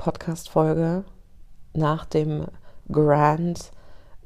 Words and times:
Podcast-Folge 0.00 1.04
nach 1.74 2.06
dem 2.06 2.46
Grand 2.90 3.70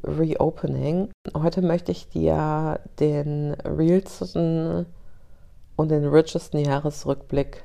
Reopening. 0.05 1.11
Heute 1.37 1.63
möchte 1.63 1.91
ich 1.91 2.09
dir 2.09 2.79
den 3.01 3.55
realsten 3.55 4.87
und 5.75 5.89
den 5.89 6.07
richesten 6.07 6.59
Jahresrückblick 6.59 7.65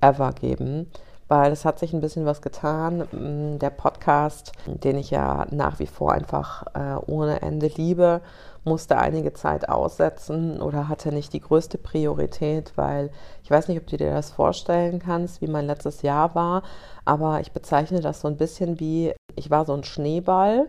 ever 0.00 0.32
geben, 0.32 0.90
weil 1.28 1.52
es 1.52 1.66
hat 1.66 1.78
sich 1.78 1.92
ein 1.92 2.00
bisschen 2.00 2.24
was 2.24 2.40
getan. 2.40 3.58
Der 3.60 3.70
Podcast, 3.70 4.52
den 4.64 4.96
ich 4.96 5.10
ja 5.10 5.46
nach 5.50 5.80
wie 5.80 5.86
vor 5.86 6.12
einfach 6.12 6.64
äh, 6.74 6.96
ohne 7.06 7.42
Ende 7.42 7.66
liebe, 7.66 8.22
musste 8.68 8.98
einige 8.98 9.32
Zeit 9.32 9.68
aussetzen 9.68 10.60
oder 10.60 10.88
hatte 10.88 11.12
nicht 11.12 11.32
die 11.32 11.40
größte 11.40 11.78
Priorität, 11.78 12.72
weil 12.76 13.10
ich 13.42 13.50
weiß 13.50 13.68
nicht, 13.68 13.80
ob 13.80 13.86
du 13.86 13.96
dir 13.96 14.12
das 14.12 14.30
vorstellen 14.30 14.98
kannst, 14.98 15.40
wie 15.40 15.48
mein 15.48 15.66
letztes 15.66 16.02
Jahr 16.02 16.34
war, 16.34 16.62
aber 17.04 17.40
ich 17.40 17.52
bezeichne 17.52 18.00
das 18.00 18.20
so 18.20 18.28
ein 18.28 18.36
bisschen 18.36 18.78
wie, 18.78 19.12
ich 19.34 19.50
war 19.50 19.64
so 19.64 19.74
ein 19.74 19.84
Schneeball 19.84 20.68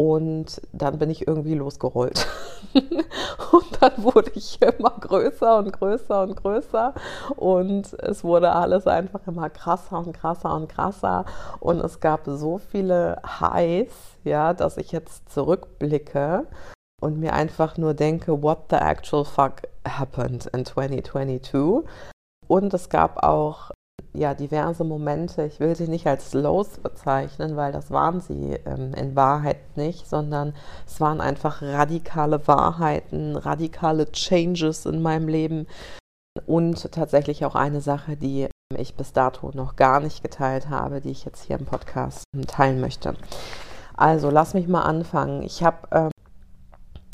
und 0.00 0.62
dann 0.72 0.98
bin 0.98 1.10
ich 1.10 1.26
irgendwie 1.26 1.54
losgerollt. 1.54 2.26
und 2.72 3.82
dann 3.82 3.92
wurde 4.02 4.30
ich 4.34 4.58
immer 4.62 4.94
größer 4.98 5.58
und 5.58 5.72
größer 5.72 6.22
und 6.22 6.36
größer. 6.36 6.94
Und 7.36 7.92
es 8.00 8.24
wurde 8.24 8.52
alles 8.52 8.86
einfach 8.86 9.20
immer 9.26 9.50
krasser 9.50 9.98
und 9.98 10.12
krasser 10.14 10.54
und 10.54 10.68
krasser. 10.68 11.26
Und 11.58 11.80
es 11.80 12.00
gab 12.00 12.22
so 12.24 12.56
viele 12.56 13.20
Highs, 13.40 13.92
ja, 14.24 14.54
dass 14.54 14.78
ich 14.78 14.90
jetzt 14.90 15.30
zurückblicke 15.30 16.46
und 17.00 17.18
mir 17.18 17.32
einfach 17.32 17.76
nur 17.76 17.94
denke, 17.94 18.42
what 18.42 18.64
the 18.70 18.76
actual 18.76 19.24
fuck 19.24 19.62
happened 19.86 20.46
in 20.46 20.64
2022? 20.64 21.88
Und 22.46 22.74
es 22.74 22.88
gab 22.88 23.22
auch 23.22 23.70
ja, 24.12 24.34
diverse 24.34 24.84
Momente, 24.84 25.44
ich 25.44 25.60
will 25.60 25.76
sie 25.76 25.86
nicht 25.86 26.06
als 26.06 26.32
Lows 26.34 26.78
bezeichnen, 26.78 27.56
weil 27.56 27.72
das 27.72 27.90
waren 27.90 28.20
sie 28.20 28.58
ähm, 28.66 28.92
in 28.94 29.14
Wahrheit 29.14 29.76
nicht, 29.76 30.08
sondern 30.08 30.54
es 30.86 31.00
waren 31.00 31.20
einfach 31.20 31.62
radikale 31.62 32.46
Wahrheiten, 32.48 33.36
radikale 33.36 34.10
Changes 34.10 34.86
in 34.86 35.00
meinem 35.00 35.28
Leben 35.28 35.66
und 36.46 36.90
tatsächlich 36.92 37.44
auch 37.44 37.54
eine 37.54 37.80
Sache, 37.80 38.16
die 38.16 38.48
ich 38.76 38.94
bis 38.94 39.12
dato 39.12 39.50
noch 39.54 39.76
gar 39.76 40.00
nicht 40.00 40.22
geteilt 40.22 40.68
habe, 40.68 41.00
die 41.00 41.10
ich 41.10 41.24
jetzt 41.24 41.44
hier 41.44 41.58
im 41.58 41.66
Podcast 41.66 42.24
teilen 42.46 42.80
möchte. 42.80 43.14
Also 43.96 44.30
lass 44.30 44.54
mich 44.54 44.66
mal 44.66 44.82
anfangen. 44.82 45.42
Ich 45.42 45.62
habe 45.62 45.88
ähm, 45.92 46.10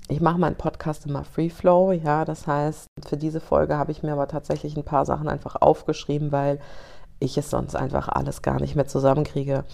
ich 0.08 0.20
mache 0.20 0.38
meinen 0.38 0.56
Podcast 0.56 1.06
immer 1.06 1.24
Free 1.24 1.50
Flow, 1.50 1.92
ja, 1.92 2.24
das 2.24 2.46
heißt, 2.46 2.86
für 3.06 3.16
diese 3.16 3.40
Folge 3.40 3.76
habe 3.76 3.92
ich 3.92 4.02
mir 4.02 4.12
aber 4.12 4.28
tatsächlich 4.28 4.76
ein 4.76 4.84
paar 4.84 5.04
Sachen 5.04 5.28
einfach 5.28 5.56
aufgeschrieben, 5.60 6.32
weil 6.32 6.60
ich 7.18 7.38
es 7.38 7.50
sonst 7.50 7.74
einfach 7.74 8.08
alles 8.08 8.42
gar 8.42 8.60
nicht 8.60 8.76
mehr 8.76 8.86
zusammenkriege. 8.86 9.64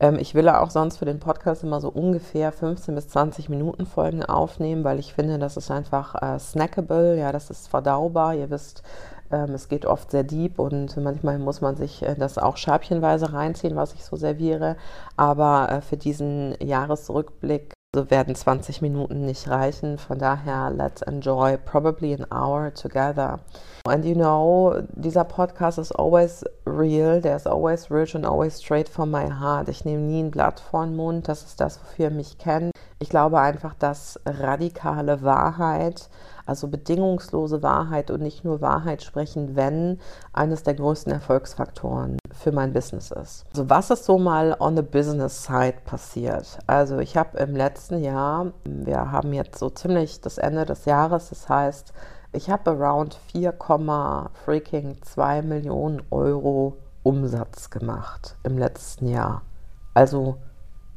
Ähm, 0.00 0.18
ich 0.18 0.34
will 0.34 0.48
auch 0.48 0.70
sonst 0.70 0.98
für 0.98 1.06
den 1.06 1.18
Podcast 1.18 1.64
immer 1.64 1.80
so 1.80 1.88
ungefähr 1.88 2.52
15 2.52 2.94
bis 2.94 3.08
20 3.08 3.48
Minuten 3.48 3.86
Folgen 3.86 4.22
aufnehmen, 4.22 4.84
weil 4.84 4.98
ich 4.98 5.14
finde, 5.14 5.38
das 5.38 5.56
ist 5.56 5.70
einfach 5.70 6.20
äh, 6.20 6.38
snackable, 6.38 7.18
ja, 7.18 7.32
das 7.32 7.50
ist 7.50 7.68
verdaubar. 7.68 8.34
Ihr 8.34 8.50
wisst, 8.50 8.82
ähm, 9.32 9.54
es 9.54 9.68
geht 9.68 9.86
oft 9.86 10.10
sehr 10.10 10.24
deep 10.24 10.58
und 10.58 10.94
manchmal 10.98 11.38
muss 11.38 11.62
man 11.62 11.76
sich 11.76 12.02
äh, 12.02 12.16
das 12.16 12.36
auch 12.36 12.58
scheibchenweise 12.58 13.32
reinziehen, 13.32 13.76
was 13.76 13.94
ich 13.94 14.04
so 14.04 14.16
serviere. 14.16 14.76
Aber 15.16 15.70
äh, 15.70 15.80
für 15.80 15.96
diesen 15.96 16.54
Jahresrückblick 16.60 17.72
so 17.92 18.08
werden 18.08 18.36
20 18.36 18.82
Minuten 18.82 19.26
nicht 19.26 19.48
reichen. 19.48 19.98
Von 19.98 20.18
daher, 20.18 20.70
let's 20.70 21.02
enjoy 21.02 21.56
probably 21.56 22.14
an 22.14 22.24
hour 22.30 22.72
together. 22.72 23.40
And 23.84 24.04
you 24.04 24.14
know, 24.14 24.80
dieser 24.90 25.24
Podcast 25.24 25.78
ist 25.78 25.90
always 25.92 26.44
real, 26.66 27.20
der 27.20 27.34
ist 27.34 27.48
always 27.48 27.90
rich 27.90 28.14
and 28.14 28.24
always 28.24 28.62
straight 28.62 28.88
from 28.88 29.10
my 29.10 29.28
heart. 29.28 29.68
Ich 29.68 29.84
nehme 29.84 30.02
nie 30.02 30.22
ein 30.22 30.30
Blatt 30.30 30.60
vor 30.60 30.84
den 30.84 30.94
Mund, 30.94 31.26
das 31.26 31.42
ist 31.42 31.60
das, 31.60 31.80
wofür 31.80 32.06
ihr 32.06 32.10
mich 32.12 32.38
kennt. 32.38 32.70
Ich 33.00 33.08
glaube 33.08 33.40
einfach, 33.40 33.74
dass 33.74 34.20
radikale 34.24 35.22
Wahrheit 35.22 36.08
also 36.50 36.66
bedingungslose 36.66 37.62
Wahrheit 37.62 38.10
und 38.10 38.22
nicht 38.22 38.44
nur 38.44 38.60
Wahrheit 38.60 39.04
sprechen, 39.04 39.54
wenn 39.54 40.00
eines 40.32 40.64
der 40.64 40.74
größten 40.74 41.12
Erfolgsfaktoren 41.12 42.18
für 42.32 42.50
mein 42.50 42.72
Business 42.72 43.12
ist. 43.12 43.46
Also 43.52 43.70
was 43.70 43.90
ist 43.90 44.04
so 44.04 44.18
mal 44.18 44.56
on 44.58 44.76
the 44.76 44.82
business 44.82 45.44
side 45.44 45.76
passiert? 45.84 46.58
Also 46.66 46.98
ich 46.98 47.16
habe 47.16 47.38
im 47.38 47.54
letzten 47.54 48.02
Jahr, 48.02 48.52
wir 48.64 49.12
haben 49.12 49.32
jetzt 49.32 49.60
so 49.60 49.70
ziemlich 49.70 50.20
das 50.22 50.38
Ende 50.38 50.66
des 50.66 50.86
Jahres, 50.86 51.28
das 51.28 51.48
heißt, 51.48 51.92
ich 52.32 52.50
habe 52.50 52.72
around 52.72 53.14
4, 53.32 53.54
freaking 54.44 54.96
2 55.02 55.42
Millionen 55.42 56.02
Euro 56.10 56.78
Umsatz 57.04 57.70
gemacht 57.70 58.36
im 58.42 58.58
letzten 58.58 59.06
Jahr. 59.06 59.42
Also 59.94 60.38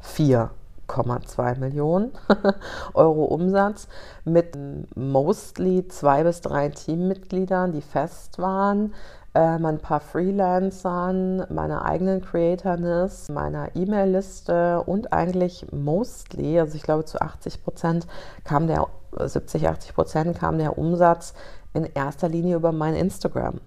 4 0.00 0.50
1,2 0.88 1.58
Millionen 1.58 2.12
Euro 2.94 3.24
Umsatz 3.24 3.88
mit 4.24 4.56
mostly 4.94 5.86
zwei 5.88 6.24
bis 6.24 6.40
drei 6.40 6.68
Teammitgliedern, 6.68 7.72
die 7.72 7.82
fest 7.82 8.38
waren, 8.38 8.92
ähm, 9.34 9.66
ein 9.66 9.78
paar 9.78 10.00
Freelancern, 10.00 11.44
meiner 11.52 11.84
eigenen 11.84 12.20
Creatorness, 12.20 13.28
meiner 13.28 13.74
E-Mail-Liste 13.74 14.82
und 14.84 15.12
eigentlich 15.12 15.66
mostly, 15.72 16.60
also 16.60 16.76
ich 16.76 16.82
glaube 16.82 17.04
zu 17.04 17.20
80 17.20 17.64
Prozent 17.64 18.06
kam 18.44 18.66
der, 18.66 18.86
70, 19.18 19.68
80 19.68 19.94
Prozent 19.94 20.38
kam 20.38 20.58
der 20.58 20.78
Umsatz 20.78 21.34
in 21.74 21.84
erster 21.84 22.28
Linie 22.28 22.56
über 22.56 22.72
mein 22.72 22.94
Instagram. 22.94 23.60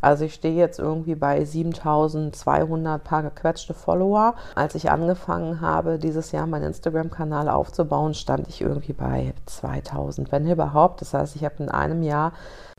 Also 0.00 0.24
ich 0.24 0.34
stehe 0.34 0.56
jetzt 0.56 0.80
irgendwie 0.80 1.14
bei 1.14 1.44
7200 1.44 3.02
paar 3.02 3.22
gequetschte 3.22 3.72
Follower. 3.72 4.34
Als 4.56 4.74
ich 4.74 4.90
angefangen 4.90 5.60
habe, 5.60 5.98
dieses 5.98 6.32
Jahr 6.32 6.46
meinen 6.46 6.64
Instagram-Kanal 6.64 7.48
aufzubauen, 7.48 8.14
stand 8.14 8.48
ich 8.48 8.60
irgendwie 8.60 8.92
bei 8.92 9.32
2000, 9.46 10.32
wenn 10.32 10.50
überhaupt. 10.50 11.00
Das 11.00 11.14
heißt, 11.14 11.36
ich 11.36 11.44
habe 11.44 11.62
in 11.62 11.68
einem 11.68 12.02
Jahr 12.02 12.32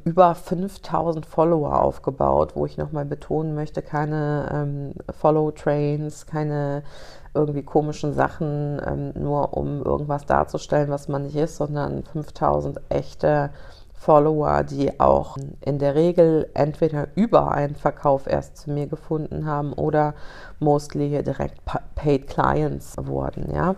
über 0.04 0.36
5000 0.36 1.26
Follower 1.26 1.82
aufgebaut, 1.82 2.56
wo 2.56 2.66
ich 2.66 2.78
nochmal 2.78 3.06
betonen 3.06 3.56
möchte, 3.56 3.82
keine 3.82 4.50
ähm, 4.52 4.94
Follow-Trains, 5.18 6.26
keine 6.26 6.84
irgendwie 7.34 7.64
komischen 7.64 8.14
Sachen, 8.14 8.82
ähm, 8.86 9.14
nur 9.16 9.56
um 9.56 9.82
irgendwas 9.82 10.26
darzustellen, 10.26 10.90
was 10.90 11.08
man 11.08 11.24
nicht 11.24 11.38
ist, 11.38 11.56
sondern 11.56 12.04
5000 12.04 12.82
echte 12.90 13.50
Follower, 14.04 14.64
die 14.64 15.00
auch 15.00 15.38
in 15.62 15.80
der 15.80 15.96
Regel 15.96 16.50
entweder 16.54 17.08
über 17.16 17.52
einen 17.52 17.76
Verkauf 17.76 18.28
erst 18.28 18.58
zu 18.58 18.72
mir 18.72 18.88
gefunden 18.88 19.46
haben 19.46 19.72
oder 19.72 20.14
mostly 20.60 21.24
direkt 21.24 21.62
Paid 21.96 22.28
Clients 22.28 22.96
wurden, 23.00 23.54
ja. 23.54 23.76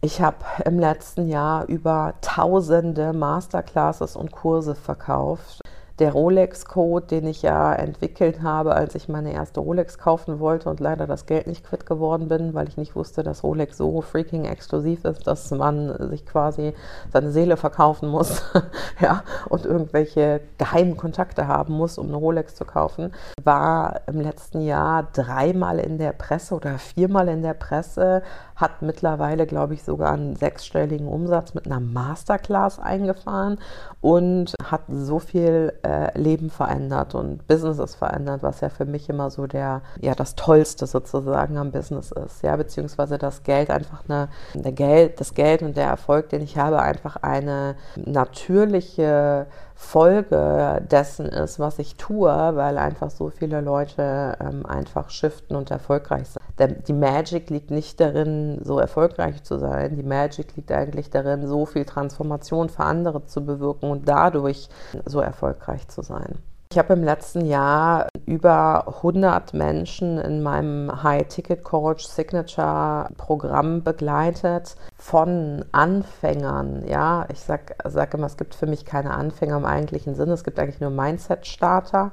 Ich 0.00 0.20
habe 0.20 0.38
im 0.64 0.78
letzten 0.78 1.28
Jahr 1.28 1.66
über 1.66 2.14
tausende 2.22 3.12
Masterclasses 3.12 4.16
und 4.16 4.32
Kurse 4.32 4.74
verkauft. 4.74 5.60
Der 6.00 6.12
Rolex-Code, 6.12 7.06
den 7.06 7.26
ich 7.26 7.42
ja 7.42 7.72
entwickelt 7.74 8.42
habe, 8.42 8.74
als 8.74 8.94
ich 8.94 9.08
meine 9.08 9.32
erste 9.32 9.60
Rolex 9.60 9.98
kaufen 9.98 10.40
wollte 10.40 10.70
und 10.70 10.80
leider 10.80 11.06
das 11.06 11.26
Geld 11.26 11.46
nicht 11.46 11.64
quitt 11.64 11.84
geworden 11.84 12.28
bin, 12.28 12.54
weil 12.54 12.68
ich 12.68 12.78
nicht 12.78 12.96
wusste, 12.96 13.22
dass 13.22 13.44
Rolex 13.44 13.76
so 13.76 14.00
freaking 14.00 14.46
exklusiv 14.46 15.04
ist, 15.04 15.26
dass 15.26 15.50
man 15.50 16.08
sich 16.08 16.24
quasi 16.24 16.72
seine 17.12 17.30
Seele 17.30 17.58
verkaufen 17.58 18.08
muss, 18.08 18.42
ja, 19.00 19.22
und 19.50 19.66
irgendwelche 19.66 20.40
geheimen 20.56 20.96
Kontakte 20.96 21.46
haben 21.46 21.74
muss, 21.74 21.98
um 21.98 22.08
eine 22.08 22.16
Rolex 22.16 22.54
zu 22.54 22.64
kaufen, 22.64 23.12
war 23.42 24.00
im 24.06 24.20
letzten 24.20 24.62
Jahr 24.62 25.06
dreimal 25.12 25.78
in 25.78 25.98
der 25.98 26.12
Presse 26.12 26.54
oder 26.54 26.78
viermal 26.78 27.28
in 27.28 27.42
der 27.42 27.54
Presse, 27.54 28.22
hat 28.56 28.82
mittlerweile, 28.82 29.46
glaube 29.46 29.74
ich, 29.74 29.82
sogar 29.82 30.12
einen 30.12 30.36
sechsstelligen 30.36 31.08
Umsatz 31.08 31.54
mit 31.54 31.66
einer 31.66 31.80
Masterclass 31.80 32.78
eingefahren 32.78 33.58
und 34.00 34.54
hat 34.64 34.82
so 34.88 35.18
viel 35.18 35.72
Leben 36.14 36.50
verändert 36.50 37.14
und 37.14 37.46
Businesses 37.46 37.94
verändert, 37.94 38.42
was 38.42 38.60
ja 38.60 38.68
für 38.68 38.84
mich 38.84 39.08
immer 39.08 39.30
so 39.30 39.46
der, 39.46 39.82
ja, 40.00 40.14
das 40.14 40.34
Tollste 40.34 40.86
sozusagen 40.86 41.56
am 41.56 41.70
Business 41.70 42.12
ist, 42.12 42.42
ja, 42.42 42.56
beziehungsweise 42.56 43.18
das 43.18 43.42
Geld 43.42 43.70
einfach 43.70 44.02
eine, 44.08 44.28
der 44.54 44.72
Geld, 44.72 45.20
das 45.20 45.34
Geld 45.34 45.62
und 45.62 45.76
der 45.76 45.86
Erfolg, 45.86 46.28
den 46.30 46.42
ich 46.42 46.58
habe, 46.58 46.80
einfach 46.80 47.16
eine 47.16 47.76
natürliche 47.96 49.46
Folge 49.80 50.82
dessen 50.88 51.26
ist, 51.26 51.58
was 51.58 51.78
ich 51.78 51.96
tue, 51.96 52.28
weil 52.28 52.78
einfach 52.78 53.10
so 53.10 53.30
viele 53.30 53.60
Leute 53.60 54.36
ähm, 54.38 54.64
einfach 54.66 55.10
shiften 55.10 55.56
und 55.56 55.70
erfolgreich 55.70 56.28
sind. 56.28 56.42
Der, 56.58 56.68
die 56.68 56.92
Magic 56.92 57.50
liegt 57.50 57.70
nicht 57.72 57.98
darin, 57.98 58.60
so 58.62 58.78
erfolgreich 58.78 59.42
zu 59.42 59.58
sein. 59.58 59.96
Die 59.96 60.04
Magic 60.04 60.54
liegt 60.54 60.70
eigentlich 60.70 61.10
darin, 61.10 61.48
so 61.48 61.64
viel 61.66 61.86
Transformation 61.86 62.68
für 62.68 62.84
andere 62.84 63.24
zu 63.24 63.44
bewirken 63.44 63.90
und 63.90 64.06
dadurch 64.06 64.68
so 65.06 65.20
erfolgreich 65.20 65.88
zu 65.88 66.02
sein. 66.02 66.38
Ich 66.70 66.78
habe 66.78 66.92
im 66.92 67.02
letzten 67.02 67.46
Jahr 67.46 68.09
über 68.30 68.86
100 68.86 69.54
Menschen 69.54 70.16
in 70.16 70.40
meinem 70.40 71.02
High-Ticket-Coach 71.02 72.06
Signature-Programm 72.06 73.82
begleitet, 73.82 74.76
von 74.96 75.64
Anfängern. 75.72 76.86
Ja, 76.86 77.26
ich 77.32 77.40
sage 77.40 77.74
sag 77.84 78.14
immer, 78.14 78.26
es 78.26 78.36
gibt 78.36 78.54
für 78.54 78.66
mich 78.66 78.84
keine 78.84 79.14
Anfänger 79.14 79.56
im 79.56 79.64
eigentlichen 79.64 80.14
Sinne, 80.14 80.34
es 80.34 80.44
gibt 80.44 80.60
eigentlich 80.60 80.80
nur 80.80 80.90
Mindset-Starter 80.90 82.12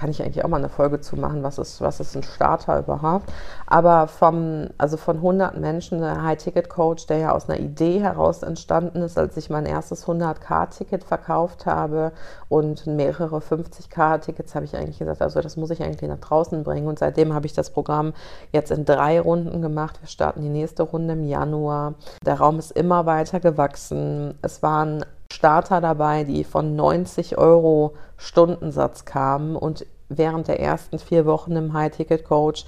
kann 0.00 0.10
ich 0.10 0.22
eigentlich 0.22 0.42
auch 0.42 0.48
mal 0.48 0.56
eine 0.56 0.70
Folge 0.70 1.00
zu 1.00 1.16
machen, 1.16 1.42
was 1.42 1.58
ist, 1.58 1.82
was 1.82 2.00
ist 2.00 2.16
ein 2.16 2.22
Starter 2.22 2.78
überhaupt. 2.78 3.30
Aber 3.66 4.08
vom, 4.08 4.68
also 4.78 4.96
von 4.96 5.16
100 5.16 5.60
Menschen, 5.60 6.00
der 6.00 6.22
High-Ticket-Coach, 6.22 7.06
der 7.06 7.18
ja 7.18 7.32
aus 7.32 7.50
einer 7.50 7.60
Idee 7.60 8.00
heraus 8.00 8.42
entstanden 8.42 9.02
ist, 9.02 9.18
als 9.18 9.36
ich 9.36 9.50
mein 9.50 9.66
erstes 9.66 10.06
100k-Ticket 10.06 11.04
verkauft 11.04 11.66
habe 11.66 12.12
und 12.48 12.86
mehrere 12.86 13.38
50k-Tickets, 13.38 14.54
habe 14.54 14.64
ich 14.64 14.74
eigentlich 14.74 14.98
gesagt, 14.98 15.20
also 15.20 15.42
das 15.42 15.58
muss 15.58 15.68
ich 15.68 15.82
eigentlich 15.82 16.08
nach 16.08 16.18
draußen 16.18 16.64
bringen. 16.64 16.88
Und 16.88 16.98
seitdem 16.98 17.34
habe 17.34 17.44
ich 17.44 17.52
das 17.52 17.68
Programm 17.68 18.14
jetzt 18.52 18.70
in 18.70 18.86
drei 18.86 19.20
Runden 19.20 19.60
gemacht. 19.60 20.00
Wir 20.00 20.08
starten 20.08 20.40
die 20.40 20.48
nächste 20.48 20.82
Runde 20.84 21.12
im 21.12 21.24
Januar. 21.24 21.94
Der 22.24 22.38
Raum 22.38 22.58
ist 22.58 22.72
immer 22.72 23.04
weiter 23.04 23.38
gewachsen. 23.38 24.38
Es 24.40 24.62
waren 24.62 25.04
Starter 25.32 25.80
dabei, 25.80 26.24
die 26.24 26.44
von 26.44 26.76
90 26.76 27.38
Euro 27.38 27.94
Stundensatz 28.16 29.04
kamen 29.04 29.56
und 29.56 29.86
während 30.08 30.48
der 30.48 30.60
ersten 30.60 30.98
vier 30.98 31.24
Wochen 31.24 31.56
im 31.56 31.72
High-Ticket-Coach 31.72 32.66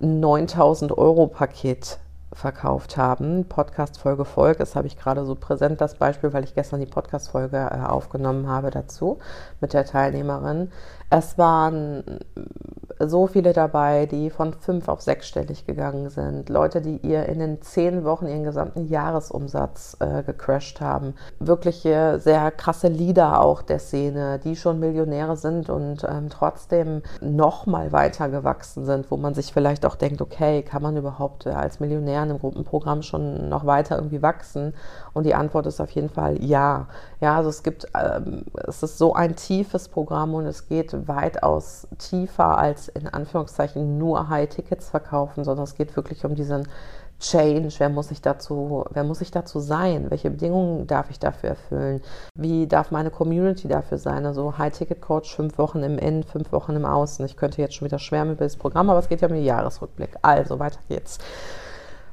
ein 0.00 0.20
9000 0.20 0.96
Euro 0.96 1.26
Paket 1.26 1.98
verkauft 2.32 2.96
haben. 2.96 3.44
Podcast-Folge 3.46 4.24
folgt. 4.24 4.60
Das 4.60 4.76
habe 4.76 4.86
ich 4.86 4.98
gerade 4.98 5.24
so 5.24 5.34
präsent, 5.34 5.80
das 5.80 5.94
Beispiel, 5.94 6.32
weil 6.32 6.44
ich 6.44 6.54
gestern 6.54 6.80
die 6.80 6.86
Podcast-Folge 6.86 7.56
äh, 7.56 7.86
aufgenommen 7.86 8.48
habe 8.48 8.70
dazu 8.70 9.18
mit 9.60 9.72
der 9.72 9.84
Teilnehmerin. 9.84 10.70
Es 11.10 11.38
waren 11.38 12.04
so 13.00 13.26
viele 13.26 13.52
dabei, 13.52 14.06
die 14.06 14.30
von 14.30 14.52
fünf 14.52 14.88
auf 14.88 15.00
sechsstellig 15.00 15.66
gegangen 15.66 16.10
sind. 16.10 16.48
Leute, 16.48 16.80
die 16.80 16.98
ihr 16.98 17.26
in 17.26 17.38
den 17.38 17.62
zehn 17.62 18.04
Wochen 18.04 18.26
ihren 18.26 18.44
gesamten 18.44 18.88
Jahresumsatz 18.88 19.96
äh, 20.00 20.22
gecrashed 20.22 20.80
haben. 20.80 21.14
Wirkliche 21.38 22.18
sehr 22.18 22.50
krasse 22.50 22.88
Leader 22.88 23.40
auch 23.40 23.62
der 23.62 23.78
Szene, 23.78 24.40
die 24.42 24.56
schon 24.56 24.80
Millionäre 24.80 25.36
sind 25.36 25.70
und 25.70 26.04
ähm, 26.04 26.28
trotzdem 26.28 27.02
noch 27.20 27.66
mal 27.66 27.92
weiter 27.92 28.28
gewachsen 28.28 28.84
sind, 28.84 29.10
wo 29.10 29.16
man 29.16 29.34
sich 29.34 29.52
vielleicht 29.52 29.86
auch 29.86 29.96
denkt, 29.96 30.20
okay, 30.20 30.62
kann 30.62 30.82
man 30.82 30.96
überhaupt 30.96 31.46
äh, 31.46 31.50
als 31.50 31.80
Millionär 31.80 32.22
in 32.24 32.30
einem 32.30 32.40
Gruppenprogramm 32.40 33.02
schon 33.02 33.48
noch 33.48 33.64
weiter 33.64 33.96
irgendwie 33.96 34.22
wachsen? 34.22 34.74
Und 35.18 35.24
die 35.24 35.34
Antwort 35.34 35.66
ist 35.66 35.80
auf 35.80 35.90
jeden 35.90 36.08
Fall 36.08 36.42
ja. 36.42 36.86
Ja, 37.20 37.36
also 37.36 37.50
es 37.50 37.64
gibt, 37.64 37.88
ähm, 38.00 38.44
es 38.68 38.84
ist 38.84 38.98
so 38.98 39.14
ein 39.14 39.34
tiefes 39.34 39.88
Programm 39.88 40.32
und 40.34 40.46
es 40.46 40.68
geht 40.68 41.08
weitaus 41.08 41.88
tiefer 41.98 42.56
als 42.56 42.86
in 42.86 43.08
Anführungszeichen 43.08 43.98
nur 43.98 44.28
High-Tickets 44.28 44.90
verkaufen, 44.90 45.42
sondern 45.42 45.64
es 45.64 45.74
geht 45.74 45.96
wirklich 45.96 46.24
um 46.24 46.36
diesen 46.36 46.68
Change, 47.18 47.74
wer 47.78 47.88
muss 47.88 48.12
ich 48.12 48.22
dazu, 48.22 48.84
wer 48.90 49.02
muss 49.02 49.20
ich 49.20 49.32
dazu 49.32 49.58
sein? 49.58 50.08
Welche 50.08 50.30
Bedingungen 50.30 50.86
darf 50.86 51.10
ich 51.10 51.18
dafür 51.18 51.50
erfüllen? 51.50 52.00
Wie 52.36 52.68
darf 52.68 52.92
meine 52.92 53.10
Community 53.10 53.66
dafür 53.66 53.98
sein? 53.98 54.24
Also 54.24 54.56
High-Ticket-Coach, 54.56 55.34
fünf 55.34 55.58
Wochen 55.58 55.82
im 55.82 55.98
Innen, 55.98 56.22
fünf 56.22 56.52
Wochen 56.52 56.76
im 56.76 56.84
Außen. 56.84 57.26
Ich 57.26 57.36
könnte 57.36 57.60
jetzt 57.60 57.74
schon 57.74 57.86
wieder 57.86 57.98
schwärmen 57.98 58.34
über 58.34 58.44
das 58.44 58.56
Programm, 58.56 58.88
aber 58.88 59.00
es 59.00 59.08
geht 59.08 59.20
ja 59.20 59.26
um 59.26 59.34
den 59.34 59.42
Jahresrückblick. 59.42 60.10
Also, 60.22 60.60
weiter 60.60 60.78
geht's. 60.88 61.18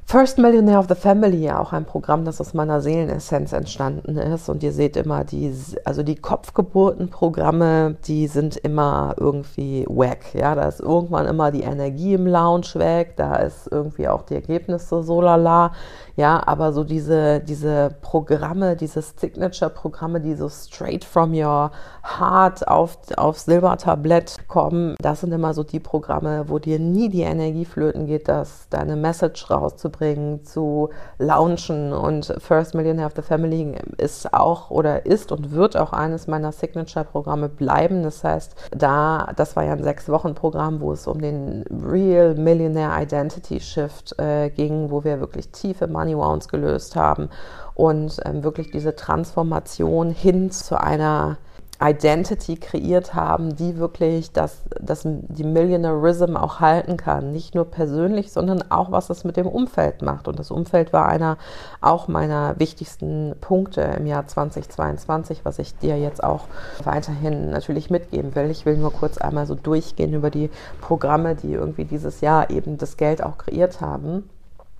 First 0.08 0.38
Millionaire 0.38 0.78
of 0.78 0.86
the 0.88 0.94
Family, 0.94 1.38
ja 1.38 1.58
auch 1.58 1.72
ein 1.72 1.84
Programm, 1.84 2.24
das 2.24 2.40
aus 2.40 2.54
meiner 2.54 2.80
Seelenessenz 2.80 3.52
entstanden 3.52 4.16
ist. 4.16 4.48
Und 4.48 4.62
ihr 4.62 4.70
seht 4.70 4.96
immer, 4.96 5.24
die, 5.24 5.52
also 5.84 6.04
die 6.04 6.14
Kopfgeburtenprogramme, 6.14 7.96
die 8.06 8.28
sind 8.28 8.56
immer 8.56 9.16
irgendwie 9.18 9.84
wack. 9.88 10.32
Ja, 10.32 10.54
da 10.54 10.68
ist 10.68 10.78
irgendwann 10.78 11.26
immer 11.26 11.50
die 11.50 11.62
Energie 11.62 12.14
im 12.14 12.28
Lounge 12.28 12.68
weg, 12.74 13.14
da 13.16 13.34
ist 13.34 13.66
irgendwie 13.68 14.06
auch 14.06 14.22
die 14.22 14.34
Ergebnisse 14.34 15.02
so 15.02 15.20
lala. 15.20 15.72
Ja, 16.16 16.42
aber 16.46 16.72
so 16.72 16.82
diese, 16.82 17.40
diese 17.40 17.94
Programme, 18.00 18.74
diese 18.74 19.02
Signature-Programme, 19.02 20.20
die 20.20 20.34
so 20.34 20.48
straight 20.48 21.04
from 21.04 21.34
your 21.34 21.70
heart 22.02 22.66
auf, 22.66 22.96
auf 23.18 23.38
Silbertablett 23.38 24.48
kommen, 24.48 24.94
das 24.98 25.20
sind 25.20 25.32
immer 25.32 25.52
so 25.52 25.62
die 25.62 25.78
Programme, 25.78 26.48
wo 26.48 26.58
dir 26.58 26.78
nie 26.78 27.10
die 27.10 27.20
Energie 27.20 27.66
flöten 27.66 28.06
geht, 28.06 28.28
dass 28.28 28.68
deine 28.70 28.96
Message 28.96 29.50
rauszubringen, 29.50 30.42
zu 30.42 30.88
launchen. 31.18 31.92
Und 31.92 32.34
First 32.38 32.74
Millionaire 32.74 33.08
of 33.08 33.14
the 33.14 33.22
Family 33.22 33.76
ist 33.98 34.32
auch 34.32 34.70
oder 34.70 35.04
ist 35.04 35.32
und 35.32 35.52
wird 35.52 35.76
auch 35.76 35.92
eines 35.92 36.26
meiner 36.26 36.52
Signature-Programme 36.52 37.50
bleiben. 37.50 38.02
Das 38.02 38.24
heißt, 38.24 38.54
da, 38.74 39.32
das 39.36 39.54
war 39.54 39.64
ja 39.64 39.72
ein 39.72 39.82
Sechs-Wochen-Programm, 39.82 40.80
wo 40.80 40.92
es 40.92 41.06
um 41.06 41.20
den 41.20 41.64
Real 41.70 42.34
Millionaire 42.36 43.02
Identity 43.02 43.60
Shift 43.60 44.18
äh, 44.18 44.48
ging, 44.48 44.90
wo 44.90 45.04
wir 45.04 45.20
wirklich 45.20 45.50
tiefe 45.50 45.86
Money 46.06 46.16
Wounds 46.16 46.48
gelöst 46.48 46.96
haben 46.96 47.28
und 47.74 48.20
ähm, 48.24 48.44
wirklich 48.44 48.70
diese 48.70 48.94
Transformation 48.94 50.10
hin 50.10 50.50
zu 50.50 50.80
einer 50.80 51.38
Identity 51.78 52.56
kreiert 52.56 53.12
haben, 53.12 53.54
die 53.54 53.76
wirklich 53.76 54.32
das, 54.32 54.62
das, 54.80 55.02
die 55.04 55.44
Millionairism 55.44 56.34
auch 56.34 56.60
halten 56.60 56.96
kann. 56.96 57.32
Nicht 57.32 57.54
nur 57.54 57.66
persönlich, 57.66 58.32
sondern 58.32 58.70
auch, 58.70 58.92
was 58.92 59.10
es 59.10 59.24
mit 59.24 59.36
dem 59.36 59.46
Umfeld 59.46 60.00
macht. 60.00 60.26
Und 60.26 60.38
das 60.38 60.50
Umfeld 60.50 60.94
war 60.94 61.06
einer 61.06 61.36
auch 61.82 62.08
meiner 62.08 62.58
wichtigsten 62.58 63.34
Punkte 63.42 63.82
im 63.82 64.06
Jahr 64.06 64.26
2022, 64.26 65.44
was 65.44 65.58
ich 65.58 65.76
dir 65.76 65.98
jetzt 65.98 66.24
auch 66.24 66.46
weiterhin 66.82 67.50
natürlich 67.50 67.90
mitgeben 67.90 68.34
will. 68.34 68.50
Ich 68.50 68.64
will 68.64 68.78
nur 68.78 68.92
kurz 68.92 69.18
einmal 69.18 69.46
so 69.46 69.54
durchgehen 69.54 70.14
über 70.14 70.30
die 70.30 70.48
Programme, 70.80 71.34
die 71.34 71.52
irgendwie 71.52 71.84
dieses 71.84 72.22
Jahr 72.22 72.48
eben 72.48 72.78
das 72.78 72.96
Geld 72.96 73.22
auch 73.22 73.36
kreiert 73.36 73.82
haben. 73.82 74.30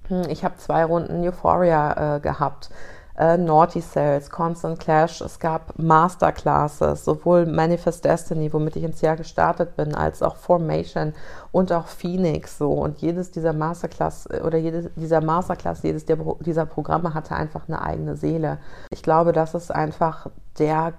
Hm, 0.08 0.22
ich 0.28 0.44
habe 0.44 0.56
zwei 0.56 0.84
Runden 0.84 1.22
Euphoria 1.22 2.16
äh, 2.16 2.20
gehabt. 2.20 2.70
Äh, 3.18 3.38
Naughty 3.38 3.80
Cells, 3.80 4.28
Constant 4.30 4.78
Clash, 4.78 5.22
es 5.22 5.38
gab 5.38 5.78
Masterclasses, 5.78 7.02
sowohl 7.02 7.46
Manifest 7.46 8.04
Destiny, 8.04 8.52
womit 8.52 8.76
ich 8.76 8.84
ins 8.84 9.00
Jahr 9.00 9.16
gestartet 9.16 9.74
bin, 9.74 9.94
als 9.94 10.22
auch 10.22 10.36
Formation 10.36 11.14
und 11.50 11.72
auch 11.72 11.86
Phoenix 11.86 12.58
so. 12.58 12.72
Und 12.72 12.98
jedes 12.98 13.30
dieser 13.30 13.54
Masterclass 13.54 14.26
äh, 14.26 14.42
oder 14.44 14.58
jedes 14.58 14.90
dieser 14.96 15.22
Masterclass, 15.22 15.82
jedes 15.82 16.04
der, 16.04 16.18
dieser 16.40 16.66
Programme 16.66 17.14
hatte 17.14 17.34
einfach 17.34 17.62
eine 17.68 17.80
eigene 17.80 18.16
Seele. 18.16 18.58
Ich 18.90 19.02
glaube, 19.02 19.32
das 19.32 19.54
ist 19.54 19.74
einfach 19.74 20.26
der 20.58 20.92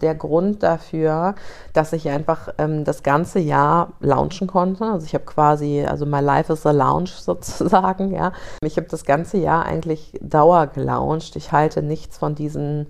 der 0.00 0.14
Grund 0.14 0.62
dafür, 0.62 1.34
dass 1.72 1.92
ich 1.92 2.08
einfach 2.08 2.48
ähm, 2.58 2.84
das 2.84 3.02
ganze 3.02 3.38
Jahr 3.38 3.92
launchen 4.00 4.46
konnte. 4.46 4.84
Also 4.84 5.06
ich 5.06 5.14
habe 5.14 5.24
quasi, 5.24 5.84
also 5.84 6.06
my 6.06 6.20
life 6.20 6.52
is 6.52 6.66
a 6.66 6.70
lounge 6.70 7.10
sozusagen, 7.18 8.12
ja. 8.12 8.32
Ich 8.62 8.76
habe 8.76 8.88
das 8.88 9.04
ganze 9.04 9.38
Jahr 9.38 9.64
eigentlich 9.64 10.18
Dauer 10.20 10.68
gelauncht. 10.68 11.36
Ich 11.36 11.52
halte 11.52 11.82
nichts 11.82 12.18
von 12.18 12.34
diesen 12.34 12.86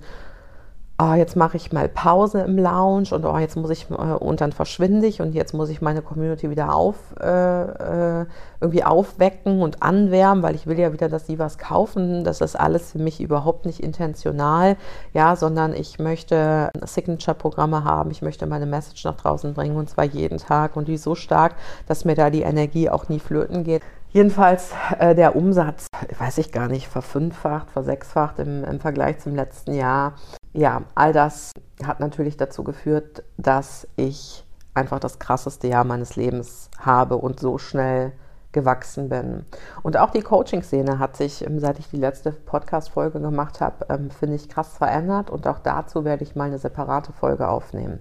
oh, 1.03 1.15
jetzt 1.15 1.37
mache 1.37 1.57
ich 1.57 1.73
mal 1.73 1.89
Pause 1.89 2.43
im 2.43 2.59
Lounge 2.59 3.09
und 3.13 3.25
oh, 3.25 3.39
jetzt 3.39 3.57
muss 3.57 3.71
ich 3.71 3.91
äh, 3.91 3.95
und 3.95 4.41
dann 4.41 4.53
verschwinde 4.53 5.07
ich 5.07 5.21
und 5.21 5.35
jetzt 5.35 5.53
muss 5.53 5.69
ich 5.69 5.83
meine 5.83 6.03
Community 6.03 6.51
wieder 6.51 6.75
auf 6.75 6.97
äh, 7.21 8.21
äh, 8.21 8.27
irgendwie 8.61 8.85
aufwecken 8.85 9.63
und 9.63 9.83
anwärmen, 9.83 10.43
weil 10.43 10.55
ich 10.55 10.67
will 10.67 10.79
ja 10.79 10.93
wieder, 10.93 11.09
dass 11.09 11.27
sie 11.27 11.39
was 11.39 11.59
kaufen. 11.59 12.25
Das 12.25 12.41
ist 12.41 12.59
alles 12.59 12.93
für 12.93 12.99
mich 12.99 13.21
überhaupt 13.21 13.67
nicht 13.67 13.81
intentional, 13.81 14.77
ja, 15.13 15.35
sondern 15.35 15.75
ich 15.75 15.99
möchte 15.99 16.71
Signature-Programme 16.81 17.85
haben, 17.85 18.11
ich 18.11 18.23
möchte 18.23 18.47
meine 18.47 18.67
Message 18.67 19.05
nach 19.05 19.17
draußen 19.17 19.55
bringen 19.55 19.77
und 19.77 19.91
zwar 19.91 20.05
jeden 20.05 20.39
Tag 20.39 20.77
und 20.77 20.87
die 20.87 20.97
so 20.97 21.15
stark, 21.15 21.55
dass 21.89 22.05
mir 22.05 22.15
da 22.15 22.31
die 22.31 22.43
Energie 22.43 22.89
auch 22.89 23.09
nie 23.09 23.19
flöten 23.19 23.65
geht. 23.65 23.83
Jedenfalls 24.13 24.73
äh, 24.99 25.15
der 25.15 25.37
Umsatz, 25.37 25.87
weiß 26.19 26.39
ich 26.39 26.53
gar 26.53 26.69
nicht, 26.69 26.87
verfünffacht, 26.89 27.71
versechsfacht 27.71 28.39
im, 28.39 28.65
im 28.65 28.79
Vergleich 28.81 29.19
zum 29.21 29.35
letzten 29.35 29.73
Jahr 29.73 30.15
ja, 30.53 30.83
all 30.95 31.13
das 31.13 31.53
hat 31.85 32.01
natürlich 32.01 32.37
dazu 32.37 32.63
geführt, 32.63 33.25
dass 33.37 33.89
ich 33.97 34.45
einfach 34.75 35.01
das 35.01 35.19
krasseste 35.19 35.69
Jahr 35.69 35.85
meines 35.85 36.17
Lebens 36.17 36.71
habe 36.79 37.17
und 37.17 37.41
so 37.41 37.59
schnell 37.59 38.13
gewachsen 38.53 39.09
bin. 39.09 39.47
Und 39.83 39.97
auch 39.97 40.11
die 40.11 40.21
Coaching-Szene 40.21 40.99
hat 40.99 41.17
sich, 41.17 41.45
ähm, 41.47 41.59
seit 41.59 41.79
ich 41.79 41.89
die 41.89 41.97
letzte 41.97 42.33
Podcast-Folge 42.33 43.19
gemacht 43.19 43.63
habe, 43.63 43.87
ähm, 43.89 44.11
finde 44.11 44.37
ich 44.37 44.51
krass 44.51 44.77
verändert 44.77 45.31
und 45.31 45.47
auch 45.47 45.59
dazu 45.59 46.05
werde 46.05 46.23
ich 46.23 46.37
mal 46.37 46.45
eine 46.45 46.59
separate 46.59 47.15
Folge 47.15 47.49
aufnehmen. 47.49 48.01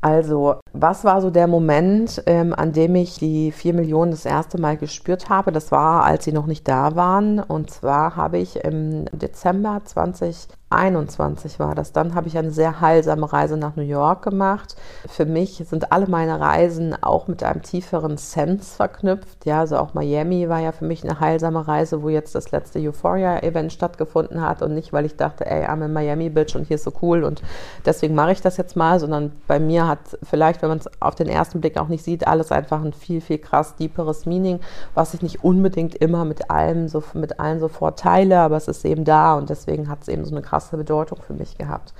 Also, 0.00 0.60
was 0.72 1.04
war 1.04 1.20
so 1.20 1.30
der 1.30 1.48
Moment, 1.48 2.22
ähm, 2.26 2.54
an 2.54 2.72
dem 2.72 2.94
ich 2.94 3.18
die 3.18 3.50
4 3.50 3.74
Millionen 3.74 4.12
das 4.12 4.24
erste 4.24 4.60
Mal 4.60 4.76
gespürt 4.76 5.28
habe? 5.28 5.50
Das 5.50 5.72
war, 5.72 6.04
als 6.04 6.24
sie 6.24 6.32
noch 6.32 6.46
nicht 6.46 6.68
da 6.68 6.94
waren. 6.94 7.40
Und 7.40 7.70
zwar 7.70 8.14
habe 8.14 8.38
ich 8.38 8.64
im 8.64 9.06
Dezember 9.06 9.80
20 9.84 10.46
21 10.70 11.58
war 11.58 11.74
das. 11.74 11.92
Dann 11.92 12.14
habe 12.14 12.28
ich 12.28 12.36
eine 12.36 12.50
sehr 12.50 12.80
heilsame 12.80 13.32
Reise 13.32 13.56
nach 13.56 13.76
New 13.76 13.82
York 13.82 14.22
gemacht. 14.22 14.76
Für 15.08 15.24
mich 15.24 15.62
sind 15.66 15.92
alle 15.92 16.06
meine 16.08 16.40
Reisen 16.40 16.94
auch 17.02 17.26
mit 17.26 17.42
einem 17.42 17.62
tieferen 17.62 18.18
Sense 18.18 18.76
verknüpft. 18.76 19.46
Ja, 19.46 19.60
also 19.60 19.78
auch 19.78 19.94
Miami 19.94 20.48
war 20.48 20.60
ja 20.60 20.72
für 20.72 20.84
mich 20.84 21.04
eine 21.04 21.20
heilsame 21.20 21.66
Reise, 21.66 22.02
wo 22.02 22.10
jetzt 22.10 22.34
das 22.34 22.50
letzte 22.50 22.80
Euphoria-Event 22.80 23.72
stattgefunden 23.72 24.42
hat 24.42 24.60
und 24.60 24.74
nicht, 24.74 24.92
weil 24.92 25.06
ich 25.06 25.16
dachte, 25.16 25.46
ey, 25.46 25.64
I'm 25.64 25.84
in 25.84 25.92
Miami, 25.92 26.28
Bitch, 26.28 26.54
und 26.54 26.66
hier 26.66 26.74
ist 26.74 26.84
so 26.84 26.92
cool 27.00 27.24
und 27.24 27.42
deswegen 27.86 28.14
mache 28.14 28.32
ich 28.32 28.42
das 28.42 28.58
jetzt 28.58 28.76
mal, 28.76 29.00
sondern 29.00 29.32
bei 29.46 29.58
mir 29.58 29.88
hat 29.88 30.00
vielleicht, 30.22 30.60
wenn 30.60 30.68
man 30.68 30.78
es 30.78 30.90
auf 31.00 31.14
den 31.14 31.28
ersten 31.28 31.60
Blick 31.60 31.78
auch 31.78 31.88
nicht 31.88 32.04
sieht, 32.04 32.26
alles 32.26 32.52
einfach 32.52 32.84
ein 32.84 32.92
viel, 32.92 33.22
viel 33.22 33.38
krass 33.38 33.76
deeperes 33.76 34.26
Meaning, 34.26 34.60
was 34.94 35.14
ich 35.14 35.22
nicht 35.22 35.42
unbedingt 35.42 35.94
immer 35.94 36.26
mit 36.26 36.50
allem 36.50 36.88
so, 36.88 37.02
mit 37.14 37.40
allen 37.40 37.58
sofort 37.58 37.98
teile, 37.98 38.40
aber 38.40 38.56
es 38.56 38.68
ist 38.68 38.84
eben 38.84 39.04
da 39.04 39.34
und 39.34 39.48
deswegen 39.48 39.88
hat 39.88 40.02
es 40.02 40.08
eben 40.08 40.24
so 40.24 40.32
eine 40.34 40.42
krasse 40.42 40.57
krasse 40.58 40.76
Bedeutung 40.76 41.22
für 41.22 41.34
mich 41.34 41.56
gehabt. 41.56 41.94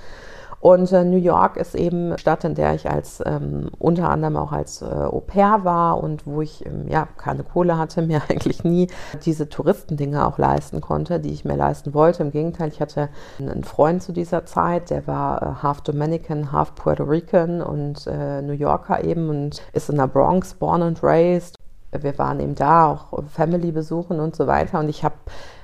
Und 0.61 0.91
äh, 0.91 1.05
New 1.05 1.15
York 1.15 1.55
ist 1.55 1.73
eben 1.73 2.17
Stadt, 2.17 2.43
in 2.43 2.53
der 2.53 2.75
ich 2.75 2.89
als 2.89 3.23
ähm, 3.25 3.69
unter 3.79 4.09
anderem 4.09 4.35
auch 4.35 4.51
als 4.51 4.81
äh, 4.81 4.85
Au 4.85 5.21
pair 5.21 5.61
war 5.63 6.03
und 6.03 6.27
wo 6.27 6.41
ich 6.41 6.65
ähm, 6.65 6.89
ja 6.89 7.07
keine 7.15 7.43
Kohle 7.43 7.77
hatte, 7.77 8.01
mir 8.07 8.21
eigentlich 8.27 8.65
nie 8.65 8.87
diese 9.23 9.47
Touristendinge 9.47 10.27
auch 10.27 10.37
leisten 10.37 10.81
konnte, 10.81 11.21
die 11.21 11.31
ich 11.31 11.45
mir 11.45 11.55
leisten 11.55 11.93
wollte. 11.93 12.23
Im 12.23 12.31
Gegenteil, 12.31 12.67
ich 12.67 12.81
hatte 12.81 13.07
einen 13.37 13.63
Freund 13.63 14.03
zu 14.03 14.11
dieser 14.11 14.45
Zeit, 14.45 14.89
der 14.89 15.07
war 15.07 15.41
äh, 15.41 15.63
half 15.63 15.79
Dominican, 15.79 16.51
half 16.51 16.75
Puerto 16.75 17.05
Rican 17.05 17.61
und 17.61 18.05
äh, 18.07 18.41
New 18.41 18.51
Yorker 18.51 19.01
eben 19.05 19.29
und 19.29 19.61
ist 19.71 19.89
in 19.89 19.95
der 19.95 20.07
Bronx 20.07 20.55
born 20.55 20.81
and 20.81 21.01
raised. 21.01 21.55
Wir 21.97 22.17
waren 22.17 22.41
eben 22.41 22.55
da, 22.55 22.91
auch 22.91 23.23
Family 23.29 23.71
besuchen 23.71 24.19
und 24.19 24.35
so 24.35 24.45
weiter. 24.45 24.79
Und 24.79 24.89
ich 24.89 25.05
habe 25.05 25.15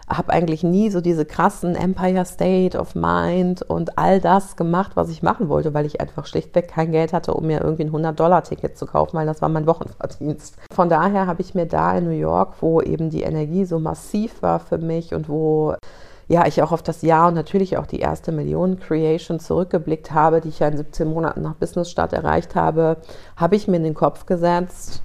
habe 0.08 0.32
eigentlich 0.32 0.64
nie 0.64 0.92
so 0.92 1.02
diese 1.02 1.26
krassen 1.26 1.76
Empire 1.76 2.26
State 2.26 2.78
of 2.78 2.94
Mind 2.94 3.64
und 3.64 3.98
all 3.98 4.20
das 4.20 4.56
gemacht, 4.56 4.92
was 4.96 5.10
ich 5.10 5.24
machen 5.24 5.50
wollte, 5.50 5.74
weil 5.74 5.86
ich 5.86 6.00
einfach 6.00 6.28
schlichtweg 6.28 6.68
kein 6.68 6.92
Geld 6.92 7.12
hatte, 7.12 7.34
um 7.34 7.48
mir 7.48 7.62
irgendwie 7.62 7.86
ein 7.86 7.92
100-Dollar-Ticket 7.92 8.78
zu 8.78 8.86
kaufen, 8.86 9.18
weil 9.18 9.26
das 9.26 9.42
war 9.42 9.50
mein 9.50 9.66
Wochenverdienst. 9.66 10.58
Von 10.72 10.90
daher 10.90 11.26
habe 11.26 11.42
ich 11.42 11.56
mir 11.56 11.66
da 11.66 11.98
in 11.98 12.06
New 12.06 12.12
York, 12.12 12.56
wo 12.62 12.82
eben 12.82 13.10
die 13.10 13.24
Energie 13.24 13.66
so 13.66 13.80
massiv 13.80 14.42
war 14.44 14.60
für 14.60 14.78
mich 14.78 15.14
und 15.14 15.28
wo 15.28 15.76
ja, 16.28 16.48
ich 16.48 16.62
auch 16.62 16.72
auf 16.72 16.82
das 16.82 17.02
Jahr 17.02 17.28
und 17.28 17.36
natürlich 17.36 17.78
auch 17.78 17.86
die 17.86 18.00
erste 18.00 18.32
Million 18.32 18.80
Creation 18.80 19.40
zurückgeblickt 19.40 20.12
habe, 20.12 20.42
die 20.42 20.50
ich 20.50 20.60
ja 20.60 20.68
in 20.68 20.78
17 20.78 21.08
Monaten 21.08 21.42
nach 21.42 21.56
Business 21.56 21.92
Start 21.92 22.14
erreicht 22.14 22.56
habe, 22.56 22.98
habe 23.36 23.56
ich 23.56 23.68
mir 23.68 23.78
in 23.78 23.84
den 23.84 23.94
Kopf 23.94 24.26
gesetzt, 24.26 25.04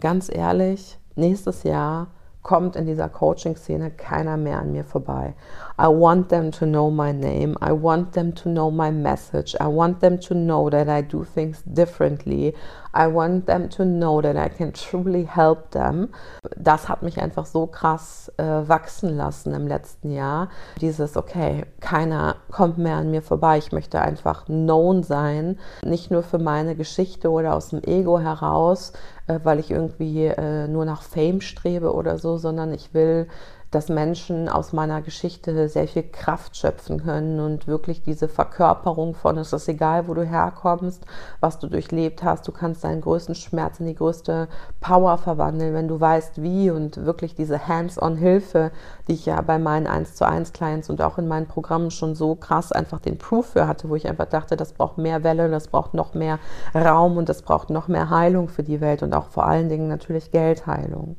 ganz 0.00 0.30
ehrlich, 0.32 0.98
nächstes 1.16 1.64
Jahr 1.64 2.08
kommt 2.42 2.76
in 2.76 2.86
dieser 2.86 3.08
Coaching-Szene 3.08 3.90
keiner 3.90 4.36
mehr 4.36 4.58
an 4.58 4.72
mir 4.72 4.84
vorbei. 4.84 5.34
I 5.78 5.86
want 5.86 6.28
them 6.28 6.50
to 6.52 6.66
know 6.66 6.90
my 6.90 7.12
name. 7.12 7.56
I 7.60 7.72
want 7.72 8.12
them 8.12 8.34
to 8.34 8.48
know 8.48 8.68
my 8.70 8.90
message. 8.90 9.54
I 9.60 9.68
want 9.68 10.00
them 10.00 10.18
to 10.20 10.34
know 10.34 10.68
that 10.70 10.88
I 10.88 11.02
do 11.02 11.24
things 11.24 11.62
differently. 11.62 12.54
I 12.92 13.06
want 13.06 13.46
them 13.46 13.68
to 13.70 13.84
know 13.84 14.20
that 14.20 14.36
I 14.36 14.48
can 14.48 14.72
truly 14.72 15.24
help 15.24 15.70
them. 15.70 16.08
Das 16.56 16.88
hat 16.88 17.02
mich 17.02 17.20
einfach 17.20 17.46
so 17.46 17.68
krass 17.68 18.32
äh, 18.38 18.42
wachsen 18.42 19.16
lassen 19.16 19.54
im 19.54 19.68
letzten 19.68 20.10
Jahr. 20.10 20.48
Dieses, 20.80 21.16
okay, 21.16 21.64
keiner 21.78 22.36
kommt 22.50 22.78
mehr 22.78 22.96
an 22.96 23.12
mir 23.12 23.22
vorbei. 23.22 23.58
Ich 23.58 23.70
möchte 23.70 24.00
einfach 24.00 24.46
known 24.46 25.04
sein. 25.04 25.58
Nicht 25.84 26.10
nur 26.10 26.24
für 26.24 26.38
meine 26.38 26.74
Geschichte 26.74 27.30
oder 27.30 27.54
aus 27.54 27.68
dem 27.68 27.84
Ego 27.84 28.18
heraus, 28.18 28.94
äh, 29.28 29.38
weil 29.44 29.60
ich 29.60 29.70
irgendwie 29.70 30.26
äh, 30.26 30.66
nur 30.66 30.84
nach 30.84 31.02
Fame 31.02 31.40
strebe 31.40 31.94
oder 31.94 32.18
so, 32.18 32.36
sondern 32.36 32.72
ich 32.72 32.94
will 32.94 33.28
dass 33.70 33.88
Menschen 33.88 34.48
aus 34.48 34.72
meiner 34.72 35.02
Geschichte 35.02 35.68
sehr 35.68 35.86
viel 35.86 36.04
Kraft 36.04 36.56
schöpfen 36.56 37.02
können 37.02 37.38
und 37.40 37.66
wirklich 37.66 38.02
diese 38.02 38.28
Verkörperung 38.28 39.14
von, 39.14 39.36
es 39.36 39.52
ist 39.52 39.68
egal, 39.68 40.08
wo 40.08 40.14
du 40.14 40.24
herkommst, 40.24 41.04
was 41.40 41.58
du 41.58 41.66
durchlebt 41.68 42.22
hast, 42.22 42.48
du 42.48 42.52
kannst 42.52 42.84
deinen 42.84 43.02
größten 43.02 43.34
Schmerz 43.34 43.80
in 43.80 43.86
die 43.86 43.94
größte 43.94 44.48
Power 44.80 45.18
verwandeln, 45.18 45.74
wenn 45.74 45.88
du 45.88 46.00
weißt, 46.00 46.42
wie 46.42 46.70
und 46.70 47.04
wirklich 47.04 47.34
diese 47.34 47.68
Hands-on-Hilfe, 47.68 48.70
die 49.06 49.14
ich 49.14 49.26
ja 49.26 49.40
bei 49.42 49.58
meinen 49.58 49.86
1 49.86 50.14
zu 50.14 50.26
1 50.26 50.52
Clients 50.52 50.88
und 50.88 51.02
auch 51.02 51.18
in 51.18 51.28
meinen 51.28 51.46
Programmen 51.46 51.90
schon 51.90 52.14
so 52.14 52.34
krass 52.34 52.72
einfach 52.72 53.00
den 53.00 53.18
Proof 53.18 53.46
für 53.46 53.68
hatte, 53.68 53.90
wo 53.90 53.96
ich 53.96 54.08
einfach 54.08 54.26
dachte, 54.26 54.56
das 54.56 54.72
braucht 54.72 54.96
mehr 54.96 55.24
Welle, 55.24 55.50
das 55.50 55.68
braucht 55.68 55.92
noch 55.92 56.14
mehr 56.14 56.38
Raum 56.74 57.18
und 57.18 57.28
das 57.28 57.42
braucht 57.42 57.68
noch 57.68 57.88
mehr 57.88 58.08
Heilung 58.08 58.48
für 58.48 58.62
die 58.62 58.80
Welt 58.80 59.02
und 59.02 59.14
auch 59.14 59.28
vor 59.28 59.46
allen 59.46 59.68
Dingen 59.68 59.88
natürlich 59.88 60.30
Geldheilung. 60.30 61.16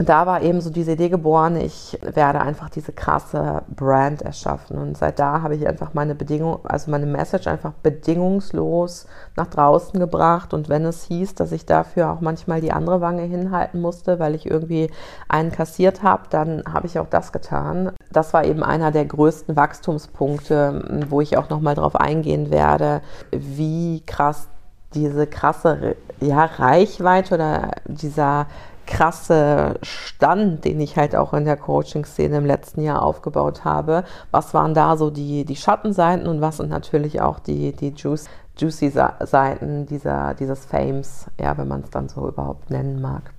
Und 0.00 0.08
da 0.08 0.24
war 0.24 0.40
eben 0.40 0.62
so 0.62 0.70
diese 0.70 0.92
Idee 0.92 1.10
geboren, 1.10 1.56
ich 1.56 1.98
werde 2.00 2.40
einfach 2.40 2.70
diese 2.70 2.90
krasse 2.90 3.64
Brand 3.68 4.22
erschaffen. 4.22 4.78
Und 4.78 4.96
seit 4.96 5.18
da 5.18 5.42
habe 5.42 5.54
ich 5.54 5.68
einfach 5.68 5.92
meine 5.92 6.14
Bedingung, 6.14 6.60
also 6.62 6.90
meine 6.90 7.04
Message 7.04 7.46
einfach 7.46 7.72
bedingungslos 7.82 9.06
nach 9.36 9.48
draußen 9.48 10.00
gebracht. 10.00 10.54
Und 10.54 10.70
wenn 10.70 10.86
es 10.86 11.04
hieß, 11.04 11.34
dass 11.34 11.52
ich 11.52 11.66
dafür 11.66 12.12
auch 12.12 12.22
manchmal 12.22 12.62
die 12.62 12.72
andere 12.72 13.02
Wange 13.02 13.24
hinhalten 13.24 13.82
musste, 13.82 14.18
weil 14.18 14.34
ich 14.34 14.50
irgendwie 14.50 14.90
einen 15.28 15.52
kassiert 15.52 16.02
habe, 16.02 16.22
dann 16.30 16.62
habe 16.66 16.86
ich 16.86 16.98
auch 16.98 17.08
das 17.10 17.30
getan. 17.30 17.92
Das 18.10 18.32
war 18.32 18.46
eben 18.46 18.62
einer 18.62 18.92
der 18.92 19.04
größten 19.04 19.54
Wachstumspunkte, 19.54 21.04
wo 21.10 21.20
ich 21.20 21.36
auch 21.36 21.50
nochmal 21.50 21.74
drauf 21.74 21.94
eingehen 21.94 22.50
werde, 22.50 23.02
wie 23.32 24.00
krass 24.06 24.48
diese 24.94 25.26
krasse 25.26 25.94
ja, 26.20 26.46
Reichweite 26.46 27.34
oder 27.34 27.70
dieser 27.86 28.46
krasse 28.90 29.76
Stand, 29.82 30.64
den 30.64 30.80
ich 30.80 30.96
halt 30.96 31.16
auch 31.16 31.32
in 31.32 31.46
der 31.46 31.56
Coaching-Szene 31.56 32.36
im 32.36 32.44
letzten 32.44 32.82
Jahr 32.82 33.02
aufgebaut 33.02 33.64
habe. 33.64 34.04
Was 34.30 34.52
waren 34.52 34.74
da 34.74 34.96
so 34.96 35.10
die, 35.10 35.44
die 35.44 35.56
Schattenseiten 35.56 36.26
und 36.26 36.40
was 36.40 36.58
sind 36.58 36.68
natürlich 36.68 37.20
auch 37.20 37.38
die, 37.38 37.72
die 37.72 37.94
Juice, 37.96 38.26
juicy 38.58 38.90
Seiten 38.90 39.86
dieser, 39.86 40.34
dieses 40.34 40.66
Fames, 40.66 41.26
ja, 41.40 41.56
wenn 41.56 41.68
man 41.68 41.82
es 41.82 41.90
dann 41.90 42.08
so 42.08 42.28
überhaupt 42.28 42.70
nennen 42.70 43.00
mag. 43.00 43.32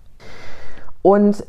Und 1.01 1.43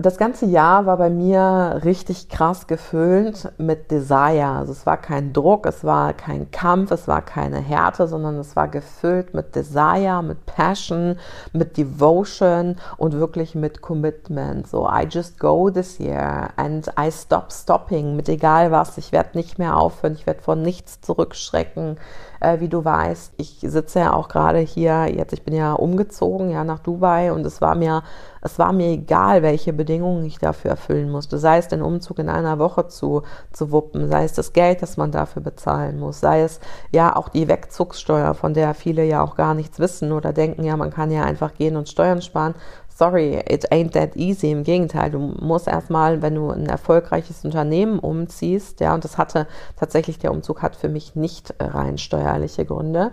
das 0.00 0.16
ganze 0.16 0.46
Jahr 0.46 0.86
war 0.86 0.96
bei 0.96 1.10
mir 1.10 1.80
richtig 1.84 2.28
krass 2.28 2.68
gefüllt 2.68 3.52
mit 3.58 3.90
Desire. 3.90 4.46
Also 4.46 4.70
es 4.70 4.86
war 4.86 4.96
kein 4.96 5.32
Druck, 5.32 5.66
es 5.66 5.82
war 5.82 6.12
kein 6.12 6.52
Kampf, 6.52 6.92
es 6.92 7.08
war 7.08 7.20
keine 7.20 7.58
Härte, 7.58 8.06
sondern 8.06 8.36
es 8.36 8.54
war 8.54 8.68
gefüllt 8.68 9.34
mit 9.34 9.56
Desire, 9.56 10.22
mit 10.22 10.46
Passion, 10.46 11.16
mit 11.52 11.76
Devotion 11.76 12.76
und 12.96 13.14
wirklich 13.14 13.56
mit 13.56 13.82
Commitment. 13.82 14.68
So, 14.68 14.88
I 14.88 15.04
just 15.10 15.40
go 15.40 15.68
this 15.68 15.98
year 15.98 16.50
and 16.54 16.86
I 16.96 17.10
stop 17.10 17.50
stopping 17.50 18.14
mit 18.14 18.28
egal 18.28 18.70
was. 18.70 18.98
Ich 18.98 19.10
werde 19.10 19.36
nicht 19.36 19.58
mehr 19.58 19.76
aufhören, 19.76 20.12
ich 20.12 20.26
werde 20.28 20.42
vor 20.42 20.54
nichts 20.54 21.00
zurückschrecken 21.00 21.98
äh, 22.40 22.60
wie 22.60 22.68
du 22.68 22.84
weißt. 22.84 23.34
Ich 23.36 23.58
sitze 23.60 24.00
ja 24.00 24.12
auch 24.12 24.28
gerade 24.28 24.58
hier, 24.58 25.06
jetzt 25.08 25.32
ich 25.32 25.44
bin 25.44 25.54
ja 25.54 25.72
umgezogen, 25.72 26.50
ja, 26.50 26.64
nach 26.64 26.78
Dubai 26.80 27.32
und 27.32 27.44
es 27.44 27.60
war 27.60 27.74
mir, 27.74 28.02
es 28.42 28.58
war 28.58 28.72
mir 28.72 28.88
egal, 28.88 29.42
welche 29.42 29.72
Bedingungen 29.72 30.24
ich 30.24 30.38
dafür 30.38 30.72
erfüllen 30.72 31.10
musste. 31.10 31.38
Sei 31.38 31.58
es 31.58 31.68
den 31.68 31.82
Umzug 31.82 32.18
in 32.18 32.28
einer 32.28 32.58
Woche 32.58 32.88
zu, 32.88 33.22
zu 33.52 33.72
wuppen, 33.72 34.08
sei 34.08 34.24
es 34.24 34.32
das 34.34 34.52
Geld, 34.52 34.82
das 34.82 34.96
man 34.96 35.12
dafür 35.12 35.42
bezahlen 35.42 35.98
muss, 35.98 36.20
sei 36.20 36.42
es 36.42 36.60
ja 36.92 37.14
auch 37.16 37.28
die 37.28 37.48
Wegzugssteuer, 37.48 38.34
von 38.34 38.54
der 38.54 38.74
viele 38.74 39.04
ja 39.04 39.22
auch 39.22 39.36
gar 39.36 39.54
nichts 39.54 39.78
wissen 39.78 40.12
oder 40.12 40.32
denken, 40.32 40.64
ja, 40.64 40.76
man 40.76 40.90
kann 40.90 41.10
ja 41.10 41.24
einfach 41.24 41.54
gehen 41.54 41.76
und 41.76 41.88
Steuern 41.88 42.22
sparen 42.22 42.54
sorry, 42.98 43.40
it 43.48 43.70
ain't 43.70 43.92
that 43.92 44.16
easy. 44.16 44.50
Im 44.50 44.64
Gegenteil, 44.64 45.10
du 45.12 45.20
musst 45.20 45.68
erstmal, 45.68 46.20
wenn 46.20 46.34
du 46.34 46.50
ein 46.50 46.66
erfolgreiches 46.66 47.44
Unternehmen 47.44 48.00
umziehst, 48.00 48.80
ja, 48.80 48.92
und 48.92 49.04
das 49.04 49.16
hatte 49.16 49.46
tatsächlich, 49.76 50.18
der 50.18 50.32
Umzug 50.32 50.62
hat 50.62 50.74
für 50.74 50.88
mich 50.88 51.14
nicht 51.14 51.54
rein 51.60 51.96
steuerliche 51.96 52.64
Gründe. 52.64 53.12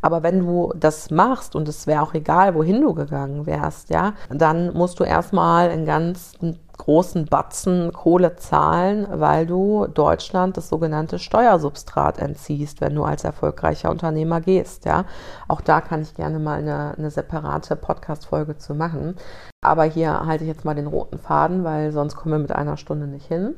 Aber 0.00 0.22
wenn 0.22 0.38
du 0.40 0.72
das 0.76 1.10
machst 1.10 1.56
und 1.56 1.66
es 1.66 1.86
wäre 1.86 2.02
auch 2.02 2.14
egal, 2.14 2.54
wohin 2.54 2.80
du 2.80 2.94
gegangen 2.94 3.46
wärst, 3.46 3.90
ja, 3.90 4.12
dann 4.28 4.72
musst 4.72 5.00
du 5.00 5.04
erstmal 5.04 5.70
einen 5.70 5.86
ganz 5.86 6.34
großen 6.78 7.26
Batzen 7.26 7.92
Kohle 7.92 8.36
zahlen, 8.36 9.06
weil 9.10 9.46
du 9.46 9.86
Deutschland 9.86 10.56
das 10.56 10.68
sogenannte 10.68 11.18
Steuersubstrat 11.18 12.18
entziehst, 12.18 12.80
wenn 12.80 12.94
du 12.94 13.04
als 13.04 13.24
erfolgreicher 13.24 13.90
Unternehmer 13.90 14.40
gehst, 14.40 14.84
ja. 14.84 15.04
Auch 15.48 15.60
da 15.60 15.80
kann 15.80 16.02
ich 16.02 16.14
gerne 16.14 16.38
mal 16.38 16.58
eine, 16.58 16.94
eine 16.96 17.10
separate 17.10 17.76
Podcast-Folge 17.76 18.58
zu 18.58 18.74
machen. 18.74 19.16
Aber 19.62 19.84
hier 19.84 20.26
halte 20.26 20.44
ich 20.44 20.48
jetzt 20.48 20.64
mal 20.64 20.74
den 20.74 20.86
roten 20.86 21.18
Faden, 21.18 21.64
weil 21.64 21.92
sonst 21.92 22.16
kommen 22.16 22.34
wir 22.34 22.38
mit 22.38 22.52
einer 22.52 22.76
Stunde 22.76 23.06
nicht 23.06 23.26
hin. 23.26 23.54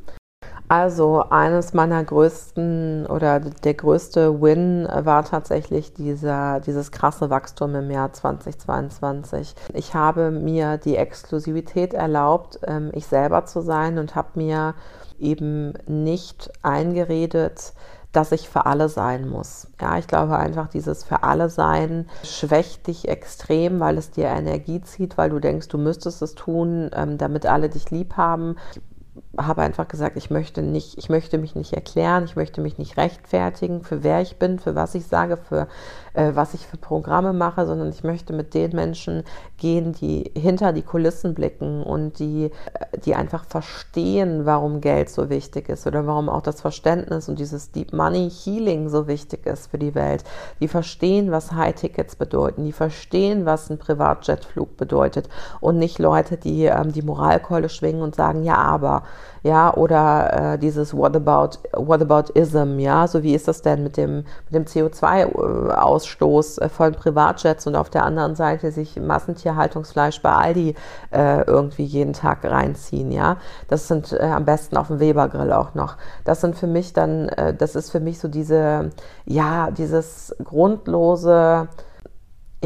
Also 0.68 1.22
eines 1.30 1.74
meiner 1.74 2.02
größten 2.02 3.06
oder 3.06 3.38
der 3.38 3.74
größte 3.74 4.42
Win 4.42 4.88
war 4.90 5.24
tatsächlich 5.24 5.94
dieser, 5.94 6.58
dieses 6.58 6.90
krasse 6.90 7.30
Wachstum 7.30 7.76
im 7.76 7.90
Jahr 7.90 8.12
2022. 8.12 9.54
Ich 9.74 9.94
habe 9.94 10.32
mir 10.32 10.76
die 10.78 10.96
Exklusivität 10.96 11.94
erlaubt, 11.94 12.58
ähm, 12.66 12.90
ich 12.94 13.06
selber 13.06 13.44
zu 13.44 13.60
sein 13.60 13.98
und 13.98 14.16
habe 14.16 14.30
mir 14.34 14.74
eben 15.20 15.74
nicht 15.86 16.50
eingeredet, 16.62 17.72
dass 18.10 18.32
ich 18.32 18.48
für 18.48 18.66
alle 18.66 18.88
sein 18.88 19.28
muss. 19.28 19.68
Ja, 19.80 19.98
ich 19.98 20.08
glaube 20.08 20.36
einfach, 20.36 20.68
dieses 20.68 21.04
für 21.04 21.22
alle 21.22 21.48
sein 21.48 22.08
schwächt 22.24 22.88
dich 22.88 23.06
extrem, 23.06 23.78
weil 23.78 23.98
es 23.98 24.10
dir 24.10 24.26
Energie 24.26 24.80
zieht, 24.80 25.16
weil 25.16 25.30
du 25.30 25.38
denkst, 25.38 25.68
du 25.68 25.78
müsstest 25.78 26.22
es 26.22 26.34
tun, 26.34 26.90
ähm, 26.92 27.18
damit 27.18 27.46
alle 27.46 27.68
dich 27.68 27.92
lieb 27.92 28.16
haben 28.16 28.56
habe 29.38 29.62
einfach 29.62 29.88
gesagt, 29.88 30.16
ich 30.16 30.30
möchte 30.30 30.62
nicht, 30.62 30.98
ich 30.98 31.08
möchte 31.08 31.38
mich 31.38 31.54
nicht 31.54 31.72
erklären, 31.72 32.24
ich 32.24 32.36
möchte 32.36 32.60
mich 32.60 32.78
nicht 32.78 32.96
rechtfertigen, 32.96 33.82
für 33.82 34.02
wer 34.02 34.20
ich 34.20 34.36
bin, 34.36 34.58
für 34.58 34.74
was 34.74 34.94
ich 34.94 35.06
sage, 35.06 35.36
für 35.36 35.68
äh, 36.16 36.34
was 36.34 36.54
ich 36.54 36.66
für 36.66 36.78
Programme 36.78 37.32
mache, 37.32 37.66
sondern 37.66 37.90
ich 37.90 38.02
möchte 38.02 38.32
mit 38.32 38.54
den 38.54 38.74
Menschen 38.74 39.22
gehen, 39.58 39.92
die 39.92 40.32
hinter 40.36 40.72
die 40.72 40.82
Kulissen 40.82 41.34
blicken 41.34 41.82
und 41.82 42.18
die, 42.18 42.46
äh, 42.46 42.98
die 43.04 43.14
einfach 43.14 43.44
verstehen, 43.44 44.46
warum 44.46 44.80
Geld 44.80 45.10
so 45.10 45.28
wichtig 45.28 45.68
ist 45.68 45.86
oder 45.86 46.06
warum 46.06 46.28
auch 46.28 46.42
das 46.42 46.60
Verständnis 46.60 47.28
und 47.28 47.38
dieses 47.38 47.70
Deep 47.70 47.92
Money 47.92 48.30
Healing 48.30 48.88
so 48.88 49.06
wichtig 49.06 49.46
ist 49.46 49.70
für 49.70 49.78
die 49.78 49.94
Welt. 49.94 50.24
Die 50.60 50.68
verstehen, 50.68 51.30
was 51.30 51.52
High 51.52 51.74
Tickets 51.74 52.16
bedeuten, 52.16 52.64
die 52.64 52.72
verstehen, 52.72 53.44
was 53.44 53.70
ein 53.70 53.78
Privatjetflug 53.78 54.76
bedeutet 54.76 55.28
und 55.60 55.78
nicht 55.78 55.98
Leute, 55.98 56.38
die 56.38 56.64
ähm, 56.64 56.92
die 56.92 57.02
Moralkeule 57.02 57.68
schwingen 57.68 58.02
und 58.02 58.14
sagen, 58.14 58.42
ja, 58.42 58.56
aber 58.56 59.02
ja, 59.42 59.72
oder 59.74 60.54
äh, 60.54 60.58
dieses 60.58 60.96
What 60.96 61.14
about, 61.16 61.58
what 61.72 62.02
about 62.02 62.32
ism, 62.32 62.78
ja, 62.78 63.06
so 63.06 63.22
wie 63.22 63.34
ist 63.34 63.48
das 63.48 63.62
denn 63.62 63.82
mit 63.82 63.96
dem, 63.96 64.24
mit 64.50 64.54
dem 64.54 64.64
CO2-Ausstoß 64.64 66.60
äh, 66.60 66.68
von 66.68 66.92
Privatjets 66.92 67.66
und 67.66 67.76
auf 67.76 67.90
der 67.90 68.04
anderen 68.04 68.34
Seite 68.34 68.72
sich 68.72 69.00
Massentierhaltungsfleisch 69.00 70.20
bei 70.22 70.32
Aldi 70.32 70.74
äh, 71.12 71.42
irgendwie 71.42 71.84
jeden 71.84 72.12
Tag 72.12 72.44
reinziehen, 72.44 73.12
ja. 73.12 73.36
Das 73.68 73.88
sind 73.88 74.12
äh, 74.12 74.22
am 74.22 74.44
besten 74.44 74.76
auf 74.76 74.88
dem 74.88 75.00
Webergrill 75.00 75.52
auch 75.52 75.74
noch. 75.74 75.96
Das 76.24 76.40
sind 76.40 76.56
für 76.56 76.66
mich 76.66 76.92
dann, 76.92 77.28
äh, 77.28 77.54
das 77.54 77.76
ist 77.76 77.90
für 77.90 78.00
mich 78.00 78.18
so 78.18 78.28
diese, 78.28 78.90
ja, 79.24 79.70
dieses 79.70 80.34
grundlose, 80.42 81.68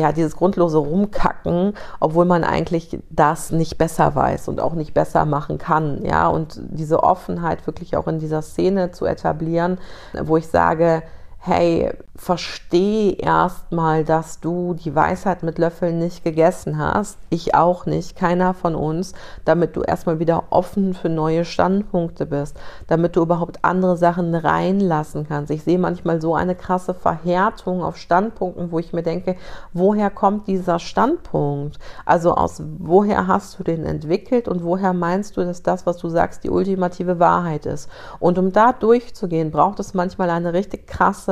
ja, 0.01 0.13
dieses 0.13 0.37
grundlose 0.37 0.79
Rumkacken, 0.79 1.75
obwohl 2.01 2.25
man 2.25 2.45
eigentlich 2.45 2.99
das 3.11 3.53
nicht 3.53 3.79
besser 3.79 4.15
weiß 4.15 4.49
und 4.49 4.61
auch 4.61 4.75
nicht 4.75 4.95
besser 4.95 5.25
machen 5.25 5.59
kann, 5.59 6.05
ja, 6.05 6.29
und 6.29 6.61
diese 6.71 7.03
Offenheit 7.03 7.67
wirklich 7.67 7.97
auch 7.97 8.09
in 8.09 8.19
dieser 8.19 8.43
Szene 8.43 8.91
zu 8.91 9.07
etablieren, 9.07 9.79
wo 10.23 10.37
ich 10.37 10.49
sage, 10.49 11.03
hey, 11.43 11.91
versteh 12.15 13.15
erstmal, 13.15 14.05
dass 14.05 14.41
du 14.41 14.75
die 14.75 14.95
Weisheit 14.95 15.43
mit 15.43 15.57
Löffeln 15.57 15.99
nicht 15.99 16.23
gegessen 16.23 16.77
hast. 16.77 17.17
Ich 17.31 17.55
auch 17.55 17.87
nicht, 17.87 18.15
keiner 18.15 18.53
von 18.53 18.75
uns, 18.75 19.15
damit 19.47 19.75
du 19.75 19.81
erstmal 19.81 20.19
wieder 20.19 20.45
offen 20.51 20.93
für 20.93 21.09
neue 21.09 21.47
Standpunkte 21.47 22.27
bist, 22.27 22.59
damit 22.89 23.17
du 23.17 23.23
überhaupt 23.23 23.65
andere 23.65 23.97
Sachen 23.97 24.35
reinlassen 24.35 25.27
kannst. 25.27 25.51
Ich 25.51 25.65
sehe 25.65 25.79
manchmal 25.79 26.21
so 26.21 26.35
eine 26.35 26.55
krasse 26.55 26.93
Verhärtung 26.93 27.83
auf 27.83 27.97
Standpunkten, 27.97 28.71
wo 28.71 28.79
ich 28.79 28.93
mir 28.93 29.03
denke, 29.03 29.37
woher 29.73 30.11
kommt 30.11 30.47
dieser 30.47 30.79
Standpunkt? 30.79 31.79
Also 32.05 32.35
aus 32.35 32.63
woher 32.79 33.29
hast 33.29 33.59
du 33.59 33.63
den 33.63 33.87
entwickelt 33.87 34.47
und 34.47 34.63
woher 34.63 34.93
meinst 34.93 35.39
du, 35.39 35.45
dass 35.47 35.63
das, 35.63 35.87
was 35.87 35.97
du 35.97 36.11
sagst, 36.11 36.45
die 36.45 36.51
ultimative 36.51 37.19
Wahrheit 37.19 37.65
ist? 37.65 37.89
Und 38.19 38.37
um 38.37 38.53
da 38.53 38.75
durchzugehen, 38.75 39.51
braucht 39.51 39.81
es 39.81 39.95
manchmal 39.95 40.29
eine 40.29 40.53
richtig 40.53 40.87
krasse 40.87 41.30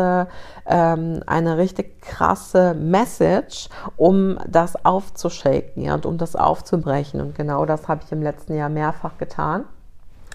ähm, 0.67 1.23
eine 1.27 1.59
richtig 1.59 2.01
krasse 2.01 2.75
Message, 2.75 3.69
um 3.97 4.39
das 4.47 4.85
aufzuschaken 4.85 5.83
ja, 5.83 5.95
und 5.95 6.07
um 6.07 6.19
das 6.19 6.37
aufzubrechen. 6.37 7.21
Und 7.21 7.35
genau 7.35 7.67
das 7.67 7.89
habe 7.89 8.03
ich 8.05 8.13
im 8.13 8.23
letzten 8.23 8.55
Jahr 8.55 8.69
mehrfach 8.69 9.19
getan. 9.19 9.65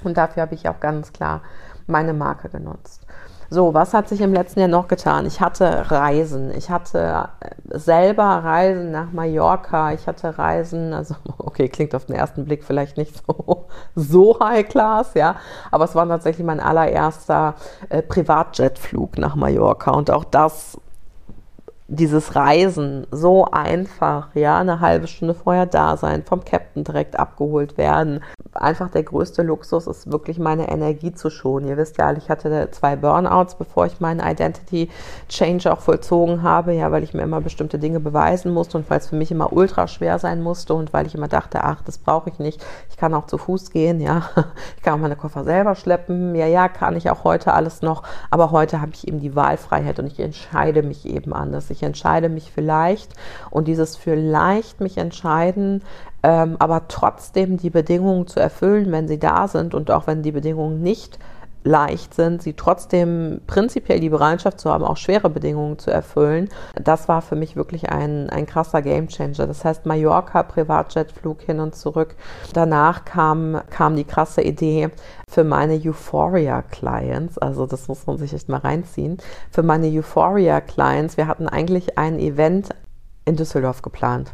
Und 0.03 0.17
dafür 0.17 0.43
habe 0.43 0.55
ich 0.55 0.67
auch 0.67 0.79
ganz 0.79 1.13
klar 1.13 1.41
meine 1.87 2.13
Marke 2.13 2.49
genutzt. 2.49 3.05
So, 3.53 3.75
was 3.75 3.93
hat 3.93 4.09
sich 4.09 4.19
im 4.21 4.33
letzten 4.33 4.61
Jahr 4.61 4.67
noch 4.67 4.87
getan? 4.87 5.27
Ich 5.27 5.39
hatte 5.39 5.91
Reisen. 5.91 6.49
Ich 6.57 6.71
hatte 6.71 7.29
äh, 7.39 7.77
selber 7.77 8.23
Reisen 8.23 8.89
nach 8.89 9.11
Mallorca. 9.11 9.93
Ich 9.93 10.07
hatte 10.07 10.39
Reisen, 10.39 10.91
also 10.91 11.13
okay, 11.37 11.69
klingt 11.69 11.93
auf 11.93 12.05
den 12.05 12.15
ersten 12.15 12.45
Blick 12.45 12.63
vielleicht 12.63 12.97
nicht 12.97 13.15
so, 13.15 13.67
so 13.95 14.39
high 14.39 14.67
class, 14.67 15.13
ja, 15.13 15.35
aber 15.69 15.83
es 15.83 15.93
war 15.93 16.07
tatsächlich 16.07 16.47
mein 16.47 16.59
allererster 16.59 17.53
äh, 17.89 18.01
Privatjetflug 18.01 19.19
nach 19.19 19.35
Mallorca 19.35 19.91
und 19.91 20.09
auch 20.09 20.23
das 20.23 20.79
dieses 21.95 22.35
Reisen 22.35 23.05
so 23.11 23.45
einfach, 23.45 24.29
ja, 24.33 24.59
eine 24.59 24.79
halbe 24.79 25.07
Stunde 25.07 25.35
vorher 25.35 25.67
da 25.67 25.95
sein, 25.95 26.23
vom 26.23 26.43
Captain 26.43 26.83
direkt 26.83 27.19
abgeholt 27.19 27.77
werden. 27.77 28.21
Einfach 28.53 28.89
der 28.89 29.03
größte 29.03 29.43
Luxus 29.43 29.85
ist 29.85 30.11
wirklich 30.11 30.39
meine 30.39 30.69
Energie 30.69 31.13
zu 31.13 31.29
schonen. 31.29 31.67
Ihr 31.67 31.77
wisst 31.77 31.97
ja, 31.97 32.11
ich 32.13 32.29
hatte 32.29 32.69
zwei 32.71 32.95
Burnouts, 32.95 33.55
bevor 33.55 33.85
ich 33.85 33.99
meinen 33.99 34.19
Identity 34.19 34.89
Change 35.29 35.71
auch 35.71 35.81
vollzogen 35.81 36.41
habe, 36.41 36.73
ja, 36.73 36.91
weil 36.91 37.03
ich 37.03 37.13
mir 37.13 37.21
immer 37.21 37.41
bestimmte 37.41 37.77
Dinge 37.77 37.99
beweisen 37.99 38.51
musste 38.53 38.77
und 38.79 38.89
weil 38.89 38.99
es 38.99 39.09
für 39.09 39.15
mich 39.15 39.31
immer 39.31 39.53
ultra 39.53 39.87
schwer 39.87 40.17
sein 40.17 40.41
musste 40.41 40.73
und 40.73 40.93
weil 40.93 41.05
ich 41.05 41.13
immer 41.13 41.27
dachte, 41.27 41.63
ach, 41.63 41.83
das 41.83 41.99
brauche 41.99 42.29
ich 42.29 42.39
nicht. 42.39 42.63
Ich 42.89 42.97
kann 42.97 43.13
auch 43.13 43.27
zu 43.27 43.37
Fuß 43.37 43.69
gehen, 43.71 43.99
ja. 43.99 44.23
Ich 44.77 44.83
kann 44.83 44.95
auch 44.95 45.01
meine 45.01 45.15
Koffer 45.15 45.43
selber 45.43 45.75
schleppen. 45.75 46.35
Ja, 46.35 46.45
ja, 46.47 46.67
kann 46.67 46.95
ich 46.95 47.09
auch 47.09 47.23
heute 47.23 47.53
alles 47.53 47.81
noch, 47.81 48.03
aber 48.29 48.51
heute 48.51 48.81
habe 48.81 48.91
ich 48.93 49.07
eben 49.07 49.19
die 49.19 49.35
Wahlfreiheit 49.35 49.99
und 49.99 50.07
ich 50.07 50.19
entscheide 50.19 50.83
mich 50.83 51.05
eben 51.05 51.33
anders. 51.33 51.69
Ich 51.69 51.82
entscheide 51.83 52.29
mich 52.29 52.51
vielleicht 52.51 53.13
und 53.49 53.67
dieses 53.67 53.95
vielleicht 53.95 54.81
mich 54.81 54.97
entscheiden, 54.97 55.81
ähm, 56.23 56.55
aber 56.59 56.87
trotzdem 56.87 57.57
die 57.57 57.69
Bedingungen 57.69 58.27
zu 58.27 58.39
erfüllen, 58.39 58.91
wenn 58.91 59.07
sie 59.07 59.19
da 59.19 59.47
sind 59.47 59.73
und 59.73 59.91
auch 59.91 60.07
wenn 60.07 60.23
die 60.23 60.31
Bedingungen 60.31 60.81
nicht 60.81 61.19
leicht 61.63 62.13
sind, 62.13 62.41
sie 62.41 62.53
trotzdem 62.53 63.41
prinzipiell 63.47 63.99
die 63.99 64.09
Bereitschaft 64.09 64.59
zu 64.59 64.69
haben, 64.69 64.83
auch 64.83 64.97
schwere 64.97 65.29
Bedingungen 65.29 65.79
zu 65.79 65.91
erfüllen, 65.91 66.49
das 66.75 67.07
war 67.07 67.21
für 67.21 67.35
mich 67.35 67.55
wirklich 67.55 67.89
ein, 67.89 68.29
ein 68.29 68.45
krasser 68.45 68.81
Gamechanger. 68.81 69.47
Das 69.47 69.63
heißt, 69.63 69.85
Mallorca, 69.85 70.43
Privatjetflug 70.43 71.41
hin 71.41 71.59
und 71.59 71.75
zurück. 71.75 72.15
Danach 72.53 73.05
kam, 73.05 73.61
kam 73.69 73.95
die 73.95 74.03
krasse 74.03 74.41
Idee 74.41 74.89
für 75.27 75.43
meine 75.43 75.75
Euphoria-Clients, 75.75 77.37
also 77.37 77.65
das 77.65 77.87
muss 77.87 78.05
man 78.05 78.17
sich 78.17 78.33
echt 78.33 78.49
mal 78.49 78.57
reinziehen, 78.57 79.17
für 79.49 79.63
meine 79.63 79.87
Euphoria-Clients, 79.87 81.17
wir 81.17 81.27
hatten 81.27 81.47
eigentlich 81.47 81.97
ein 81.97 82.19
Event 82.19 82.69
in 83.25 83.35
Düsseldorf 83.35 83.81
geplant 83.81 84.33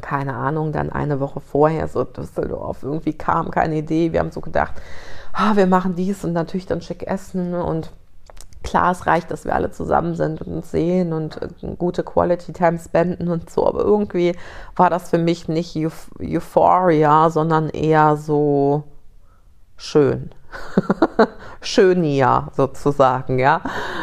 keine 0.00 0.34
Ahnung, 0.34 0.72
dann 0.72 0.90
eine 0.90 1.20
Woche 1.20 1.40
vorher 1.40 1.88
so 1.88 2.04
Düsseldorf, 2.04 2.82
irgendwie 2.82 3.14
kam 3.14 3.50
keine 3.50 3.76
Idee. 3.76 4.12
Wir 4.12 4.20
haben 4.20 4.30
so 4.30 4.40
gedacht, 4.40 4.74
ah, 5.38 5.54
wir 5.54 5.66
machen 5.66 5.94
dies 5.94 6.24
und 6.24 6.32
natürlich 6.32 6.66
dann 6.66 6.82
schick 6.82 7.04
essen 7.06 7.54
und 7.54 7.92
klar, 8.64 8.90
es 8.90 9.06
reicht, 9.06 9.30
dass 9.30 9.44
wir 9.44 9.54
alle 9.54 9.70
zusammen 9.70 10.16
sind 10.16 10.42
und 10.42 10.52
uns 10.52 10.70
sehen 10.72 11.12
und 11.12 11.38
gute 11.78 12.02
Quality 12.02 12.52
Time 12.52 12.78
spenden 12.78 13.28
und 13.28 13.48
so, 13.48 13.66
aber 13.66 13.82
irgendwie 13.84 14.34
war 14.74 14.90
das 14.90 15.10
für 15.10 15.18
mich 15.18 15.46
nicht 15.48 15.76
Euphoria, 16.20 17.30
sondern 17.30 17.70
eher 17.70 18.16
so 18.16 18.82
schön. 19.76 20.32
Schönia 21.60 22.48
sozusagen, 22.56 23.38
ja. 23.38 23.60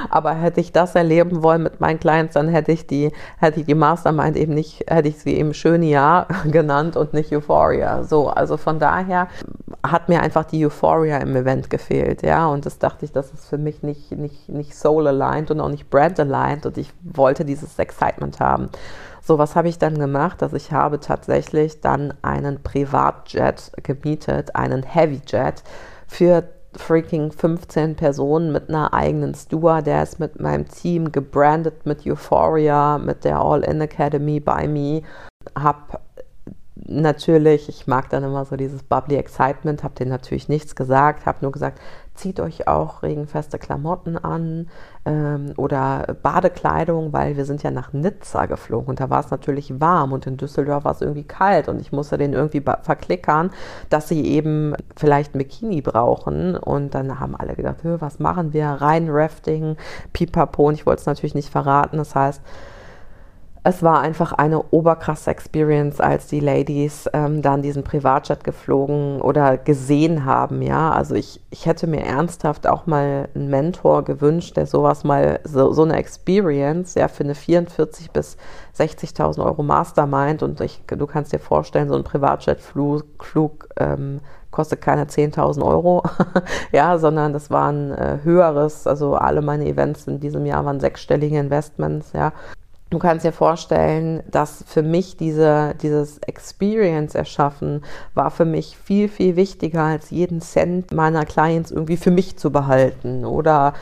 Aber 0.09 0.33
hätte 0.33 0.59
ich 0.59 0.71
das 0.71 0.95
erleben 0.95 1.43
wollen 1.43 1.63
mit 1.63 1.79
meinen 1.79 1.99
Clients, 1.99 2.33
dann 2.33 2.47
hätte 2.47 2.71
ich 2.71 2.87
die, 2.87 3.11
hätte 3.39 3.59
ich 3.59 3.65
die 3.65 3.75
Mastermind 3.75 4.37
eben 4.37 4.53
nicht, 4.53 4.83
hätte 4.87 5.07
ich 5.07 5.19
sie 5.19 5.35
eben 5.35 5.53
Schönia 5.53 6.27
genannt 6.45 6.97
und 6.97 7.13
nicht 7.13 7.31
Euphoria. 7.31 8.03
So, 8.03 8.29
also 8.29 8.57
von 8.57 8.79
daher 8.79 9.27
hat 9.85 10.09
mir 10.09 10.21
einfach 10.21 10.45
die 10.45 10.65
Euphoria 10.65 11.17
im 11.17 11.35
Event 11.35 11.69
gefehlt, 11.69 12.21
ja. 12.21 12.47
Und 12.47 12.65
das 12.65 12.79
dachte 12.79 13.05
ich, 13.05 13.11
das 13.11 13.31
ist 13.31 13.47
für 13.47 13.57
mich 13.57 13.83
nicht, 13.83 14.11
nicht, 14.11 14.49
nicht 14.49 14.75
soul 14.75 15.07
aligned 15.07 15.51
und 15.51 15.59
auch 15.61 15.69
nicht 15.69 15.89
brand 15.89 16.19
aligned 16.19 16.65
und 16.65 16.77
ich 16.77 16.91
wollte 17.03 17.45
dieses 17.45 17.79
Excitement 17.79 18.39
haben. 18.39 18.69
So, 19.27 19.39
was 19.39 19.55
habe 19.55 19.69
ich 19.69 19.79
dann 19.79 19.97
gemacht? 19.97 20.43
Also 20.43 20.55
ich 20.55 20.71
habe 20.71 20.99
tatsächlich 20.99 21.81
dann 21.81 22.13
einen 22.21 22.61
Privatjet 22.61 23.71
gemietet, 23.81 24.55
einen 24.55 24.83
Heavyjet 24.83 25.63
für 26.15 26.43
freaking 26.77 27.31
15 27.31 27.95
Personen 27.95 28.51
mit 28.51 28.69
einer 28.69 28.93
eigenen 28.93 29.35
Steward, 29.35 29.85
der 29.85 30.03
ist 30.03 30.19
mit 30.19 30.39
meinem 30.39 30.67
Team 30.67 31.11
gebrandet 31.11 31.85
mit 31.85 32.05
Euphoria, 32.05 32.97
mit 32.97 33.25
der 33.25 33.39
All-In 33.39 33.81
Academy 33.81 34.39
by 34.39 34.67
Me. 34.67 35.01
Hab 35.57 36.01
natürlich, 36.75 37.67
ich 37.67 37.87
mag 37.87 38.09
dann 38.09 38.23
immer 38.23 38.45
so 38.45 38.55
dieses 38.55 38.83
bubbly 38.83 39.15
Excitement, 39.15 39.83
habe 39.83 39.95
denen 39.95 40.11
natürlich 40.11 40.47
nichts 40.47 40.75
gesagt, 40.75 41.25
habe 41.25 41.39
nur 41.41 41.51
gesagt, 41.51 41.79
zieht 42.15 42.39
euch 42.39 42.67
auch 42.67 43.03
regenfeste 43.03 43.59
Klamotten 43.59 44.17
an 44.17 44.67
ähm, 45.05 45.53
oder 45.57 46.15
Badekleidung, 46.21 47.13
weil 47.13 47.37
wir 47.37 47.45
sind 47.45 47.61
ja 47.63 47.71
nach 47.71 47.93
Nizza 47.93 48.45
geflogen 48.45 48.89
und 48.89 48.99
da 48.99 49.09
war 49.09 49.19
es 49.19 49.31
natürlich 49.31 49.79
warm 49.79 50.13
und 50.13 50.25
in 50.25 50.37
Düsseldorf 50.37 50.85
war 50.85 50.93
es 50.93 51.01
irgendwie 51.01 51.23
kalt 51.23 51.67
und 51.67 51.79
ich 51.79 51.91
musste 51.91 52.17
den 52.17 52.33
irgendwie 52.33 52.63
verklickern, 52.81 53.51
dass 53.89 54.07
sie 54.07 54.25
eben 54.25 54.73
vielleicht 54.95 55.35
ein 55.35 55.39
Bikini 55.39 55.81
brauchen 55.81 56.55
und 56.55 56.95
dann 56.95 57.19
haben 57.19 57.35
alle 57.35 57.55
gedacht, 57.55 57.77
was 57.83 58.19
machen 58.19 58.53
wir, 58.53 58.67
rein 58.67 59.07
Rafting, 59.09 59.77
pipapo. 60.13 60.67
Und 60.67 60.75
ich 60.75 60.85
wollte 60.85 61.01
es 61.01 61.05
natürlich 61.05 61.35
nicht 61.35 61.49
verraten, 61.49 61.97
das 61.97 62.15
heißt, 62.15 62.41
es 63.67 63.81
war 63.81 63.99
einfach 63.99 64.31
eine 64.31 64.61
oberkrasse 64.61 65.31
Experience, 65.31 65.99
als 65.99 66.27
die 66.27 66.39
Ladies 66.39 67.09
ähm, 67.13 67.41
dann 67.41 67.63
diesen 67.63 67.83
Privatjet 67.83 68.43
geflogen 68.43 69.19
oder 69.19 69.57
gesehen 69.57 70.23
haben. 70.23 70.61
Ja, 70.61 70.91
also 70.91 71.15
ich, 71.15 71.41
ich 71.49 71.65
hätte 71.65 71.87
mir 71.87 72.01
ernsthaft 72.01 72.67
auch 72.67 72.85
mal 72.85 73.27
einen 73.33 73.49
Mentor 73.49 74.03
gewünscht, 74.03 74.55
der 74.55 74.67
sowas 74.67 75.03
mal, 75.03 75.39
so, 75.45 75.73
so 75.73 75.81
eine 75.81 75.95
Experience, 75.95 76.93
ja, 76.93 77.07
für 77.07 77.23
eine 77.23 77.33
44 77.33 78.11
bis 78.11 78.37
60.000 78.77 79.43
Euro 79.43 79.63
Mastermind 79.63 80.43
und 80.43 80.61
ich, 80.61 80.83
du 80.85 81.07
kannst 81.07 81.33
dir 81.33 81.39
vorstellen, 81.39 81.89
so 81.89 81.95
ein 81.95 82.03
Privatjetflug 82.03 83.25
Flug, 83.25 83.69
ähm, 83.77 84.21
kostet 84.51 84.79
keine 84.79 85.05
10.000 85.05 85.65
Euro, 85.65 86.03
ja, 86.71 86.99
sondern 86.99 87.33
das 87.33 87.49
war 87.49 87.71
ein 87.71 87.91
äh, 87.91 88.19
höheres, 88.21 88.85
also 88.85 89.15
alle 89.15 89.41
meine 89.41 89.65
Events 89.65 90.05
in 90.05 90.19
diesem 90.19 90.45
Jahr 90.45 90.63
waren 90.65 90.79
sechsstellige 90.79 91.39
Investments, 91.39 92.13
ja. 92.13 92.31
Du 92.91 92.99
kannst 92.99 93.25
dir 93.25 93.31
vorstellen, 93.31 94.21
dass 94.29 94.63
für 94.67 94.83
mich 94.83 95.17
diese, 95.17 95.73
dieses 95.81 96.19
Experience 96.19 97.15
erschaffen 97.15 97.83
war 98.13 98.29
für 98.29 98.45
mich 98.45 98.77
viel, 98.77 99.09
viel 99.09 99.35
wichtiger 99.35 99.81
als 99.81 100.11
jeden 100.11 100.39
Cent 100.39 100.93
meiner 100.93 101.25
Clients 101.25 101.71
irgendwie 101.71 101.97
für 101.97 102.11
mich 102.11 102.37
zu 102.37 102.51
behalten. 102.51 103.25
Oder, 103.25 103.73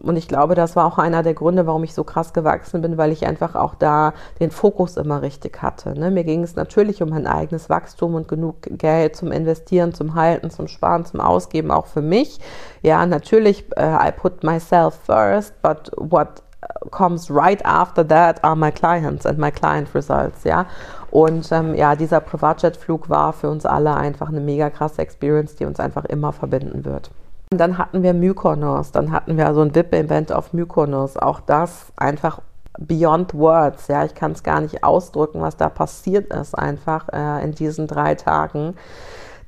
und 0.00 0.16
ich 0.16 0.28
glaube, 0.28 0.54
das 0.54 0.76
war 0.76 0.84
auch 0.84 0.98
einer 0.98 1.22
der 1.22 1.32
Gründe, 1.32 1.66
warum 1.66 1.84
ich 1.84 1.94
so 1.94 2.04
krass 2.04 2.34
gewachsen 2.34 2.82
bin, 2.82 2.98
weil 2.98 3.12
ich 3.12 3.26
einfach 3.26 3.54
auch 3.54 3.74
da 3.74 4.12
den 4.40 4.50
Fokus 4.50 4.98
immer 4.98 5.22
richtig 5.22 5.62
hatte. 5.62 5.98
Ne? 5.98 6.10
Mir 6.10 6.24
ging 6.24 6.42
es 6.42 6.54
natürlich 6.54 7.02
um 7.02 7.08
mein 7.08 7.26
eigenes 7.26 7.70
Wachstum 7.70 8.14
und 8.14 8.28
genug 8.28 8.56
Geld 8.60 9.16
zum 9.16 9.32
Investieren, 9.32 9.94
zum 9.94 10.14
Halten, 10.14 10.50
zum 10.50 10.68
Sparen, 10.68 11.06
zum 11.06 11.20
Ausgeben, 11.20 11.70
auch 11.70 11.86
für 11.86 12.02
mich. 12.02 12.38
Ja, 12.82 13.06
natürlich, 13.06 13.64
uh, 13.78 14.06
I 14.06 14.12
put 14.14 14.44
myself 14.44 14.94
first, 15.06 15.54
but 15.62 15.90
what 15.96 16.42
comes 16.90 17.30
right 17.30 17.64
after 17.64 18.06
that 18.06 18.42
are 18.44 18.56
my 18.56 18.70
clients 18.70 19.26
and 19.26 19.38
my 19.38 19.50
client 19.50 19.94
results, 19.94 20.44
ja. 20.44 20.66
Und 21.10 21.50
ähm, 21.50 21.74
ja, 21.74 21.96
dieser 21.96 22.20
Privatjet-Flug 22.20 23.08
war 23.10 23.32
für 23.32 23.50
uns 23.50 23.66
alle 23.66 23.94
einfach 23.94 24.28
eine 24.28 24.40
mega 24.40 24.70
krasse 24.70 25.02
Experience, 25.02 25.56
die 25.56 25.64
uns 25.64 25.80
einfach 25.80 26.04
immer 26.04 26.32
verbinden 26.32 26.84
wird. 26.84 27.10
Und 27.52 27.58
dann 27.58 27.78
hatten 27.78 28.02
wir 28.02 28.14
Mykonos, 28.14 28.92
dann 28.92 29.10
hatten 29.10 29.36
wir 29.36 29.52
so 29.54 29.62
ein 29.62 29.74
VIP-Event 29.74 30.32
auf 30.32 30.52
Mykonos. 30.52 31.16
Auch 31.16 31.40
das 31.40 31.86
einfach 31.96 32.40
beyond 32.78 33.34
words, 33.34 33.88
ja. 33.88 34.04
Ich 34.04 34.14
kann 34.14 34.32
es 34.32 34.42
gar 34.42 34.60
nicht 34.60 34.84
ausdrücken, 34.84 35.40
was 35.40 35.56
da 35.56 35.68
passiert 35.68 36.32
ist, 36.32 36.56
einfach 36.56 37.08
äh, 37.12 37.42
in 37.42 37.52
diesen 37.52 37.86
drei 37.86 38.14
Tagen. 38.14 38.76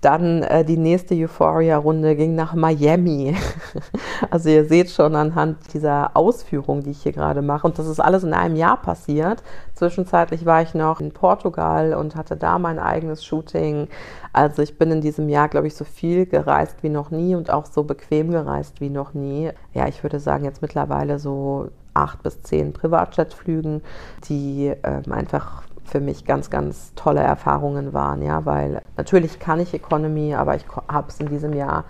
Dann 0.03 0.43
äh, 0.43 0.65
die 0.65 0.77
nächste 0.77 1.15
Euphoria-Runde 1.15 2.17
ging 2.17 2.35
nach 2.35 2.55
Miami. 2.55 3.37
also 4.31 4.49
ihr 4.49 4.65
seht 4.65 4.91
schon 4.91 5.15
anhand 5.15 5.73
dieser 5.73 6.17
Ausführung, 6.17 6.83
die 6.83 6.91
ich 6.91 7.05
hier 7.05 7.13
gerade 7.13 7.41
mache. 7.41 7.69
Und 7.69 7.79
das 7.79 7.87
ist 7.87 8.01
alles 8.01 8.25
in 8.25 8.35
einem 8.35 8.57
Jahr 8.57 8.83
passiert. 8.83 9.45
Zwischenzeitlich 9.75 10.45
war 10.45 10.61
ich 10.61 10.75
noch 10.75 11.01
in 11.01 11.13
Portugal 11.13 11.95
und 11.95 12.17
hatte 12.17 12.37
da 12.37 12.59
mein 12.59 12.81
eigenes 12.81 13.25
Shooting. 13.25 13.87
Also 14.33 14.63
ich 14.63 14.77
bin 14.77 14.91
in 14.91 15.01
diesem 15.01 15.29
Jahr, 15.29 15.49
glaube 15.49 15.69
ich, 15.69 15.77
so 15.77 15.85
viel 15.85 16.27
gereist 16.27 16.83
wie 16.83 16.89
noch 16.89 17.13
nie 17.13 17.37
und 17.37 17.51
auch 17.51 17.67
so 17.67 17.85
bequem 17.85 18.33
gereist 18.33 18.81
wie 18.81 18.91
noch 18.91 19.15
nie. 19.15 19.53
Ja, 19.73 19.87
ich 19.87 20.03
würde 20.03 20.19
sagen, 20.19 20.45
jetzt 20.45 20.63
mittlerweile 20.63 21.21
so 21.21 21.69
acht 21.95 22.25
bis 22.25 22.43
zehn 22.43 22.73
Privatjetflügen, 22.73 23.83
die 24.29 24.75
ähm, 24.83 25.13
einfach 25.13 25.63
für 25.93 26.01
mich 26.01 26.25
ganz, 26.25 26.49
ganz 26.49 26.95
tolle 26.97 27.21
Erfahrungen 27.21 27.93
waren, 27.93 28.23
ja, 28.23 28.47
weil 28.47 28.81
natürlich 28.97 29.39
kann 29.39 29.61
ich 29.61 29.75
Economy, 29.75 30.35
aber 30.35 30.57
ich 30.57 30.65
habe 30.89 31.09
es 31.09 31.21
in 31.21 31.29
diesem 31.29 31.53
Jahr 31.53 31.85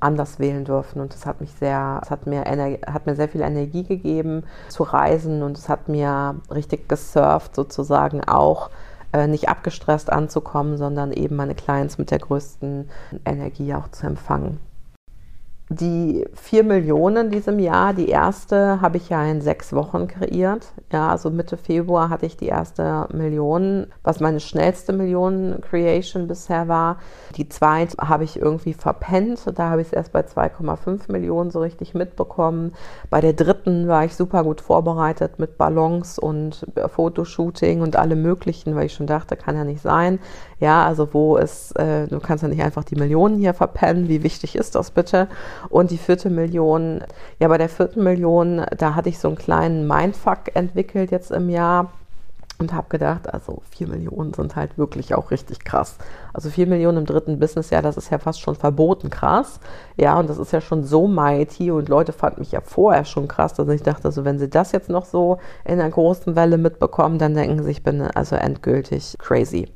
anders 0.00 0.38
wählen 0.38 0.64
dürfen 0.64 1.00
und 1.00 1.12
das 1.12 1.26
hat 1.26 1.42
mich 1.42 1.52
sehr, 1.52 2.00
es 2.02 2.10
hat 2.10 2.26
mir, 2.26 2.44
hat 2.86 3.06
mir 3.06 3.14
sehr 3.14 3.28
viel 3.28 3.42
Energie 3.42 3.84
gegeben 3.84 4.44
zu 4.68 4.82
reisen 4.82 5.42
und 5.42 5.58
es 5.58 5.68
hat 5.68 5.88
mir 5.88 6.36
richtig 6.50 6.88
gesurft 6.88 7.54
sozusagen 7.54 8.24
auch 8.24 8.70
äh, 9.12 9.26
nicht 9.26 9.50
abgestresst 9.50 10.10
anzukommen, 10.10 10.78
sondern 10.78 11.12
eben 11.12 11.36
meine 11.36 11.54
Clients 11.54 11.98
mit 11.98 12.10
der 12.10 12.20
größten 12.20 12.88
Energie 13.26 13.74
auch 13.74 13.88
zu 13.88 14.06
empfangen 14.06 14.58
die 15.74 16.26
4 16.34 16.64
Millionen 16.64 17.26
in 17.26 17.30
diesem 17.30 17.58
Jahr, 17.58 17.94
die 17.94 18.08
erste 18.08 18.80
habe 18.80 18.96
ich 18.96 19.08
ja 19.08 19.24
in 19.24 19.40
sechs 19.40 19.72
Wochen 19.72 20.08
kreiert. 20.08 20.72
Ja, 20.92 21.08
also 21.08 21.30
Mitte 21.30 21.56
Februar 21.56 22.10
hatte 22.10 22.26
ich 22.26 22.36
die 22.36 22.46
erste 22.46 23.08
Million, 23.12 23.86
was 24.02 24.20
meine 24.20 24.40
schnellste 24.40 24.92
Millionen-Creation 24.92 26.26
bisher 26.26 26.68
war. 26.68 26.98
Die 27.36 27.48
zweite 27.48 27.96
habe 27.98 28.24
ich 28.24 28.40
irgendwie 28.40 28.74
verpennt. 28.74 29.40
Da 29.54 29.70
habe 29.70 29.80
ich 29.80 29.88
es 29.88 29.92
erst 29.92 30.12
bei 30.12 30.20
2,5 30.20 31.10
Millionen 31.10 31.50
so 31.50 31.60
richtig 31.60 31.94
mitbekommen. 31.94 32.72
Bei 33.10 33.20
der 33.20 33.32
dritten 33.32 33.88
war 33.88 34.04
ich 34.04 34.14
super 34.14 34.44
gut 34.44 34.60
vorbereitet 34.60 35.38
mit 35.38 35.58
Ballons 35.58 36.18
und 36.18 36.66
Fotoshooting 36.88 37.80
und 37.80 37.96
allem 37.96 38.22
Möglichen, 38.22 38.74
weil 38.74 38.86
ich 38.86 38.94
schon 38.94 39.06
dachte, 39.06 39.36
kann 39.36 39.56
ja 39.56 39.64
nicht 39.64 39.82
sein. 39.82 40.18
Ja, 40.64 40.86
also 40.86 41.12
wo 41.12 41.36
ist, 41.36 41.78
äh, 41.78 42.06
du 42.06 42.20
kannst 42.20 42.42
ja 42.42 42.48
nicht 42.48 42.62
einfach 42.62 42.84
die 42.84 42.96
Millionen 42.96 43.36
hier 43.36 43.52
verpennen. 43.52 44.08
Wie 44.08 44.22
wichtig 44.22 44.56
ist 44.56 44.74
das 44.74 44.92
bitte? 44.92 45.28
Und 45.68 45.90
die 45.90 45.98
vierte 45.98 46.30
Million, 46.30 47.04
ja, 47.38 47.48
bei 47.48 47.58
der 47.58 47.68
vierten 47.68 48.02
Million, 48.02 48.64
da 48.74 48.94
hatte 48.94 49.10
ich 49.10 49.18
so 49.18 49.28
einen 49.28 49.36
kleinen 49.36 49.86
Mindfuck 49.86 50.54
entwickelt 50.54 51.10
jetzt 51.10 51.32
im 51.32 51.50
Jahr 51.50 51.92
und 52.58 52.72
habe 52.72 52.86
gedacht, 52.88 53.30
also 53.30 53.60
vier 53.68 53.88
Millionen 53.88 54.32
sind 54.32 54.56
halt 54.56 54.78
wirklich 54.78 55.14
auch 55.14 55.30
richtig 55.30 55.64
krass. 55.64 55.98
Also 56.32 56.48
vier 56.48 56.66
Millionen 56.66 56.96
im 56.96 57.04
dritten 57.04 57.38
Businessjahr, 57.38 57.82
das 57.82 57.98
ist 57.98 58.08
ja 58.08 58.18
fast 58.18 58.40
schon 58.40 58.54
verboten 58.54 59.10
krass. 59.10 59.60
Ja, 59.98 60.18
und 60.18 60.30
das 60.30 60.38
ist 60.38 60.52
ja 60.52 60.62
schon 60.62 60.82
so 60.82 61.06
mighty 61.06 61.72
und 61.72 61.90
Leute 61.90 62.14
fanden 62.14 62.40
mich 62.40 62.52
ja 62.52 62.62
vorher 62.62 63.04
schon 63.04 63.28
krass, 63.28 63.52
dass 63.52 63.68
ich 63.68 63.82
dachte, 63.82 64.06
also 64.06 64.24
wenn 64.24 64.38
sie 64.38 64.48
das 64.48 64.72
jetzt 64.72 64.88
noch 64.88 65.04
so 65.04 65.36
in 65.66 65.78
einer 65.78 65.90
großen 65.90 66.36
Welle 66.36 66.56
mitbekommen, 66.56 67.18
dann 67.18 67.34
denken 67.34 67.62
sie, 67.62 67.70
ich 67.70 67.82
bin 67.82 68.00
also 68.00 68.36
endgültig 68.36 69.16
crazy. 69.18 69.68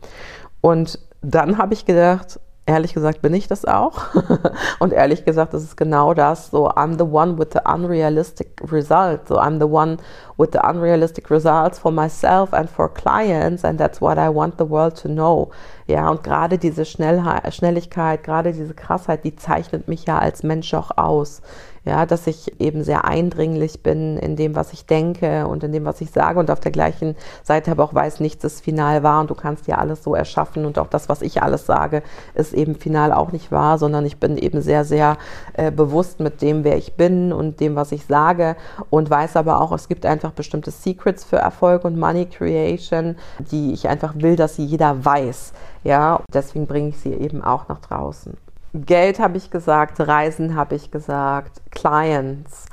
Und 0.61 0.99
dann 1.21 1.59
habe 1.59 1.75
ich 1.75 1.85
gedacht, 1.85 2.41
ehrlich 2.69 2.93
gesagt 2.93 3.23
bin 3.23 3.33
ich 3.35 3.49
das 3.49 3.65
auch. 3.65 3.95
und 4.79 4.93
ehrlich 4.93 5.25
gesagt, 5.25 5.55
das 5.55 5.63
ist 5.63 5.77
genau 5.77 6.13
das. 6.13 6.51
So, 6.51 6.69
I'm 6.69 6.99
the 6.99 7.05
one 7.05 7.39
with 7.39 7.49
the 7.53 7.61
unrealistic 7.65 8.61
results. 8.71 9.29
So, 9.29 9.39
I'm 9.39 9.59
the 9.59 9.67
one 9.67 9.97
with 10.37 10.51
the 10.53 10.61
unrealistic 10.63 11.31
results 11.31 11.79
for 11.79 11.91
myself 11.91 12.53
and 12.53 12.69
for 12.69 12.93
clients. 12.93 13.65
And 13.65 13.81
that's 13.81 14.01
what 14.01 14.19
I 14.19 14.29
want 14.29 14.59
the 14.59 14.69
world 14.69 15.01
to 15.03 15.09
know. 15.09 15.51
Ja, 15.87 16.11
und 16.11 16.23
gerade 16.23 16.59
diese 16.59 16.85
Schnellheit, 16.85 17.53
Schnelligkeit, 17.55 18.23
gerade 18.23 18.53
diese 18.53 18.75
Krassheit, 18.75 19.25
die 19.25 19.35
zeichnet 19.35 19.89
mich 19.89 20.05
ja 20.05 20.19
als 20.19 20.43
Mensch 20.43 20.75
auch 20.75 20.91
aus 20.97 21.41
ja, 21.89 22.05
dass 22.05 22.27
ich 22.27 22.61
eben 22.61 22.85
sehr 22.85 23.07
eindringlich 23.07 23.83
bin 23.83 24.19
in 24.19 24.37
dem, 24.37 24.55
was 24.55 24.75
ich 24.75 24.85
denke 24.85 25.47
und 25.47 25.65
in 25.65 25.73
dem, 25.73 25.87
was 25.87 26.03
ich 26.03 26.11
sage 26.11 26.39
und 26.39 26.51
auf 26.51 26.61
der 26.61 26.71
gleichen 26.71 27.17
Seite 27.43 27.71
aber 27.71 27.83
auch 27.83 27.95
weiß, 27.95 28.21
nichts 28.21 28.45
ist 28.45 28.61
final 28.61 29.03
wahr 29.03 29.23
und 29.23 29.31
du 29.31 29.35
kannst 29.35 29.67
dir 29.67 29.79
alles 29.79 30.05
so 30.05 30.15
erschaffen 30.15 30.67
und 30.67 30.79
auch 30.79 30.89
das, 30.89 31.09
was 31.09 31.23
ich 31.23 31.43
alles 31.43 31.65
sage, 31.65 32.03
ist 32.35 32.53
eben 32.53 32.75
final 32.75 33.13
auch 33.15 33.33
nicht 33.33 33.51
wahr, 33.51 33.79
sondern 33.79 34.05
ich 34.05 34.19
bin 34.19 34.37
eben 34.37 34.61
sehr, 34.61 34.85
sehr 34.85 35.17
äh, 35.55 35.71
bewusst 35.71 36.21
mit 36.21 36.43
dem, 36.43 36.63
wer 36.63 36.77
ich 36.77 36.93
bin 36.93 37.33
und 37.33 37.59
dem, 37.61 37.75
was 37.75 37.91
ich 37.91 38.05
sage 38.05 38.57
und 38.91 39.09
weiß 39.09 39.37
aber 39.37 39.63
auch, 39.63 39.73
es 39.73 39.89
gibt 39.89 40.05
einfach 40.05 40.33
bestimmte 40.33 40.71
Secrets 40.71 41.25
für 41.25 41.37
Erfolg 41.37 41.87
und 41.87 41.99
Money 41.99 42.27
Creation, 42.27 43.17
die 43.51 43.73
ich 43.73 43.89
einfach 43.89 44.15
will, 44.17 44.37
dass 44.37 44.57
sie 44.57 44.65
jeder 44.65 45.07
weiß. 45.07 45.55
Ja, 45.85 46.21
deswegen 46.35 46.67
bringe 46.67 46.91
ich 46.91 46.99
sie 46.99 47.15
eben 47.15 47.43
auch 47.43 47.69
nach 47.69 47.81
draußen. 47.81 48.37
Geld 48.75 49.19
habe 49.19 49.39
ich 49.39 49.51
gesagt, 49.51 50.01
Reisen 50.01 50.55
habe 50.55 50.75
ich 50.75 50.91
gesagt, 50.91 51.63
Clients, 51.71 52.67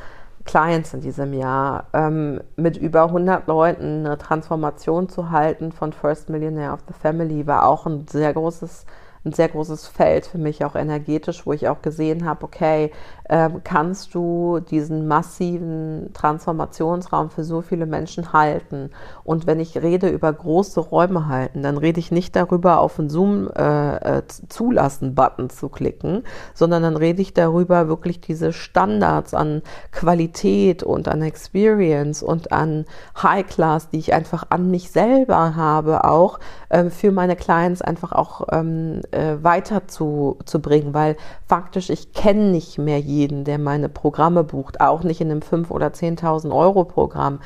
Clients 0.43 0.93
in 0.93 1.01
diesem 1.01 1.33
Jahr, 1.33 1.85
ähm, 1.93 2.41
mit 2.55 2.77
über 2.77 3.03
100 3.03 3.47
Leuten 3.47 4.05
eine 4.05 4.17
Transformation 4.17 5.09
zu 5.09 5.31
halten 5.31 5.71
von 5.71 5.93
First 5.93 6.29
Millionaire 6.29 6.73
of 6.73 6.81
the 6.87 6.93
Family 6.93 7.47
war 7.47 7.65
auch 7.65 7.85
ein 7.85 8.07
sehr 8.07 8.33
großes 8.33 8.85
ein 9.25 9.33
sehr 9.33 9.49
großes 9.49 9.87
Feld 9.87 10.27
für 10.27 10.37
mich 10.37 10.63
auch 10.63 10.75
energetisch, 10.75 11.47
wo 11.47 11.53
ich 11.53 11.67
auch 11.67 11.81
gesehen 11.81 12.25
habe, 12.25 12.45
okay, 12.45 12.91
äh, 13.27 13.49
kannst 13.63 14.13
du 14.13 14.59
diesen 14.59 15.07
massiven 15.07 16.11
Transformationsraum 16.13 17.31
für 17.31 17.43
so 17.43 17.61
viele 17.61 17.87
Menschen 17.87 18.33
halten? 18.33 18.91
Und 19.23 19.47
wenn 19.47 19.59
ich 19.59 19.81
rede 19.81 20.09
über 20.09 20.31
große 20.31 20.79
Räume 20.79 21.27
halten, 21.27 21.63
dann 21.63 21.79
rede 21.79 21.99
ich 21.99 22.11
nicht 22.11 22.35
darüber, 22.35 22.77
auf 22.79 22.97
den 22.97 23.09
Zoom-Zulassen-Button 23.09 25.45
äh, 25.45 25.47
äh 25.47 25.49
zu 25.49 25.69
klicken, 25.69 26.21
sondern 26.53 26.83
dann 26.83 26.95
rede 26.95 27.23
ich 27.23 27.33
darüber, 27.33 27.87
wirklich 27.87 28.21
diese 28.21 28.53
Standards 28.53 29.33
an 29.33 29.63
Qualität 29.91 30.83
und 30.83 31.07
an 31.07 31.23
Experience 31.23 32.21
und 32.21 32.51
an 32.51 32.85
High 33.21 33.47
Class, 33.47 33.89
die 33.89 33.97
ich 33.97 34.13
einfach 34.13 34.45
an 34.49 34.69
mich 34.69 34.91
selber 34.91 35.55
habe, 35.55 36.03
auch 36.03 36.39
äh, 36.69 36.91
für 36.91 37.11
meine 37.11 37.35
Clients 37.35 37.81
einfach 37.81 38.11
auch 38.11 38.45
ähm, 38.51 39.01
äh, 39.15 39.43
weiter 39.43 39.87
zu, 39.87 40.37
zu 40.45 40.61
bringen, 40.61 40.93
weil 40.93 41.15
faktisch 41.47 41.89
ich 41.89 42.13
kenne 42.13 42.51
nicht 42.51 42.77
mehr 42.77 42.99
jeden, 42.99 43.43
der 43.43 43.57
meine 43.57 43.89
Programme 43.89 44.43
bucht, 44.43 44.81
auch 44.81 45.03
nicht 45.03 45.21
in 45.21 45.31
einem 45.31 45.41
5.000 45.41 45.71
oder 45.71 45.87
10.000 45.87 46.55
Euro 46.55 46.83
Programm 46.83 47.39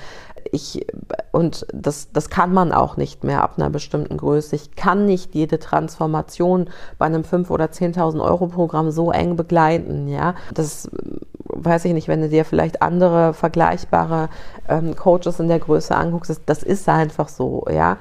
ich, 0.51 0.85
und 1.31 1.65
das, 1.73 2.11
das 2.11 2.29
kann 2.29 2.53
man 2.53 2.71
auch 2.71 2.97
nicht 2.97 3.23
mehr 3.23 3.43
ab 3.43 3.53
einer 3.57 3.69
bestimmten 3.69 4.17
Größe. 4.17 4.55
Ich 4.55 4.75
kann 4.75 5.05
nicht 5.05 5.35
jede 5.35 5.59
Transformation 5.59 6.69
bei 6.97 7.05
einem 7.05 7.21
5.000 7.21 7.49
oder 7.49 7.65
10.000 7.65 8.21
Euro 8.21 8.47
Programm 8.47 8.91
so 8.91 9.11
eng 9.11 9.35
begleiten, 9.35 10.07
ja. 10.07 10.35
Das 10.53 10.89
weiß 11.45 11.85
ich 11.85 11.93
nicht, 11.93 12.07
wenn 12.07 12.21
du 12.21 12.29
dir 12.29 12.45
vielleicht 12.45 12.81
andere 12.81 13.33
vergleichbare 13.33 14.29
ähm, 14.67 14.95
Coaches 14.95 15.39
in 15.39 15.47
der 15.47 15.59
Größe 15.59 15.95
anguckst, 15.95 16.29
das, 16.29 16.41
das 16.45 16.63
ist 16.63 16.87
einfach 16.87 17.27
so, 17.27 17.65
ja. 17.71 17.97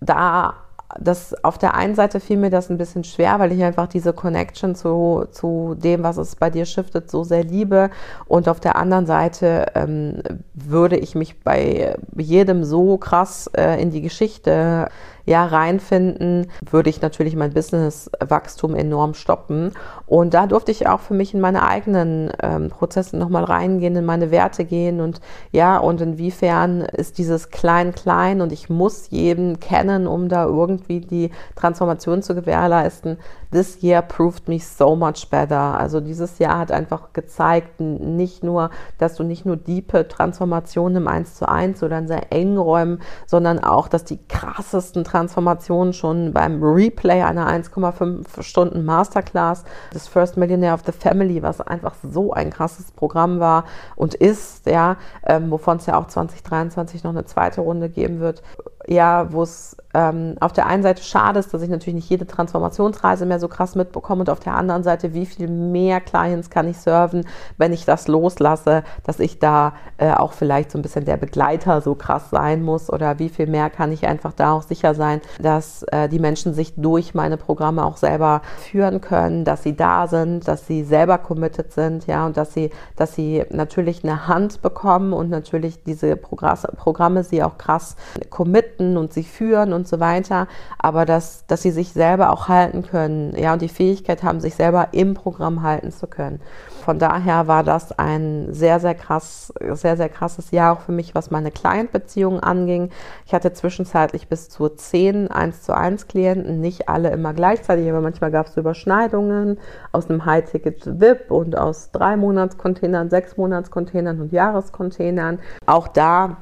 Da 0.00 0.54
das 0.98 1.34
auf 1.44 1.58
der 1.58 1.74
einen 1.74 1.94
Seite 1.94 2.18
fiel 2.18 2.38
mir 2.38 2.50
das 2.50 2.70
ein 2.70 2.78
bisschen 2.78 3.04
schwer, 3.04 3.38
weil 3.38 3.52
ich 3.52 3.62
einfach 3.62 3.88
diese 3.88 4.14
Connection 4.14 4.74
zu, 4.74 5.26
zu 5.30 5.76
dem, 5.76 6.02
was 6.02 6.16
es 6.16 6.34
bei 6.36 6.48
dir 6.48 6.64
shiftet, 6.64 7.10
so 7.10 7.24
sehr 7.24 7.44
liebe. 7.44 7.90
Und 8.26 8.48
auf 8.48 8.58
der 8.58 8.76
anderen 8.76 9.04
Seite 9.04 9.66
ähm, 9.74 10.22
würde 10.54 10.96
ich 10.96 11.14
mich 11.14 11.40
bei 11.40 11.96
jedem 12.16 12.64
so 12.64 12.96
krass 12.96 13.50
äh, 13.54 13.80
in 13.82 13.90
die 13.90 14.00
Geschichte 14.00 14.88
ja 15.28 15.44
reinfinden, 15.44 16.50
würde 16.70 16.90
ich 16.90 17.00
natürlich 17.00 17.36
mein 17.36 17.52
Businesswachstum 17.52 18.74
enorm 18.74 19.14
stoppen. 19.14 19.72
Und 20.06 20.34
da 20.34 20.46
durfte 20.46 20.72
ich 20.72 20.88
auch 20.88 21.00
für 21.00 21.14
mich 21.14 21.34
in 21.34 21.40
meine 21.40 21.66
eigenen 21.66 22.32
ähm, 22.42 22.70
Prozesse 22.70 23.16
nochmal 23.16 23.44
reingehen, 23.44 23.94
in 23.96 24.04
meine 24.04 24.30
Werte 24.30 24.64
gehen 24.64 25.00
und 25.00 25.20
ja, 25.52 25.78
und 25.78 26.00
inwiefern 26.00 26.80
ist 26.80 27.18
dieses 27.18 27.50
Klein-Klein 27.50 28.40
und 28.40 28.52
ich 28.52 28.70
muss 28.70 29.10
jeden 29.10 29.60
kennen, 29.60 30.06
um 30.06 30.28
da 30.28 30.44
irgendwie 30.46 31.00
die 31.00 31.30
Transformation 31.56 32.22
zu 32.22 32.34
gewährleisten. 32.34 33.18
This 33.50 33.82
year 33.82 34.02
proved 34.02 34.48
me 34.48 34.58
so 34.58 34.96
much 34.96 35.28
better. 35.30 35.78
Also 35.78 36.00
dieses 36.00 36.38
Jahr 36.38 36.58
hat 36.58 36.72
einfach 36.72 37.12
gezeigt, 37.12 37.80
nicht 37.80 38.42
nur, 38.42 38.70
dass 38.98 39.16
du 39.16 39.24
nicht 39.24 39.46
nur 39.46 39.56
diepe 39.56 40.08
Transformationen 40.08 40.98
im 40.98 41.08
1 41.08 41.34
zu 41.34 41.48
1 41.48 41.82
oder 41.82 41.98
in 41.98 42.08
sehr 42.08 42.32
engen 42.32 42.58
Räumen, 42.58 43.00
sondern 43.26 43.58
auch, 43.58 43.88
dass 43.88 44.04
die 44.04 44.18
krassesten 44.28 45.04
Transformationen 45.04 45.48
Transformation 45.48 45.92
schon 45.92 46.32
beim 46.32 46.62
Replay 46.62 47.22
einer 47.22 47.48
1,5 47.48 48.42
Stunden 48.42 48.84
Masterclass 48.84 49.64
des 49.92 50.08
First 50.08 50.36
Millionaire 50.36 50.74
of 50.74 50.82
the 50.84 50.92
Family, 50.92 51.42
was 51.42 51.60
einfach 51.60 51.94
so 52.02 52.32
ein 52.32 52.50
krasses 52.50 52.90
Programm 52.92 53.40
war 53.40 53.64
und 53.94 54.14
ist, 54.14 54.66
ja, 54.66 54.96
ähm, 55.24 55.50
wovon 55.50 55.76
es 55.76 55.86
ja 55.86 55.98
auch 55.98 56.06
2023 56.06 57.04
noch 57.04 57.10
eine 57.10 57.24
zweite 57.24 57.60
Runde 57.60 57.88
geben 57.88 58.20
wird, 58.20 58.42
ja, 58.86 59.32
wo 59.32 59.42
es 59.42 59.76
ähm, 59.98 60.36
auf 60.38 60.52
der 60.52 60.66
einen 60.66 60.84
Seite 60.84 61.02
schade 61.02 61.40
ist, 61.40 61.52
dass 61.52 61.60
ich 61.60 61.68
natürlich 61.68 61.96
nicht 61.96 62.08
jede 62.08 62.26
Transformationsreise 62.26 63.26
mehr 63.26 63.40
so 63.40 63.48
krass 63.48 63.74
mitbekomme 63.74 64.20
und 64.20 64.30
auf 64.30 64.38
der 64.38 64.54
anderen 64.54 64.84
Seite, 64.84 65.12
wie 65.12 65.26
viel 65.26 65.48
mehr 65.48 66.00
Clients 66.00 66.50
kann 66.50 66.68
ich 66.68 66.78
serven, 66.78 67.26
wenn 67.56 67.72
ich 67.72 67.84
das 67.84 68.06
loslasse, 68.06 68.84
dass 69.02 69.18
ich 69.18 69.40
da 69.40 69.72
äh, 69.96 70.12
auch 70.12 70.34
vielleicht 70.34 70.70
so 70.70 70.78
ein 70.78 70.82
bisschen 70.82 71.04
der 71.04 71.16
Begleiter 71.16 71.80
so 71.80 71.96
krass 71.96 72.30
sein 72.30 72.62
muss 72.62 72.92
oder 72.92 73.18
wie 73.18 73.28
viel 73.28 73.48
mehr 73.48 73.70
kann 73.70 73.90
ich 73.90 74.06
einfach 74.06 74.32
da 74.32 74.52
auch 74.52 74.62
sicher 74.62 74.94
sein, 74.94 75.20
dass 75.40 75.82
äh, 75.84 76.08
die 76.08 76.20
Menschen 76.20 76.54
sich 76.54 76.74
durch 76.76 77.14
meine 77.14 77.36
Programme 77.36 77.84
auch 77.84 77.96
selber 77.96 78.42
führen 78.58 79.00
können, 79.00 79.44
dass 79.44 79.64
sie 79.64 79.74
da 79.74 80.06
sind, 80.06 80.46
dass 80.46 80.68
sie 80.68 80.84
selber 80.84 81.18
committed 81.18 81.72
sind, 81.72 82.06
ja, 82.06 82.24
und 82.24 82.36
dass 82.36 82.54
sie, 82.54 82.70
dass 82.94 83.16
sie 83.16 83.44
natürlich 83.50 84.04
eine 84.04 84.28
Hand 84.28 84.62
bekommen 84.62 85.12
und 85.12 85.28
natürlich 85.28 85.82
diese 85.82 86.14
Programme 86.16 87.24
sie 87.24 87.42
auch 87.42 87.58
krass 87.58 87.96
committen 88.30 88.96
und 88.96 89.12
sie 89.12 89.24
führen 89.24 89.72
und 89.72 89.87
so 89.88 90.00
weiter, 90.00 90.46
aber 90.78 91.04
dass, 91.04 91.46
dass 91.46 91.62
sie 91.62 91.70
sich 91.70 91.92
selber 91.92 92.32
auch 92.32 92.48
halten 92.48 92.82
können, 92.82 93.34
ja, 93.36 93.52
und 93.52 93.62
die 93.62 93.68
Fähigkeit 93.68 94.22
haben, 94.22 94.40
sich 94.40 94.54
selber 94.54 94.88
im 94.92 95.14
Programm 95.14 95.62
halten 95.62 95.90
zu 95.90 96.06
können. 96.06 96.40
Von 96.88 96.98
daher 96.98 97.48
war 97.48 97.64
das 97.64 97.98
ein 97.98 98.48
sehr, 98.54 98.80
sehr 98.80 98.94
krass, 98.94 99.52
sehr, 99.60 99.98
sehr 99.98 100.08
krasses 100.08 100.52
Jahr 100.52 100.72
auch 100.72 100.80
für 100.80 100.92
mich, 100.92 101.14
was 101.14 101.30
meine 101.30 101.50
Client-Beziehungen 101.50 102.40
anging. 102.40 102.90
Ich 103.26 103.34
hatte 103.34 103.52
zwischenzeitlich 103.52 104.28
bis 104.28 104.48
zu 104.48 104.70
zehn 104.70 105.30
1 105.30 105.62
zu 105.62 105.76
1 105.76 106.08
Klienten, 106.08 106.60
nicht 106.62 106.88
alle 106.88 107.10
immer 107.10 107.34
gleichzeitig, 107.34 107.90
aber 107.90 108.00
manchmal 108.00 108.30
gab 108.30 108.46
es 108.46 108.56
Überschneidungen 108.56 109.58
aus 109.92 110.08
einem 110.08 110.24
High-Ticket-VIP 110.24 111.30
und 111.30 111.58
aus 111.58 111.90
drei 111.90 112.16
Monatscontainern, 112.16 113.10
sechs 113.10 113.36
Monatscontainern 113.36 114.20
und 114.22 114.32
Jahrescontainern. 114.32 115.40
Auch 115.66 115.88
da 115.88 116.38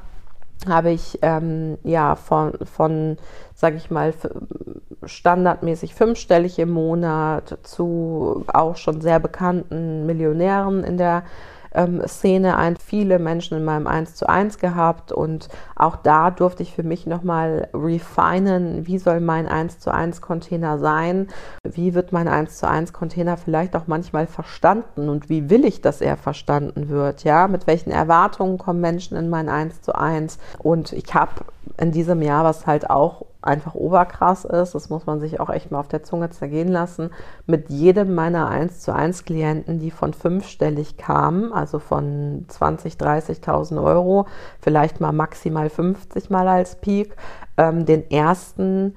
habe 0.67 0.91
ich 0.91 1.19
ähm, 1.21 1.77
ja 1.83 2.15
von, 2.15 2.53
von 2.65 3.17
sage 3.53 3.77
ich 3.77 3.91
mal, 3.91 4.13
standardmäßig 5.03 5.93
fünfstellig 5.93 6.57
im 6.59 6.69
Monat 6.69 7.59
zu 7.63 8.43
auch 8.53 8.77
schon 8.77 9.01
sehr 9.01 9.19
bekannten 9.19 10.05
Millionären 10.05 10.83
in 10.83 10.97
der 10.97 11.23
ähm, 11.77 12.01
Szene 12.07 12.57
ein, 12.57 12.75
viele 12.75 13.19
Menschen 13.19 13.57
in 13.57 13.63
meinem 13.63 13.87
1 13.87 14.15
zu 14.15 14.27
1 14.27 14.57
gehabt 14.57 15.11
und 15.11 15.47
auch 15.75 15.95
da 15.95 16.31
durfte 16.31 16.63
ich 16.63 16.73
für 16.73 16.83
mich 16.83 17.05
nochmal 17.05 17.69
refinen, 17.73 18.87
wie 18.87 18.97
soll 18.97 19.21
mein 19.21 19.47
1 19.47 19.79
zu 19.79 19.93
1 19.93 20.21
Container 20.21 20.79
sein, 20.79 21.27
wie 21.63 21.93
wird 21.93 22.11
mein 22.11 22.27
1 22.27 22.57
zu 22.57 22.67
1 22.67 22.91
Container 22.91 23.37
vielleicht 23.37 23.75
auch 23.75 23.87
manchmal 23.87 24.27
verstanden 24.27 25.07
und 25.07 25.29
wie 25.29 25.49
will 25.49 25.63
ich, 25.63 25.81
dass 25.81 26.01
er 26.01 26.17
verstanden 26.17 26.89
wird, 26.89 27.23
ja, 27.23 27.47
mit 27.47 27.67
welchen 27.67 27.91
Erwartungen 27.91 28.57
kommen 28.57 28.81
Menschen 28.81 29.15
in 29.15 29.29
mein 29.29 29.47
1 29.47 29.81
zu 29.81 29.95
1 29.95 30.39
und 30.57 30.91
ich 30.93 31.13
habe 31.13 31.31
in 31.77 31.91
diesem 31.91 32.21
Jahr, 32.21 32.43
was 32.43 32.67
halt 32.67 32.89
auch 32.89 33.25
einfach 33.41 33.75
oberkrass 33.75 34.45
ist, 34.45 34.75
das 34.75 34.89
muss 34.89 35.05
man 35.05 35.19
sich 35.19 35.39
auch 35.39 35.49
echt 35.49 35.71
mal 35.71 35.79
auf 35.79 35.87
der 35.87 36.03
Zunge 36.03 36.29
zergehen 36.29 36.67
lassen, 36.67 37.11
mit 37.45 37.69
jedem 37.69 38.13
meiner 38.15 38.49
1 38.49 38.81
zu 38.81 38.93
1 38.93 39.25
Klienten, 39.25 39.79
die 39.79 39.91
von 39.91 40.13
fünfstellig 40.13 40.97
kamen, 40.97 41.53
also 41.53 41.79
von 41.79 42.45
20, 42.47 42.95
30.000 42.95 43.81
Euro, 43.81 44.27
vielleicht 44.59 44.99
mal 44.99 45.13
maximal 45.13 45.69
50 45.69 46.29
mal 46.29 46.47
als 46.47 46.75
Peak, 46.75 47.15
ähm, 47.57 47.85
den 47.85 48.09
ersten 48.11 48.95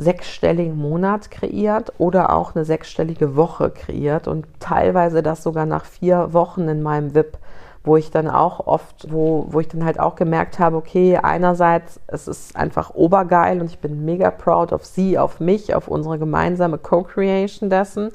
sechsstelligen 0.00 0.76
Monat 0.76 1.30
kreiert 1.30 1.92
oder 1.98 2.34
auch 2.34 2.54
eine 2.54 2.64
sechsstellige 2.64 3.36
Woche 3.36 3.70
kreiert 3.70 4.28
und 4.28 4.46
teilweise 4.58 5.22
das 5.22 5.42
sogar 5.42 5.66
nach 5.66 5.84
vier 5.84 6.32
Wochen 6.32 6.68
in 6.68 6.82
meinem 6.82 7.14
VIP 7.14 7.38
wo 7.82 7.96
ich 7.96 8.10
dann 8.10 8.28
auch 8.28 8.66
oft, 8.66 9.10
wo, 9.10 9.46
wo 9.48 9.60
ich 9.60 9.68
dann 9.68 9.84
halt 9.84 9.98
auch 9.98 10.14
gemerkt 10.14 10.58
habe, 10.58 10.76
okay, 10.76 11.16
einerseits, 11.16 11.98
es 12.08 12.28
ist 12.28 12.54
einfach 12.54 12.94
obergeil 12.94 13.60
und 13.60 13.66
ich 13.66 13.78
bin 13.78 14.04
mega 14.04 14.30
proud 14.30 14.72
auf 14.72 14.84
sie, 14.84 15.18
auf 15.18 15.40
mich, 15.40 15.74
auf 15.74 15.88
unsere 15.88 16.18
gemeinsame 16.18 16.76
Co-Creation 16.76 17.70
dessen. 17.70 18.10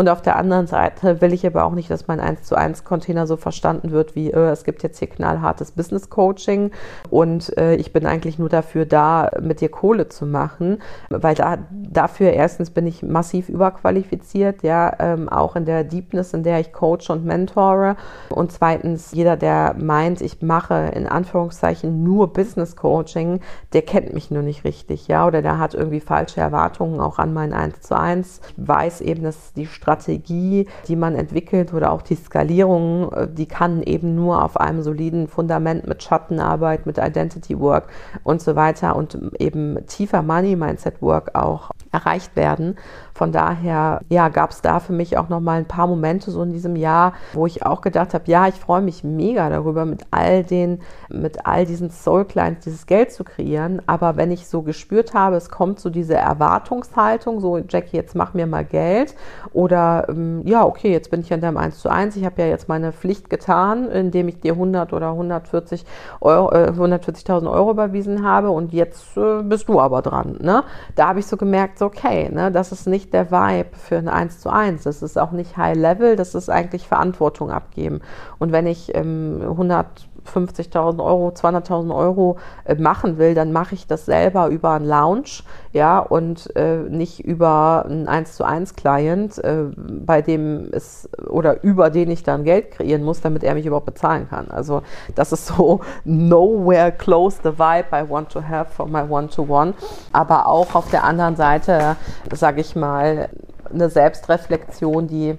Und 0.00 0.08
auf 0.08 0.22
der 0.22 0.36
anderen 0.36 0.66
Seite 0.66 1.20
will 1.20 1.34
ich 1.34 1.46
aber 1.46 1.64
auch 1.64 1.74
nicht, 1.74 1.90
dass 1.90 2.08
mein 2.08 2.20
1 2.20 2.44
zu 2.44 2.54
1 2.54 2.84
Container 2.84 3.26
so 3.26 3.36
verstanden 3.36 3.90
wird 3.90 4.14
wie, 4.14 4.30
äh, 4.30 4.48
es 4.48 4.64
gibt 4.64 4.82
jetzt 4.82 4.98
hier 4.98 5.08
knallhartes 5.08 5.72
Business 5.72 6.08
Coaching 6.08 6.70
und 7.10 7.54
äh, 7.58 7.74
ich 7.74 7.92
bin 7.92 8.06
eigentlich 8.06 8.38
nur 8.38 8.48
dafür 8.48 8.86
da, 8.86 9.30
mit 9.42 9.60
dir 9.60 9.68
Kohle 9.68 10.08
zu 10.08 10.24
machen, 10.24 10.80
weil 11.10 11.34
da, 11.34 11.58
dafür 11.70 12.30
erstens 12.30 12.70
bin 12.70 12.86
ich 12.86 13.02
massiv 13.02 13.50
überqualifiziert, 13.50 14.62
ja, 14.62 14.90
ähm, 15.00 15.28
auch 15.28 15.54
in 15.54 15.66
der 15.66 15.84
Deepness, 15.84 16.32
in 16.32 16.44
der 16.44 16.60
ich 16.60 16.72
coach 16.72 17.10
und 17.10 17.26
mentore 17.26 17.96
und 18.30 18.52
zweitens 18.52 19.12
jeder, 19.12 19.36
der 19.36 19.74
meint, 19.76 20.22
ich 20.22 20.40
mache 20.40 20.92
in 20.94 21.06
Anführungszeichen 21.06 22.02
nur 22.02 22.32
Business 22.32 22.74
Coaching, 22.74 23.40
der 23.74 23.82
kennt 23.82 24.14
mich 24.14 24.30
nur 24.30 24.42
nicht 24.42 24.64
richtig, 24.64 25.08
ja, 25.08 25.26
oder 25.26 25.42
der 25.42 25.58
hat 25.58 25.74
irgendwie 25.74 26.00
falsche 26.00 26.40
Erwartungen 26.40 27.00
auch 27.00 27.18
an 27.18 27.34
mein 27.34 27.52
1 27.52 27.82
zu 27.82 27.98
1. 27.98 28.40
Ich 28.56 28.66
weiß 28.66 29.02
eben, 29.02 29.24
dass 29.24 29.52
die 29.52 29.66
Strategie, 29.66 29.89
die 29.96 30.96
man 30.96 31.14
entwickelt 31.14 31.72
oder 31.72 31.92
auch 31.92 32.02
die 32.02 32.14
Skalierung, 32.14 33.12
äh, 33.12 33.28
die 33.28 33.46
kann 33.46 33.82
eben 33.82 34.14
nur 34.14 34.44
auf 34.44 34.56
einem 34.56 34.82
soliden 34.82 35.28
Fundament 35.28 35.86
mit 35.86 36.02
Schattenarbeit, 36.02 36.86
mit 36.86 36.98
Identity 36.98 37.58
Work 37.58 37.88
und 38.22 38.40
so 38.40 38.56
weiter 38.56 38.96
und 38.96 39.18
eben 39.38 39.86
tiefer 39.86 40.22
Money 40.22 40.56
Mindset 40.56 41.00
Work 41.02 41.34
auch 41.34 41.70
erreicht 41.92 42.36
werden. 42.36 42.76
Von 43.20 43.32
daher, 43.32 44.00
ja, 44.08 44.30
gab 44.30 44.48
es 44.48 44.62
da 44.62 44.80
für 44.80 44.94
mich 44.94 45.18
auch 45.18 45.28
noch 45.28 45.40
mal 45.40 45.58
ein 45.58 45.66
paar 45.66 45.86
Momente 45.86 46.30
so 46.30 46.42
in 46.42 46.54
diesem 46.54 46.74
Jahr, 46.74 47.12
wo 47.34 47.44
ich 47.44 47.66
auch 47.66 47.82
gedacht 47.82 48.14
habe, 48.14 48.24
ja, 48.28 48.48
ich 48.48 48.54
freue 48.54 48.80
mich 48.80 49.04
mega 49.04 49.50
darüber, 49.50 49.84
mit 49.84 50.06
all 50.10 50.42
den, 50.42 50.80
mit 51.10 51.44
all 51.44 51.66
diesen 51.66 51.90
Soul 51.90 52.24
Clients 52.24 52.64
dieses 52.64 52.86
Geld 52.86 53.12
zu 53.12 53.22
kreieren. 53.22 53.82
Aber 53.84 54.16
wenn 54.16 54.30
ich 54.30 54.48
so 54.48 54.62
gespürt 54.62 55.12
habe, 55.12 55.36
es 55.36 55.50
kommt 55.50 55.80
so 55.80 55.90
diese 55.90 56.14
Erwartungshaltung, 56.14 57.40
so 57.40 57.58
Jackie, 57.58 57.98
jetzt 57.98 58.16
mach 58.16 58.32
mir 58.32 58.46
mal 58.46 58.64
Geld 58.64 59.14
oder 59.52 60.06
ähm, 60.08 60.40
ja, 60.46 60.64
okay, 60.64 60.90
jetzt 60.90 61.10
bin 61.10 61.20
ich 61.20 61.30
an 61.30 61.42
deinem 61.42 61.58
1 61.58 61.78
zu 61.78 61.90
1, 61.90 62.16
ich 62.16 62.24
habe 62.24 62.40
ja 62.40 62.48
jetzt 62.48 62.70
meine 62.70 62.90
Pflicht 62.90 63.28
getan, 63.28 63.90
indem 63.90 64.28
ich 64.28 64.40
dir 64.40 64.54
100 64.54 64.94
oder 64.94 65.10
140 65.10 65.84
Euro, 66.22 66.52
äh, 66.52 66.70
140.000 66.70 67.52
Euro 67.52 67.72
überwiesen 67.72 68.24
habe 68.24 68.48
und 68.48 68.72
jetzt 68.72 69.14
äh, 69.18 69.42
bist 69.42 69.68
du 69.68 69.78
aber 69.78 70.00
dran. 70.00 70.38
Ne? 70.40 70.64
Da 70.94 71.08
habe 71.08 71.18
ich 71.18 71.26
so 71.26 71.36
gemerkt, 71.36 71.78
so, 71.78 71.84
okay, 71.84 72.30
ne, 72.32 72.50
das 72.50 72.72
ist 72.72 72.86
nicht 72.86 73.09
der 73.12 73.30
Vibe 73.30 73.76
für 73.76 73.96
ein 73.96 74.08
1 74.08 74.40
zu 74.40 74.50
1, 74.50 74.84
das 74.84 75.02
ist 75.02 75.18
auch 75.18 75.32
nicht 75.32 75.56
High 75.56 75.76
Level, 75.76 76.16
das 76.16 76.34
ist 76.34 76.50
eigentlich 76.50 76.86
Verantwortung 76.88 77.50
abgeben. 77.50 78.00
Und 78.38 78.52
wenn 78.52 78.66
ich 78.66 78.94
ähm, 78.94 79.38
100 79.42 80.09
50.000 80.26 81.02
Euro, 81.02 81.28
200.000 81.28 81.94
Euro 81.94 82.36
äh, 82.64 82.74
machen 82.74 83.18
will, 83.18 83.34
dann 83.34 83.52
mache 83.52 83.74
ich 83.74 83.86
das 83.86 84.06
selber 84.06 84.48
über 84.48 84.72
einen 84.72 84.86
Lounge, 84.86 85.42
ja, 85.72 85.98
und 85.98 86.54
äh, 86.56 86.78
nicht 86.78 87.20
über 87.20 87.84
einen 87.86 88.08
1 88.08 88.34
zu 88.34 88.44
1 88.44 88.74
Client, 88.76 89.38
äh, 89.38 89.64
bei 89.76 90.22
dem 90.22 90.68
es 90.72 91.08
oder 91.28 91.62
über 91.62 91.90
den 91.90 92.10
ich 92.10 92.22
dann 92.22 92.44
Geld 92.44 92.72
kreieren 92.72 93.02
muss, 93.02 93.20
damit 93.20 93.44
er 93.44 93.54
mich 93.54 93.66
überhaupt 93.66 93.86
bezahlen 93.86 94.28
kann. 94.28 94.50
Also 94.50 94.82
das 95.14 95.32
ist 95.32 95.46
so 95.46 95.80
nowhere 96.04 96.92
close 96.92 97.38
the 97.42 97.58
vibe 97.58 97.86
I 97.92 98.08
want 98.08 98.30
to 98.30 98.42
have 98.42 98.70
for 98.70 98.86
my 98.86 99.02
One-to-One. 99.02 99.70
-one. 99.70 99.74
Aber 100.12 100.46
auch 100.46 100.74
auf 100.74 100.90
der 100.90 101.04
anderen 101.04 101.36
Seite, 101.36 101.96
sage 102.32 102.60
ich 102.60 102.76
mal, 102.76 103.28
eine 103.72 103.88
Selbstreflexion, 103.88 105.06
die 105.06 105.38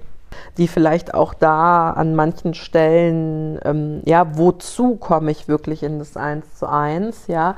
die 0.58 0.68
vielleicht 0.68 1.14
auch 1.14 1.34
da 1.34 1.92
an 1.92 2.16
manchen 2.16 2.54
Stellen, 2.54 3.60
ähm, 3.64 4.02
ja, 4.06 4.38
wozu 4.38 4.96
komme 4.96 5.32
ich 5.32 5.48
wirklich 5.48 5.84
in 5.84 6.00
das 6.00 6.18
Eins 6.18 6.56
zu 6.56 6.68
eins, 6.68 7.28
ja, 7.28 7.56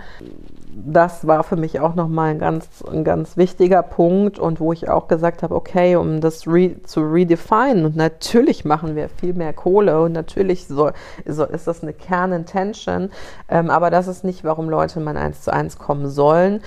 das 0.75 1.27
war 1.27 1.43
für 1.43 1.55
mich 1.55 1.79
auch 1.79 1.95
nochmal 1.95 2.31
ein 2.31 2.39
ganz, 2.39 2.83
ein 2.91 3.03
ganz 3.03 3.37
wichtiger 3.37 3.83
Punkt 3.83 4.39
und 4.39 4.59
wo 4.59 4.73
ich 4.73 4.89
auch 4.89 5.07
gesagt 5.07 5.43
habe, 5.43 5.55
okay, 5.55 5.95
um 5.95 6.21
das 6.21 6.47
re 6.47 6.81
zu 6.83 7.01
redefine 7.01 7.85
und 7.85 7.95
natürlich 7.95 8.65
machen 8.65 8.95
wir 8.95 9.09
viel 9.09 9.33
mehr 9.33 9.53
Kohle 9.53 10.01
und 10.01 10.13
natürlich 10.13 10.67
so, 10.67 10.91
so 11.25 11.45
ist 11.45 11.67
das 11.67 11.83
eine 11.83 11.93
Kernintention, 11.93 13.11
ähm, 13.49 13.69
aber 13.69 13.89
das 13.89 14.07
ist 14.07 14.23
nicht, 14.23 14.43
warum 14.43 14.69
Leute 14.69 14.99
in 14.99 15.05
mein 15.05 15.17
1 15.17 15.41
zu 15.41 15.53
1 15.53 15.77
kommen 15.77 16.09
sollen, 16.09 16.61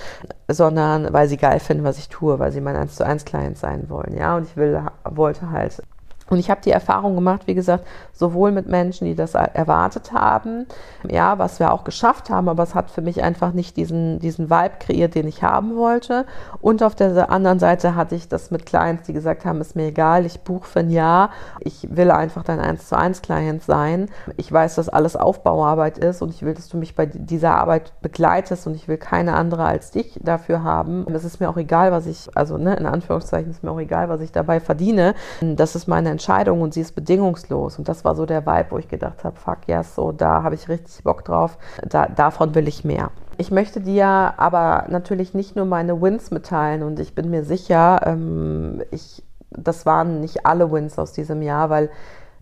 sondern 0.47 1.11
weil 1.11 1.27
sie 1.27 1.37
geil 1.37 1.59
finden, 1.59 1.83
was 1.83 1.97
ich 1.97 2.09
tue, 2.09 2.39
weil 2.39 2.51
sie 2.51 2.61
mein 2.61 2.75
1 2.75 2.95
zu 2.95 3.05
1 3.05 3.25
Client 3.25 3.57
sein 3.57 3.89
wollen, 3.89 4.15
ja, 4.17 4.37
und 4.37 4.43
ich 4.43 4.55
will, 4.55 4.81
wollte 5.03 5.51
halt 5.51 5.81
und 6.29 6.39
ich 6.39 6.49
habe 6.49 6.61
die 6.61 6.71
Erfahrung 6.71 7.15
gemacht, 7.15 7.43
wie 7.45 7.55
gesagt, 7.55 7.85
sowohl 8.13 8.51
mit 8.51 8.67
Menschen, 8.67 9.05
die 9.05 9.15
das 9.15 9.33
erwartet 9.35 10.11
haben, 10.11 10.65
ja, 11.09 11.37
was 11.39 11.59
wir 11.59 11.71
auch 11.71 11.83
geschafft 11.83 12.29
haben, 12.29 12.49
aber 12.49 12.63
es 12.63 12.75
hat 12.75 12.91
für 12.91 13.01
mich 13.01 13.23
einfach 13.23 13.53
nicht 13.53 13.77
diesen, 13.77 14.19
diesen 14.19 14.49
Vibe 14.49 14.75
kreiert, 14.79 15.15
den 15.15 15.27
ich 15.27 15.43
haben 15.43 15.75
wollte. 15.75 16.25
Und 16.59 16.83
auf 16.83 16.95
der 16.95 17.29
anderen 17.31 17.59
Seite 17.59 17.95
hatte 17.95 18.15
ich 18.15 18.27
das 18.27 18.51
mit 18.51 18.65
Clients, 18.65 19.03
die 19.03 19.13
gesagt 19.13 19.45
haben, 19.45 19.61
ist 19.61 19.75
mir 19.75 19.87
egal, 19.87 20.25
ich 20.25 20.41
buche 20.41 20.67
für 20.67 20.79
ein 20.79 20.89
Jahr, 20.89 21.29
ich 21.59 21.87
will 21.89 22.11
einfach 22.11 22.43
dein 22.43 22.59
1 22.59 22.89
zu 22.89 22.97
1 22.97 23.21
Client 23.21 23.63
sein. 23.63 24.09
Ich 24.35 24.51
weiß, 24.51 24.75
dass 24.75 24.89
alles 24.89 25.15
Aufbauarbeit 25.15 25.97
ist 25.97 26.21
und 26.21 26.33
ich 26.33 26.41
will, 26.43 26.53
dass 26.53 26.67
du 26.67 26.77
mich 26.77 26.95
bei 26.95 27.05
dieser 27.05 27.55
Arbeit 27.55 27.93
begleitest 28.01 28.67
und 28.67 28.75
ich 28.75 28.87
will 28.87 28.97
keine 28.97 29.35
andere 29.35 29.65
als 29.65 29.91
dich 29.91 30.19
dafür 30.21 30.63
haben. 30.63 31.05
Es 31.13 31.23
ist 31.23 31.39
mir 31.39 31.49
auch 31.49 31.57
egal, 31.57 31.91
was 31.91 32.05
ich, 32.05 32.29
also 32.35 32.57
ne, 32.57 32.75
in 32.75 32.85
Anführungszeichen 32.85 33.51
ist 33.51 33.63
mir 33.63 33.71
auch 33.71 33.79
egal, 33.79 34.09
was 34.09 34.21
ich 34.21 34.31
dabei 34.31 34.59
verdiene. 34.59 35.15
Das 35.41 35.75
ist 35.75 35.87
meine 35.87 36.16
Entscheidung 36.17 36.61
und 36.61 36.73
sie 36.73 36.81
ist 36.81 36.95
bedingungslos. 36.95 37.77
Und 37.77 37.87
das 37.87 38.03
war 38.03 38.15
so 38.15 38.25
der 38.25 38.45
Vibe, 38.47 38.71
wo 38.71 38.77
ich 38.79 38.87
gedacht 38.87 39.23
habe, 39.23 39.37
fuck 39.37 39.59
yes, 39.67 39.93
so 39.93 40.11
da 40.11 40.41
habe 40.41 40.55
ich 40.55 40.67
richtig 40.67 41.03
Bock 41.03 41.23
drauf. 41.23 41.59
Da, 41.87 42.07
davon 42.07 42.55
will 42.55 42.67
ich 42.67 42.83
mehr. 42.83 43.11
Ich 43.37 43.51
möchte 43.51 43.81
dir 43.81 44.33
aber 44.37 44.85
natürlich 44.89 45.35
nicht 45.35 45.55
nur 45.55 45.65
meine 45.65 46.01
Wins 46.01 46.31
mitteilen 46.31 46.81
und 46.81 46.99
ich 46.99 47.13
bin 47.13 47.29
mir 47.29 47.43
sicher, 47.43 48.01
ähm, 48.03 48.81
ich, 48.89 49.23
das 49.51 49.85
waren 49.85 50.21
nicht 50.21 50.47
alle 50.47 50.71
Wins 50.71 50.97
aus 50.97 51.13
diesem 51.13 51.43
Jahr, 51.43 51.69
weil 51.69 51.91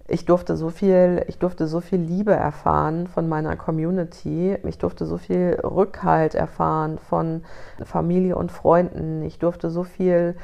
ich 0.07 0.23
durfte 0.23 0.55
so 0.55 0.69
viel, 0.69 1.25
ich 1.27 1.39
durfte 1.39 1.67
so 1.67 1.81
viel 1.81 1.99
Liebe 1.99 2.31
erfahren 2.31 3.07
von 3.07 3.27
meiner 3.27 3.55
Community. 3.55 4.55
Ich 4.63 4.77
durfte 4.77 5.05
so 5.05 5.17
viel 5.17 5.59
Rückhalt 5.63 6.35
erfahren 6.35 6.99
von 6.99 7.43
Familie 7.83 8.35
und 8.35 8.51
Freunden. 8.51 9.23
Ich 9.23 9.39
durfte 9.39 9.71
so 9.71 9.83
viel, 9.83 10.35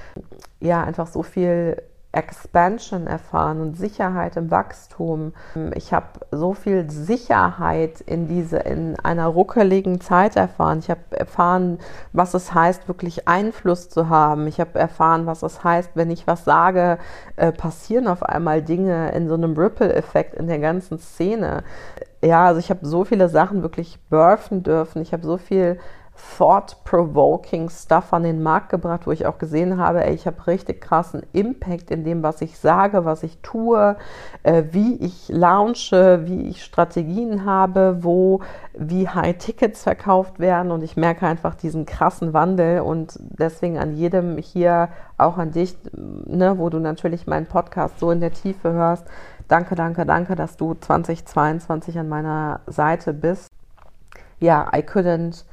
ja, 0.59 0.83
einfach 0.83 1.05
so 1.07 1.21
viel 1.21 1.77
Expansion 2.13 3.07
erfahren 3.07 3.61
und 3.61 3.77
Sicherheit 3.77 4.35
im 4.35 4.51
Wachstum. 4.51 5.33
Ich 5.75 5.93
habe 5.93 6.07
so 6.31 6.53
viel 6.53 6.89
Sicherheit 6.89 8.01
in 8.01 8.27
diese 8.27 8.57
in 8.57 8.99
einer 8.99 9.27
ruckeligen 9.27 10.01
Zeit 10.01 10.35
erfahren. 10.35 10.79
Ich 10.79 10.89
habe 10.89 11.01
erfahren, 11.11 11.79
was 12.11 12.33
es 12.33 12.53
heißt, 12.53 12.89
wirklich 12.89 13.29
Einfluss 13.29 13.89
zu 13.89 14.09
haben. 14.09 14.47
Ich 14.47 14.59
habe 14.59 14.77
erfahren, 14.77 15.25
was 15.25 15.41
es 15.41 15.63
heißt, 15.63 15.91
wenn 15.95 16.11
ich 16.11 16.27
was 16.27 16.43
sage, 16.43 16.97
äh, 17.37 17.53
passieren 17.53 18.07
auf 18.07 18.23
einmal 18.23 18.61
Dinge 18.61 19.11
in 19.13 19.29
so 19.29 19.35
einem 19.35 19.57
Ripple-Effekt 19.57 20.35
in 20.35 20.47
der 20.47 20.59
ganzen 20.59 20.99
Szene. 20.99 21.63
Ja, 22.21 22.45
also 22.45 22.59
ich 22.59 22.69
habe 22.69 22.85
so 22.85 23.05
viele 23.05 23.29
Sachen 23.29 23.61
wirklich 23.63 23.99
birthen 24.09 24.63
dürfen. 24.63 25.01
Ich 25.01 25.13
habe 25.13 25.25
so 25.25 25.37
viel 25.37 25.79
thought-provoking 26.37 27.69
Stuff 27.69 28.13
an 28.13 28.23
den 28.23 28.43
Markt 28.43 28.69
gebracht, 28.69 29.05
wo 29.05 29.11
ich 29.11 29.25
auch 29.25 29.37
gesehen 29.37 29.77
habe, 29.77 30.03
ey, 30.05 30.13
ich 30.13 30.27
habe 30.27 30.45
richtig 30.47 30.81
krassen 30.81 31.23
Impact 31.33 31.89
in 31.91 32.03
dem, 32.03 32.21
was 32.23 32.41
ich 32.41 32.57
sage, 32.57 33.05
was 33.05 33.23
ich 33.23 33.39
tue, 33.41 33.95
äh, 34.43 34.63
wie 34.71 34.95
ich 34.95 35.29
launche, 35.29 36.25
wie 36.25 36.47
ich 36.49 36.63
Strategien 36.63 37.45
habe, 37.45 37.99
wo, 38.01 38.41
wie 38.73 39.07
High-Tickets 39.07 39.83
verkauft 39.83 40.39
werden 40.39 40.71
und 40.71 40.83
ich 40.83 40.97
merke 40.97 41.25
einfach 41.25 41.55
diesen 41.55 41.85
krassen 41.85 42.33
Wandel 42.33 42.81
und 42.81 43.17
deswegen 43.19 43.77
an 43.77 43.95
jedem 43.95 44.37
hier, 44.37 44.89
auch 45.17 45.37
an 45.37 45.51
dich, 45.51 45.77
ne, 45.93 46.57
wo 46.57 46.69
du 46.69 46.79
natürlich 46.79 47.27
meinen 47.27 47.45
Podcast 47.45 47.99
so 47.99 48.11
in 48.11 48.19
der 48.19 48.31
Tiefe 48.31 48.71
hörst, 48.73 49.05
danke, 49.47 49.75
danke, 49.75 50.05
danke, 50.05 50.35
dass 50.35 50.57
du 50.57 50.73
2022 50.73 51.97
an 51.99 52.09
meiner 52.09 52.61
Seite 52.67 53.13
bist. 53.13 53.47
Ja, 54.39 54.71
I 54.75 54.79
couldn't 54.79 55.43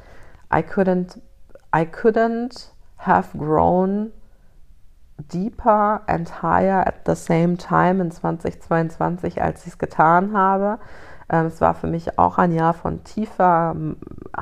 I 0.53 0.63
couldn't 0.63 1.21
I 1.75 1.85
couldn't 1.85 2.73
have 2.97 3.37
grown 3.37 4.13
deeper 5.31 6.03
and 6.07 6.29
higher 6.43 6.81
at 6.87 7.05
the 7.05 7.15
same 7.15 7.57
time 7.57 8.01
in 8.01 8.11
2022, 8.11 9.43
als 9.43 9.63
ich 9.63 9.73
es 9.73 9.79
getan 9.79 10.33
habe. 10.33 10.79
Ähm, 11.31 11.47
es 11.47 11.61
war 11.61 11.75
für 11.75 11.89
mich 11.89 12.19
auch 12.19 12.39
ein 12.39 12.53
Jahr 12.53 12.73
von 12.73 13.05
tiefer 13.05 13.77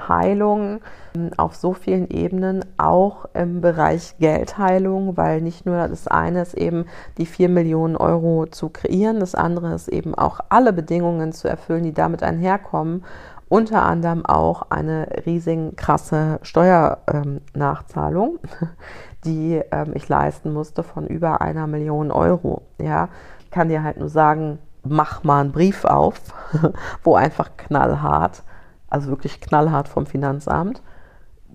Heilung 0.09 0.81
ähm, 1.17 1.31
auf 1.37 1.57
so 1.57 1.73
vielen 1.73 2.09
Ebenen, 2.09 2.65
auch 2.79 3.27
im 3.35 3.61
Bereich 3.61 4.17
Geldheilung, 4.19 5.17
weil 5.17 5.41
nicht 5.41 5.67
nur 5.67 5.89
das 5.89 6.07
eine 6.07 6.43
ist 6.43 6.55
eben 6.55 6.87
die 7.19 7.27
4 7.27 7.49
Millionen 7.49 7.97
Euro 7.97 8.47
zu 8.47 8.69
kreieren, 8.69 9.19
das 9.19 9.35
andere 9.35 9.75
ist 9.75 9.89
eben 9.89 10.15
auch 10.15 10.41
alle 10.49 10.73
Bedingungen 10.73 11.33
zu 11.33 11.49
erfüllen, 11.49 11.83
die 11.83 11.95
damit 11.95 12.23
einherkommen 12.23 13.05
unter 13.49 13.85
anderem 13.85 14.27
auch 14.27 14.71
eine 14.71 15.09
riesig 15.25 15.77
krasse 15.77 16.41
Steuernachzahlung, 16.43 18.39
ähm, 18.43 18.69
die 19.25 19.63
ähm, 19.71 19.93
ich 19.95 20.09
leisten 20.09 20.53
musste 20.53 20.83
von 20.83 21.07
über 21.07 21.41
einer 21.41 21.67
Million 21.67 22.11
Euro. 22.11 22.63
Ja, 22.79 23.09
ich 23.41 23.51
kann 23.51 23.69
dir 23.69 23.83
halt 23.83 23.99
nur 23.99 24.09
sagen, 24.09 24.59
mach 24.83 25.25
mal 25.25 25.41
einen 25.41 25.53
Brief 25.53 25.85
auf, 25.85 26.21
wo 27.03 27.15
einfach 27.15 27.51
knallhart, 27.57 28.43
also 28.89 29.11
wirklich 29.11 29.41
knallhart 29.41 29.89
vom 29.89 30.07
Finanzamt, 30.07 30.83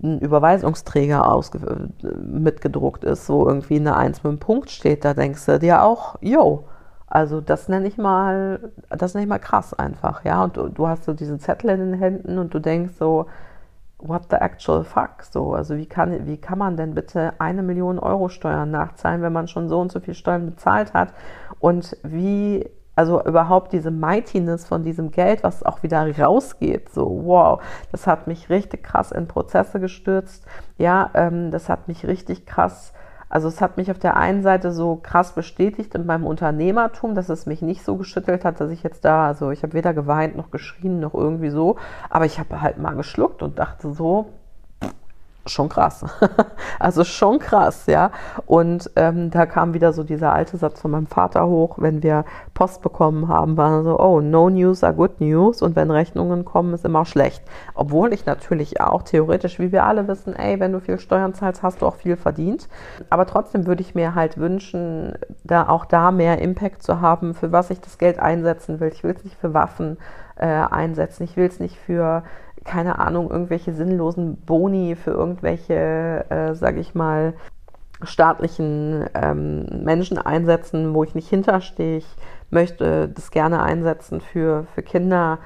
ein 0.02 0.18
Überweisungsträger 0.18 1.40
mitgedruckt 2.22 3.04
ist, 3.04 3.28
wo 3.28 3.46
irgendwie 3.46 3.76
eine 3.76 3.96
Eins 3.96 4.22
mit 4.22 4.30
einem 4.30 4.38
Punkt 4.38 4.70
steht, 4.70 5.04
da 5.04 5.14
denkst 5.14 5.44
du 5.46 5.58
dir 5.58 5.82
auch, 5.82 6.16
yo, 6.20 6.64
also 7.12 7.42
das 7.42 7.68
nenne 7.68 7.88
ich 7.88 7.98
mal, 7.98 8.72
das 8.88 9.12
nenne 9.12 9.24
ich 9.24 9.28
mal 9.28 9.38
krass 9.38 9.74
einfach, 9.74 10.24
ja. 10.24 10.42
Und 10.44 10.56
du, 10.56 10.68
du, 10.68 10.88
hast 10.88 11.04
so 11.04 11.12
diesen 11.12 11.40
Zettel 11.40 11.68
in 11.68 11.78
den 11.78 11.92
Händen 11.92 12.38
und 12.38 12.54
du 12.54 12.58
denkst 12.58 12.94
so, 12.98 13.26
what 13.98 14.28
the 14.30 14.36
actual 14.36 14.82
fuck? 14.82 15.22
So, 15.30 15.52
also 15.52 15.76
wie 15.76 15.84
kann, 15.84 16.26
wie 16.26 16.38
kann 16.38 16.56
man 16.56 16.78
denn 16.78 16.94
bitte 16.94 17.34
eine 17.38 17.62
Million 17.62 17.98
Euro 17.98 18.30
Steuern 18.30 18.70
nachzahlen, 18.70 19.20
wenn 19.20 19.32
man 19.34 19.46
schon 19.46 19.68
so 19.68 19.78
und 19.78 19.92
so 19.92 20.00
viel 20.00 20.14
Steuern 20.14 20.46
bezahlt 20.46 20.94
hat? 20.94 21.12
Und 21.60 21.98
wie, 22.02 22.66
also 22.96 23.22
überhaupt 23.22 23.74
diese 23.74 23.90
Mightiness 23.90 24.66
von 24.66 24.82
diesem 24.82 25.10
Geld, 25.10 25.42
was 25.42 25.62
auch 25.62 25.82
wieder 25.82 26.18
rausgeht, 26.18 26.88
so 26.88 27.24
wow, 27.26 27.60
das 27.90 28.06
hat 28.06 28.26
mich 28.26 28.48
richtig 28.48 28.84
krass 28.84 29.12
in 29.12 29.28
Prozesse 29.28 29.80
gestürzt. 29.80 30.46
Ja, 30.78 31.10
ähm, 31.12 31.50
das 31.50 31.68
hat 31.68 31.88
mich 31.88 32.06
richtig 32.06 32.46
krass 32.46 32.94
also 33.32 33.48
es 33.48 33.62
hat 33.62 33.78
mich 33.78 33.90
auf 33.90 33.98
der 33.98 34.18
einen 34.18 34.42
Seite 34.42 34.72
so 34.72 34.96
krass 34.96 35.32
bestätigt 35.32 35.94
in 35.94 36.04
meinem 36.04 36.26
Unternehmertum, 36.26 37.14
dass 37.14 37.30
es 37.30 37.46
mich 37.46 37.62
nicht 37.62 37.82
so 37.82 37.96
geschüttelt 37.96 38.44
hat, 38.44 38.60
dass 38.60 38.70
ich 38.70 38.82
jetzt 38.82 39.06
da, 39.06 39.26
also 39.26 39.50
ich 39.50 39.62
habe 39.62 39.72
weder 39.72 39.94
geweint 39.94 40.36
noch 40.36 40.50
geschrien 40.50 41.00
noch 41.00 41.14
irgendwie 41.14 41.48
so, 41.48 41.76
aber 42.10 42.26
ich 42.26 42.38
habe 42.38 42.60
halt 42.60 42.76
mal 42.76 42.94
geschluckt 42.94 43.42
und 43.42 43.58
dachte 43.58 43.90
so, 43.94 44.26
schon 45.46 45.68
krass. 45.68 46.04
also 46.78 47.04
schon 47.04 47.38
krass, 47.38 47.86
ja. 47.86 48.10
Und 48.46 48.90
ähm, 48.96 49.30
da 49.30 49.46
kam 49.46 49.74
wieder 49.74 49.92
so 49.92 50.04
dieser 50.04 50.32
alte 50.32 50.56
Satz 50.56 50.80
von 50.80 50.90
meinem 50.90 51.06
Vater 51.06 51.46
hoch, 51.46 51.76
wenn 51.78 52.02
wir 52.02 52.24
Post 52.54 52.82
bekommen 52.82 53.28
haben, 53.28 53.56
war 53.56 53.82
so, 53.82 53.98
oh, 53.98 54.20
no 54.20 54.50
news 54.50 54.84
are 54.84 54.94
good 54.94 55.20
news 55.20 55.62
und 55.62 55.74
wenn 55.74 55.90
Rechnungen 55.90 56.44
kommen, 56.44 56.74
ist 56.74 56.84
immer 56.84 57.04
schlecht. 57.04 57.42
Obwohl 57.74 58.12
ich 58.12 58.26
natürlich 58.26 58.80
auch 58.80 59.02
theoretisch, 59.02 59.58
wie 59.58 59.72
wir 59.72 59.84
alle 59.84 60.06
wissen, 60.08 60.36
ey, 60.36 60.60
wenn 60.60 60.72
du 60.72 60.80
viel 60.80 60.98
Steuern 60.98 61.34
zahlst, 61.34 61.62
hast 61.62 61.82
du 61.82 61.86
auch 61.86 61.96
viel 61.96 62.16
verdient. 62.16 62.68
Aber 63.10 63.26
trotzdem 63.26 63.66
würde 63.66 63.82
ich 63.82 63.94
mir 63.94 64.14
halt 64.14 64.38
wünschen, 64.38 65.14
da 65.44 65.68
auch 65.68 65.84
da 65.84 66.10
mehr 66.10 66.38
Impact 66.38 66.82
zu 66.82 67.00
haben, 67.00 67.34
für 67.34 67.52
was 67.52 67.70
ich 67.70 67.80
das 67.80 67.98
Geld 67.98 68.18
einsetzen 68.18 68.80
will. 68.80 68.88
Ich 68.88 69.02
will 69.02 69.14
es 69.16 69.24
nicht 69.24 69.38
für 69.40 69.54
Waffen 69.54 69.98
äh, 70.36 70.46
einsetzen, 70.46 71.24
ich 71.24 71.36
will 71.36 71.46
es 71.46 71.60
nicht 71.60 71.78
für 71.78 72.22
keine 72.64 72.98
Ahnung, 72.98 73.30
irgendwelche 73.30 73.72
sinnlosen 73.72 74.36
Boni 74.36 74.96
für 74.96 75.10
irgendwelche, 75.10 76.24
äh, 76.28 76.54
sage 76.54 76.80
ich 76.80 76.94
mal, 76.94 77.34
staatlichen 78.02 79.06
ähm, 79.14 79.84
Menschen 79.84 80.18
einsetzen, 80.18 80.94
wo 80.94 81.04
ich 81.04 81.14
nicht 81.14 81.28
hinterstehe. 81.28 81.98
Ich 81.98 82.16
möchte 82.50 83.08
das 83.08 83.30
gerne 83.30 83.62
einsetzen 83.62 84.20
für, 84.20 84.66
für 84.74 84.82
Kinder, 84.82 85.38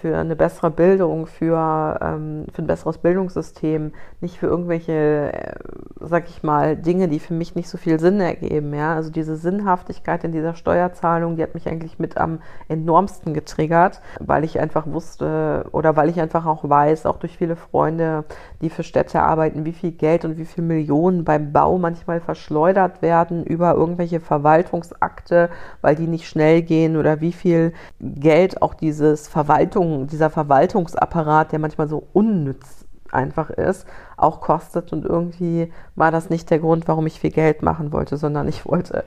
für 0.00 0.18
eine 0.18 0.34
bessere 0.34 0.72
Bildung, 0.72 1.26
für, 1.26 1.96
ähm, 2.02 2.46
für 2.52 2.62
ein 2.62 2.66
besseres 2.66 2.98
Bildungssystem, 2.98 3.92
nicht 4.20 4.36
für 4.36 4.48
irgendwelche, 4.48 5.32
äh, 5.32 5.54
sag 6.00 6.28
ich 6.28 6.42
mal, 6.42 6.76
Dinge, 6.76 7.06
die 7.06 7.20
für 7.20 7.34
mich 7.34 7.54
nicht 7.54 7.68
so 7.68 7.78
viel 7.78 8.00
Sinn 8.00 8.20
ergeben. 8.20 8.74
Ja? 8.74 8.96
Also 8.96 9.10
diese 9.10 9.36
Sinnhaftigkeit 9.36 10.24
in 10.24 10.32
dieser 10.32 10.56
Steuerzahlung, 10.56 11.36
die 11.36 11.44
hat 11.44 11.54
mich 11.54 11.68
eigentlich 11.68 12.00
mit 12.00 12.16
am 12.16 12.40
enormsten 12.66 13.34
getriggert, 13.34 14.00
weil 14.18 14.42
ich 14.42 14.58
einfach 14.58 14.88
wusste 14.88 15.66
oder 15.70 15.94
weil 15.94 16.08
ich 16.08 16.20
einfach 16.20 16.44
auch 16.44 16.68
weiß, 16.68 17.06
auch 17.06 17.18
durch 17.18 17.38
viele 17.38 17.54
Freunde, 17.54 18.24
die 18.62 18.70
für 18.70 18.82
Städte 18.82 19.22
arbeiten, 19.22 19.64
wie 19.64 19.72
viel 19.72 19.92
Geld 19.92 20.24
und 20.24 20.38
wie 20.38 20.44
viel 20.44 20.64
Millionen 20.64 21.22
beim 21.24 21.52
Bau 21.52 21.78
manchmal 21.78 22.20
verschleudert 22.20 23.00
werden 23.00 23.44
über 23.44 23.74
irgendwelche 23.74 24.18
Verwaltungsakte, 24.18 25.50
weil 25.82 25.94
die 25.94 26.08
nicht 26.08 26.26
schnell 26.26 26.62
gehen 26.62 26.96
oder 26.96 27.20
wie 27.20 27.32
viel 27.32 27.72
Geld 28.00 28.60
auch 28.60 28.74
dieses 28.74 29.28
Verwaltungsakte 29.28 29.51
Verwaltung, 29.52 30.06
dieser 30.06 30.30
Verwaltungsapparat, 30.30 31.52
der 31.52 31.58
manchmal 31.58 31.88
so 31.88 32.06
unnütz 32.12 32.86
einfach 33.10 33.50
ist, 33.50 33.86
auch 34.16 34.40
kostet. 34.40 34.92
Und 34.92 35.04
irgendwie 35.04 35.70
war 35.94 36.10
das 36.10 36.30
nicht 36.30 36.50
der 36.50 36.58
Grund, 36.58 36.88
warum 36.88 37.06
ich 37.06 37.20
viel 37.20 37.30
Geld 37.30 37.62
machen 37.62 37.92
wollte, 37.92 38.16
sondern 38.16 38.48
ich 38.48 38.64
wollte, 38.64 39.04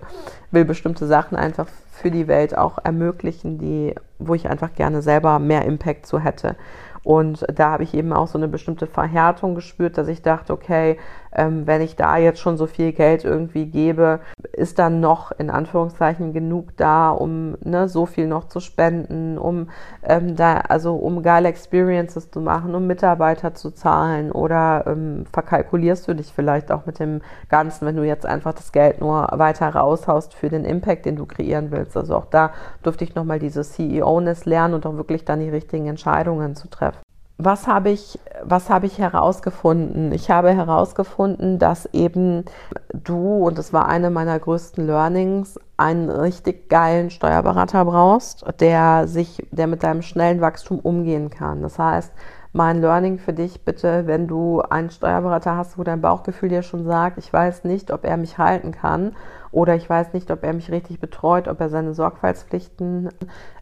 will 0.51 0.65
bestimmte 0.65 1.07
Sachen 1.07 1.35
einfach 1.35 1.67
für 1.91 2.11
die 2.11 2.27
Welt 2.27 2.55
auch 2.55 2.77
ermöglichen, 2.83 3.57
die, 3.57 3.95
wo 4.19 4.35
ich 4.35 4.47
einfach 4.47 4.75
gerne 4.75 5.01
selber 5.01 5.39
mehr 5.39 5.65
Impact 5.65 6.05
zu 6.05 6.19
hätte. 6.19 6.55
Und 7.03 7.45
da 7.53 7.71
habe 7.71 7.83
ich 7.83 7.93
eben 7.95 8.13
auch 8.13 8.27
so 8.27 8.37
eine 8.37 8.47
bestimmte 8.47 8.85
Verhärtung 8.85 9.55
gespürt, 9.55 9.97
dass 9.97 10.07
ich 10.07 10.21
dachte, 10.21 10.53
okay, 10.53 10.97
ähm, 11.35 11.67
wenn 11.67 11.81
ich 11.81 11.95
da 11.95 12.17
jetzt 12.17 12.39
schon 12.39 12.57
so 12.57 12.65
viel 12.65 12.93
Geld 12.93 13.23
irgendwie 13.23 13.65
gebe, 13.65 14.19
ist 14.53 14.79
dann 14.79 14.99
noch 14.99 15.31
in 15.31 15.49
Anführungszeichen 15.49 16.33
genug 16.33 16.75
da, 16.77 17.09
um 17.09 17.57
ne, 17.63 17.87
so 17.87 18.05
viel 18.05 18.27
noch 18.27 18.45
zu 18.45 18.59
spenden, 18.59 19.37
um 19.37 19.69
ähm, 20.03 20.35
da, 20.35 20.57
also 20.57 20.95
um 20.95 21.21
geile 21.21 21.49
Experiences 21.49 22.31
zu 22.31 22.41
machen, 22.41 22.73
um 22.73 22.87
Mitarbeiter 22.87 23.53
zu 23.53 23.71
zahlen 23.71 24.31
oder 24.31 24.85
ähm, 24.87 25.25
verkalkulierst 25.31 26.07
du 26.07 26.15
dich 26.15 26.31
vielleicht 26.33 26.71
auch 26.71 26.85
mit 26.85 26.99
dem 26.99 27.21
Ganzen, 27.49 27.85
wenn 27.85 27.95
du 27.95 28.03
jetzt 28.03 28.25
einfach 28.25 28.53
das 28.53 28.71
Geld 28.71 29.01
nur 29.01 29.27
weiter 29.31 29.69
raushaust 29.69 30.33
für 30.33 30.49
den 30.49 30.65
Impact, 30.65 31.05
den 31.05 31.15
du 31.15 31.25
kreieren 31.25 31.71
willst. 31.71 31.97
Also 31.97 32.15
auch 32.15 32.25
da 32.25 32.51
durfte 32.83 33.03
ich 33.03 33.15
nochmal 33.15 33.39
diese 33.39 33.63
CEO-Ness 33.63 34.45
lernen 34.45 34.73
und 34.73 34.85
auch 34.85 34.95
wirklich 34.95 35.25
dann 35.25 35.39
die 35.39 35.49
richtigen 35.49 35.87
Entscheidungen 35.87 36.55
zu 36.55 36.69
treffen 36.69 37.04
was 37.37 37.67
habe 37.67 37.89
ich, 37.89 38.17
was 38.43 38.69
habe 38.69 38.85
ich 38.85 38.97
herausgefunden? 38.97 40.13
Ich 40.13 40.29
habe 40.31 40.53
herausgefunden, 40.53 41.59
dass 41.59 41.85
eben 41.87 42.45
du, 42.93 43.45
und 43.45 43.57
das 43.57 43.73
war 43.73 43.87
eine 43.87 44.09
meiner 44.09 44.39
größten 44.39 44.85
Learnings, 44.85 45.59
einen 45.77 46.09
richtig 46.09 46.69
geilen 46.69 47.09
Steuerberater 47.09 47.83
brauchst, 47.83 48.45
der 48.61 49.07
sich, 49.07 49.45
der 49.51 49.67
mit 49.67 49.83
deinem 49.83 50.01
schnellen 50.01 50.39
Wachstum 50.39 50.79
umgehen 50.79 51.29
kann. 51.29 51.61
Das 51.61 51.77
heißt, 51.77 52.13
mein 52.55 52.79
Learning 52.79 53.19
für 53.19 53.33
dich 53.33 53.65
bitte, 53.65 54.07
wenn 54.07 54.27
du 54.27 54.61
einen 54.61 54.89
Steuerberater 54.89 55.57
hast, 55.57 55.77
wo 55.77 55.83
dein 55.83 55.99
Bauchgefühl 55.99 56.47
dir 56.47 56.63
schon 56.63 56.85
sagt, 56.85 57.17
ich 57.17 57.31
weiß 57.31 57.65
nicht, 57.65 57.91
ob 57.91 58.05
er 58.05 58.15
mich 58.15 58.37
halten 58.37 58.71
kann 58.71 59.13
oder 59.51 59.75
ich 59.75 59.89
weiß 59.89 60.13
nicht, 60.13 60.31
ob 60.31 60.43
er 60.43 60.53
mich 60.53 60.71
richtig 60.71 61.01
betreut, 61.01 61.49
ob 61.49 61.59
er 61.59 61.69
seine 61.69 61.93
Sorgfaltspflichten 61.93 63.09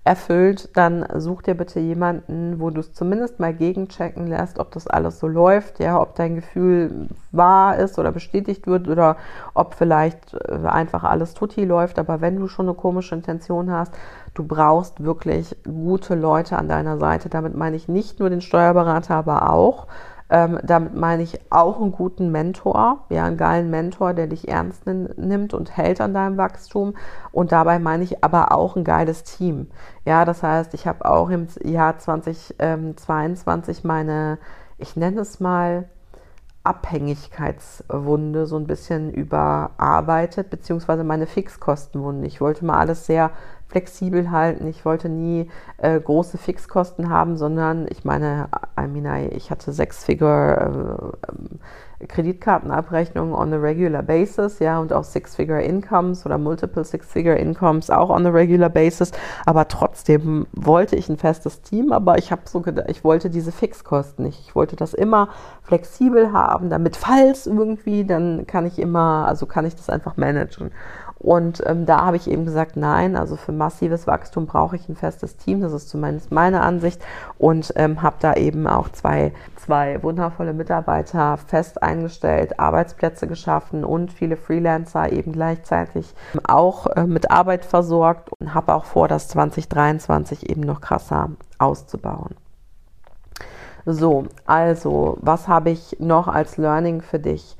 erfüllt, 0.03 0.75
dann 0.75 1.05
such 1.15 1.43
dir 1.43 1.55
bitte 1.55 1.79
jemanden, 1.79 2.59
wo 2.59 2.69
du 2.69 2.81
es 2.81 2.93
zumindest 2.93 3.39
mal 3.39 3.53
gegenchecken 3.53 4.27
lässt, 4.27 4.59
ob 4.59 4.71
das 4.71 4.85
alles 4.85 5.19
so 5.19 5.27
läuft, 5.27 5.79
ja, 5.79 5.99
ob 5.99 6.13
dein 6.15 6.35
Gefühl 6.35 7.09
wahr 7.31 7.77
ist 7.77 7.97
oder 7.97 8.11
bestätigt 8.11 8.67
wird 8.67 8.87
oder 8.87 9.17
ob 9.53 9.75
vielleicht 9.75 10.33
äh, 10.33 10.67
einfach 10.67 11.03
alles 11.03 11.33
tutti 11.33 11.63
läuft. 11.63 11.99
Aber 11.99 12.21
wenn 12.21 12.35
du 12.37 12.47
schon 12.47 12.67
eine 12.67 12.75
komische 12.75 13.15
Intention 13.15 13.71
hast, 13.71 13.93
du 14.33 14.43
brauchst 14.45 15.03
wirklich 15.03 15.55
gute 15.63 16.15
Leute 16.15 16.57
an 16.57 16.67
deiner 16.67 16.97
Seite. 16.97 17.29
Damit 17.29 17.55
meine 17.55 17.75
ich 17.75 17.87
nicht 17.87 18.19
nur 18.19 18.29
den 18.29 18.41
Steuerberater, 18.41 19.15
aber 19.15 19.49
auch 19.49 19.87
ähm, 20.33 20.59
damit 20.63 20.95
meine 20.95 21.21
ich 21.21 21.39
auch 21.51 21.79
einen 21.79 21.91
guten 21.91 22.31
Mentor, 22.31 23.05
ja, 23.09 23.25
einen 23.25 23.37
geilen 23.37 23.69
Mentor, 23.69 24.15
der 24.15 24.25
dich 24.25 24.47
ernst 24.47 24.87
nimmt 24.87 25.53
und 25.53 25.77
hält 25.77 26.01
an 26.01 26.15
deinem 26.15 26.37
Wachstum. 26.37 26.95
Und 27.31 27.51
dabei 27.51 27.77
meine 27.77 28.03
ich 28.03 28.23
aber 28.23 28.51
auch 28.51 28.75
ein 28.75 28.83
geiles 28.83 29.23
Team. 29.23 29.67
Ja, 30.05 30.25
das 30.25 30.41
heißt, 30.41 30.73
ich 30.73 30.87
habe 30.87 31.05
auch 31.05 31.29
im 31.29 31.47
Jahr 31.63 31.99
2022 31.99 33.83
meine, 33.83 34.39
ich 34.79 34.95
nenne 34.95 35.21
es 35.21 35.39
mal, 35.39 35.87
Abhängigkeitswunde 36.63 38.45
so 38.45 38.55
ein 38.55 38.67
bisschen 38.67 39.11
überarbeitet, 39.11 40.49
beziehungsweise 40.49 41.03
meine 41.03 41.27
Fixkostenwunde. 41.27 42.25
Ich 42.25 42.39
wollte 42.41 42.65
mal 42.65 42.79
alles 42.79 43.05
sehr 43.05 43.31
flexibel 43.73 44.29
halten. 44.29 44.67
Ich 44.67 44.85
wollte 44.85 45.09
nie 45.09 45.49
äh, 45.79 45.99
große 45.99 46.37
Fixkosten 46.37 47.09
haben, 47.09 47.37
sondern 47.37 47.87
ich 47.89 48.05
meine, 48.05 48.47
I 48.79 48.87
mean, 48.87 49.31
ich 49.31 49.49
hatte 49.49 49.71
sechs 49.71 50.03
Figure 50.03 51.13
äh, 51.23 52.05
Kreditkartenabrechnungen 52.07 53.33
on 53.33 53.53
a 53.53 53.57
regular 53.57 54.03
basis, 54.03 54.59
ja, 54.59 54.79
und 54.79 54.93
auch 54.93 55.03
Six-Figure 55.03 55.61
Incomes 55.61 56.25
oder 56.25 56.37
Multiple 56.37 56.83
Six-Figure 56.83 57.35
Incomes 57.35 57.89
auch 57.89 58.09
on 58.09 58.25
a 58.25 58.29
regular 58.29 58.69
basis. 58.69 59.11
Aber 59.45 59.67
trotzdem 59.67 60.45
wollte 60.51 60.95
ich 60.95 61.09
ein 61.09 61.17
festes 61.17 61.61
Team, 61.61 61.91
aber 61.91 62.17
ich 62.17 62.31
habe 62.31 62.41
so 62.45 62.61
gedacht, 62.61 62.87
ich 62.89 63.03
wollte 63.03 63.29
diese 63.29 63.51
Fixkosten 63.51 64.25
nicht. 64.25 64.39
Ich 64.41 64.55
wollte 64.55 64.75
das 64.75 64.93
immer 64.93 65.29
flexibel 65.63 66.33
haben, 66.33 66.69
damit 66.69 66.95
falls 66.95 67.47
irgendwie, 67.47 68.05
dann 68.05 68.45
kann 68.47 68.65
ich 68.65 68.79
immer, 68.79 69.25
also 69.27 69.45
kann 69.45 69.65
ich 69.65 69.75
das 69.75 69.89
einfach 69.89 70.17
managen. 70.17 70.71
Und 71.23 71.63
ähm, 71.65 71.85
da 71.85 72.05
habe 72.05 72.17
ich 72.17 72.29
eben 72.29 72.43
gesagt, 72.43 72.75
nein, 72.75 73.15
also 73.15 73.37
für 73.37 73.53
massives 73.53 74.07
Wachstum 74.07 74.45
brauche 74.45 74.75
ich 74.75 74.89
ein 74.89 74.97
festes 74.97 75.37
Team. 75.37 75.61
Das 75.61 75.71
ist 75.71 75.87
zumindest 75.87 76.33
meine 76.33 76.61
Ansicht. 76.61 77.01
Und 77.37 77.71
ähm, 77.77 78.01
habe 78.01 78.17
da 78.19 78.33
eben 78.33 78.67
auch 78.67 78.89
zwei, 78.89 79.31
zwei 79.55 80.03
wundervolle 80.03 80.51
Mitarbeiter 80.51 81.37
fest 81.37 81.81
eingestellt, 81.81 82.59
Arbeitsplätze 82.59 83.27
geschaffen 83.27 83.85
und 83.85 84.11
viele 84.11 84.35
Freelancer 84.35 85.13
eben 85.13 85.31
gleichzeitig 85.31 86.13
auch 86.43 86.87
äh, 86.87 87.07
mit 87.07 87.31
Arbeit 87.31 87.63
versorgt 87.63 88.29
und 88.33 88.53
habe 88.53 88.75
auch 88.75 88.83
vor, 88.83 89.07
das 89.07 89.29
2023 89.29 90.49
eben 90.49 90.61
noch 90.61 90.81
krasser 90.81 91.29
auszubauen. 91.57 92.35
So, 93.85 94.25
also, 94.45 95.17
was 95.21 95.47
habe 95.47 95.69
ich 95.69 95.97
noch 95.99 96.27
als 96.27 96.57
Learning 96.57 97.01
für 97.01 97.19
dich? 97.19 97.57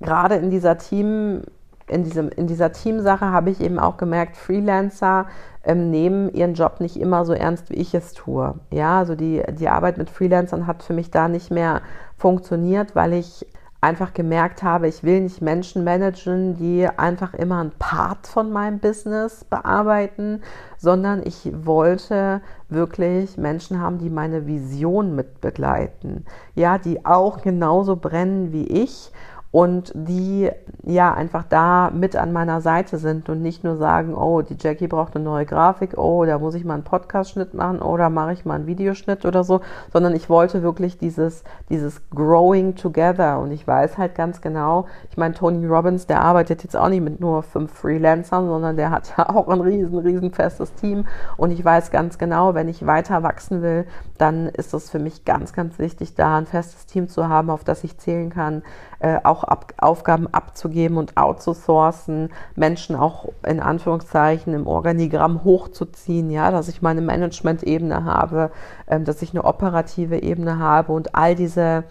Gerade 0.00 0.36
in 0.36 0.50
dieser 0.50 0.78
Team, 0.78 1.42
in, 1.88 2.04
diesem, 2.04 2.28
in 2.30 2.46
dieser 2.46 2.72
Teamsache 2.72 3.26
habe 3.26 3.50
ich 3.50 3.60
eben 3.60 3.78
auch 3.78 3.96
gemerkt, 3.96 4.36
Freelancer 4.36 5.26
ähm, 5.64 5.90
nehmen 5.90 6.32
ihren 6.32 6.54
Job 6.54 6.80
nicht 6.80 6.96
immer 6.98 7.24
so 7.24 7.32
ernst, 7.32 7.70
wie 7.70 7.74
ich 7.74 7.94
es 7.94 8.12
tue. 8.12 8.54
Ja, 8.70 8.98
also 8.98 9.14
die, 9.14 9.42
die 9.58 9.68
Arbeit 9.68 9.98
mit 9.98 10.10
Freelancern 10.10 10.66
hat 10.66 10.82
für 10.82 10.92
mich 10.92 11.10
da 11.10 11.28
nicht 11.28 11.50
mehr 11.50 11.82
funktioniert, 12.16 12.94
weil 12.94 13.12
ich 13.12 13.46
einfach 13.80 14.14
gemerkt 14.14 14.62
habe, 14.62 14.88
ich 14.88 15.04
will 15.04 15.20
nicht 15.20 15.42
Menschen 15.42 15.84
managen, 15.84 16.56
die 16.56 16.88
einfach 16.88 17.34
immer 17.34 17.60
einen 17.60 17.72
Part 17.78 18.26
von 18.26 18.50
meinem 18.50 18.80
Business 18.80 19.44
bearbeiten, 19.44 20.42
sondern 20.78 21.22
ich 21.24 21.52
wollte 21.52 22.40
wirklich 22.68 23.36
Menschen 23.36 23.80
haben, 23.80 23.98
die 23.98 24.10
meine 24.10 24.46
Vision 24.46 25.14
mit 25.14 25.40
begleiten. 25.40 26.24
Ja, 26.54 26.78
die 26.78 27.04
auch 27.04 27.42
genauso 27.42 27.96
brennen 27.96 28.52
wie 28.52 28.66
ich 28.66 29.12
und 29.56 29.90
die 29.94 30.50
ja 30.84 31.14
einfach 31.14 31.42
da 31.48 31.90
mit 31.90 32.14
an 32.14 32.30
meiner 32.30 32.60
Seite 32.60 32.98
sind 32.98 33.30
und 33.30 33.40
nicht 33.40 33.64
nur 33.64 33.76
sagen, 33.76 34.14
oh, 34.14 34.42
die 34.42 34.58
Jackie 34.60 34.86
braucht 34.86 35.16
eine 35.16 35.24
neue 35.24 35.46
Grafik, 35.46 35.96
oh, 35.96 36.26
da 36.26 36.38
muss 36.38 36.54
ich 36.54 36.66
mal 36.66 36.74
einen 36.74 36.84
Podcast-Schnitt 36.84 37.54
machen 37.54 37.80
oder 37.80 38.10
mache 38.10 38.34
ich 38.34 38.44
mal 38.44 38.56
einen 38.56 38.66
Videoschnitt 38.66 39.24
oder 39.24 39.44
so, 39.44 39.62
sondern 39.94 40.14
ich 40.14 40.28
wollte 40.28 40.62
wirklich 40.62 40.98
dieses, 40.98 41.42
dieses 41.70 42.02
Growing 42.10 42.74
Together. 42.74 43.38
Und 43.38 43.50
ich 43.50 43.66
weiß 43.66 43.96
halt 43.96 44.14
ganz 44.14 44.42
genau, 44.42 44.88
ich 45.10 45.16
meine, 45.16 45.32
Tony 45.32 45.66
Robbins, 45.66 46.06
der 46.06 46.20
arbeitet 46.20 46.62
jetzt 46.62 46.76
auch 46.76 46.90
nicht 46.90 47.02
mit 47.02 47.20
nur 47.20 47.42
fünf 47.42 47.72
Freelancern, 47.72 48.48
sondern 48.48 48.76
der 48.76 48.90
hat 48.90 49.14
ja 49.16 49.30
auch 49.34 49.48
ein 49.48 49.62
riesen, 49.62 49.98
riesen 50.00 50.32
festes 50.32 50.74
Team. 50.74 51.06
Und 51.38 51.50
ich 51.50 51.64
weiß 51.64 51.90
ganz 51.90 52.18
genau, 52.18 52.52
wenn 52.52 52.68
ich 52.68 52.86
weiter 52.86 53.22
wachsen 53.22 53.62
will, 53.62 53.86
dann 54.18 54.48
ist 54.50 54.74
es 54.74 54.90
für 54.90 54.98
mich 54.98 55.24
ganz, 55.24 55.54
ganz 55.54 55.78
wichtig, 55.78 56.14
da 56.14 56.36
ein 56.36 56.44
festes 56.44 56.84
Team 56.84 57.08
zu 57.08 57.30
haben, 57.30 57.48
auf 57.48 57.64
das 57.64 57.84
ich 57.84 57.96
zählen 57.96 58.28
kann, 58.28 58.62
äh, 58.98 59.18
auch 59.22 59.44
ab, 59.44 59.74
Aufgaben 59.78 60.26
abzugeben 60.28 60.96
und 60.96 61.16
outzusourcen, 61.16 62.30
Menschen 62.54 62.96
auch 62.96 63.28
in 63.46 63.60
Anführungszeichen 63.60 64.54
im 64.54 64.66
Organigramm 64.66 65.44
hochzuziehen, 65.44 66.30
ja, 66.30 66.50
dass 66.50 66.68
ich 66.68 66.82
meine 66.82 67.00
Management-Ebene 67.00 68.04
habe, 68.04 68.50
ähm, 68.88 69.04
dass 69.04 69.22
ich 69.22 69.30
eine 69.30 69.44
operative 69.44 70.22
Ebene 70.22 70.58
habe 70.58 70.92
und 70.92 71.14
all 71.14 71.34
diese 71.34 71.84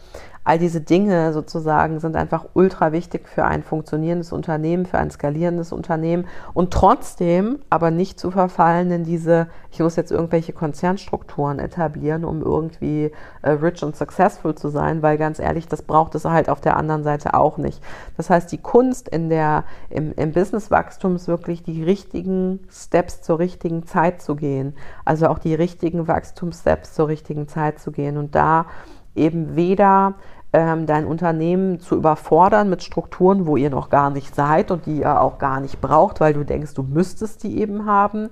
all 0.46 0.60
diese 0.60 0.80
Dinge 0.80 1.34
sozusagen 1.34 2.00
sind 2.00 2.16
einfach 2.16 2.46
ultra 2.54 2.92
wichtig 2.92 3.28
für 3.28 3.46
ein 3.46 3.64
funktionierendes 3.64 4.32
Unternehmen, 4.32 4.86
für 4.86 5.00
ein 5.00 5.10
skalierendes 5.10 5.72
Unternehmen 5.72 6.28
und 6.54 6.72
trotzdem 6.72 7.60
aber 7.72 7.90
nicht 7.90 8.20
zu 8.20 8.30
verfallen 8.30 8.92
in 8.92 9.04
diese, 9.04 9.48
ich 9.72 9.80
muss 9.80 9.96
jetzt 9.96 10.12
irgendwelche 10.12 10.54
Konzernstrukturen 10.54 11.58
etablieren, 11.58 12.24
um 12.24 12.44
irgendwie 12.44 13.12
äh, 13.42 13.50
rich 13.50 13.84
und 13.84 13.96
successful 13.96 14.54
zu 14.54 14.70
sein, 14.70 15.02
weil 15.02 15.18
ganz 15.18 15.40
ehrlich, 15.40 15.68
das 15.68 15.82
braucht 15.82 16.14
es 16.14 16.26
halt 16.26 16.48
auf 16.48 16.62
der 16.62 16.78
anderen 16.78 17.04
Seite 17.04 17.34
auch 17.34 17.58
nicht. 17.58 17.82
Das 18.16 18.30
heißt, 18.30 18.52
die 18.52 18.60
Kunst 18.60 19.10
in 19.10 19.30
der, 19.30 19.64
im, 19.90 20.14
im 20.16 20.32
Businesswachstum 20.32 21.16
ist 21.16 21.28
wirklich 21.28 21.64
die 21.64 21.84
richtigen 21.84 22.60
Steps 22.70 23.24
zur 23.24 23.40
richtigen 23.40 23.88
Zeit 23.88 24.22
zu 24.22 24.36
gehen. 24.36 24.76
Also 25.06 25.28
auch 25.28 25.40
die 25.40 25.56
richtigen 25.56 26.08
Wachstumssteps 26.08 26.94
zur 26.94 27.08
richtigen 27.08 27.48
Zeit 27.48 27.80
zu 27.80 27.92
gehen 27.92 28.18
und 28.18 28.36
da 28.36 28.68
eben 29.16 29.56
weder 29.56 30.16
ähm, 30.56 30.86
dein 30.86 31.06
Unternehmen 31.06 31.82
zu 31.82 31.96
überfordern 31.96 32.70
mit 32.70 32.82
Strukturen, 32.82 33.46
wo 33.46 33.58
ihr 33.58 33.70
noch 33.70 33.90
gar 33.90 34.10
nicht 34.10 34.34
seid 34.34 34.72
und 34.72 34.86
die 34.86 35.00
ihr 35.00 35.20
auch 35.22 35.38
gar 35.38 35.60
nicht 35.60 35.82
braucht, 35.82 36.22
weil 36.22 36.34
du 36.34 36.46
denkst, 36.46 36.74
du 36.74 36.84
müsstest 36.84 37.44
die 37.44 37.60
eben 37.60 37.86
haben, 37.86 38.30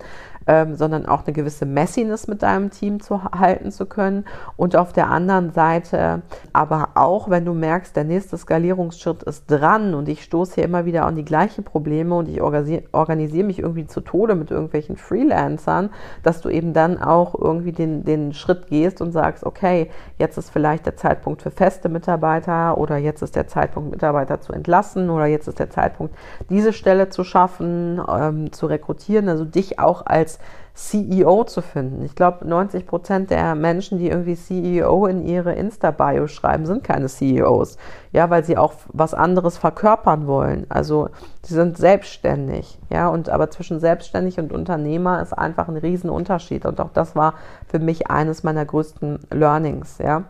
ähm, 0.48 0.76
sondern 0.76 1.06
auch 1.06 1.26
eine 1.26 1.34
gewisse 1.34 1.66
Messiness 1.66 2.28
mit 2.28 2.44
deinem 2.44 2.70
Team 2.70 3.02
zu 3.02 3.24
halten 3.24 3.72
zu 3.72 3.86
können. 3.86 4.26
Und 4.58 4.76
auf 4.76 4.94
der 4.94 5.10
anderen 5.10 5.52
Seite 5.52 6.22
aber 6.52 6.89
auch, 6.96 7.30
wenn 7.30 7.46
du 7.46 7.54
merkst, 7.54 7.96
der 7.96 8.04
nächste 8.04 8.38
Skalierungsschritt 8.38 9.24
ist 9.24 9.46
dran 9.50 9.94
und 9.94 10.10
ich 10.10 10.24
stoße 10.24 10.56
hier 10.56 10.64
immer 10.64 10.86
wieder 10.86 11.06
an 11.06 11.16
die 11.16 11.26
gleichen 11.26 11.64
Probleme 11.64 12.16
und 12.16 12.28
ich 12.30 12.41
organisiere, 12.41 12.84
organisiere 12.91 13.46
mich 13.46 13.60
irgendwie 13.60 13.88
zu 13.88 14.02
Tode 14.02 14.36
mit 14.36 14.52
irgendwelchen 14.52 14.98
Freelancern, 14.98 15.89
dass 16.24 16.41
du 16.41 16.50
eben 16.50 16.74
dann 16.74 17.02
auch 17.02 17.36
irgendwie 17.36 17.72
den, 17.72 18.04
den 18.04 18.34
Schritt 18.34 18.68
gehst 18.68 19.02
und 19.02 19.12
sagst, 19.12 19.46
okay, 19.46 19.89
jetzt 20.18 20.38
ist 20.38 20.50
vielleicht 20.50 20.86
der 20.86 20.96
Zeitpunkt 20.96 21.41
für 21.41 21.52
feste 21.52 21.89
Mitarbeiter 21.89 22.78
oder 22.78 22.98
jetzt 22.98 23.22
ist 23.22 23.36
der 23.36 23.48
Zeitpunkt, 23.48 23.91
Mitarbeiter 23.91 24.41
zu 24.41 24.54
entlassen 24.54 25.10
oder 25.10 25.26
jetzt 25.26 25.48
ist 25.48 25.60
der 25.60 25.70
Zeitpunkt, 25.70 26.16
diese 26.50 26.74
Stelle 26.74 27.10
zu 27.10 27.24
schaffen, 27.24 28.02
ähm, 28.08 28.52
zu 28.52 28.66
rekrutieren, 28.66 29.30
also 29.30 29.46
dich 29.46 29.80
auch 29.80 30.06
als 30.06 30.33
als 30.34 30.40
CEO 30.76 31.44
zu 31.44 31.62
finden. 31.62 32.04
Ich 32.04 32.16
glaube, 32.16 32.48
90 32.48 32.88
Prozent 32.88 33.30
der 33.30 33.54
Menschen, 33.54 34.00
die 34.00 34.10
irgendwie 34.10 34.36
CEO 34.36 35.06
in 35.06 35.24
ihre 35.24 35.54
Insta-Bio 35.54 36.28
schreiben, 36.28 36.66
sind 36.66 36.84
keine 36.84 37.08
CEOs. 37.08 37.78
Ja, 38.12 38.32
weil 38.32 38.44
sie 38.44 38.58
auch 38.58 38.74
was 38.88 39.14
anderes 39.14 39.58
verkörpern 39.58 40.26
wollen. 40.26 40.66
Also, 40.70 41.10
sie 41.44 41.54
sind 41.54 41.78
selbstständig. 41.78 42.80
Ja, 42.92 43.10
und 43.10 43.30
aber 43.30 43.52
zwischen 43.52 43.80
selbstständig 43.80 44.40
und 44.40 44.52
Unternehmer 44.52 45.22
ist 45.22 45.34
einfach 45.34 45.68
ein 45.68 45.78
Riesenunterschied. 45.78 46.66
Und 46.66 46.82
auch 46.82 46.92
das 46.92 47.16
war 47.16 47.36
für 47.68 47.80
mich 47.80 48.10
eines 48.10 48.42
meiner 48.44 48.66
größten 48.66 49.20
Learnings. 49.32 50.00
Ja. 50.00 50.24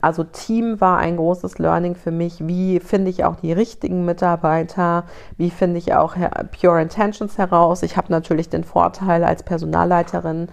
Also 0.00 0.24
Team 0.24 0.80
war 0.80 0.98
ein 0.98 1.16
großes 1.16 1.58
Learning 1.58 1.94
für 1.94 2.10
mich. 2.10 2.46
Wie 2.46 2.80
finde 2.80 3.10
ich 3.10 3.24
auch 3.24 3.36
die 3.36 3.52
richtigen 3.52 4.04
Mitarbeiter? 4.04 5.04
Wie 5.36 5.50
finde 5.50 5.78
ich 5.78 5.94
auch 5.94 6.16
Pure 6.60 6.82
Intentions 6.82 7.38
heraus? 7.38 7.82
Ich 7.82 7.96
habe 7.96 8.10
natürlich 8.10 8.48
den 8.48 8.64
Vorteil 8.64 9.22
als 9.22 9.44
Personalleiterin, 9.44 10.48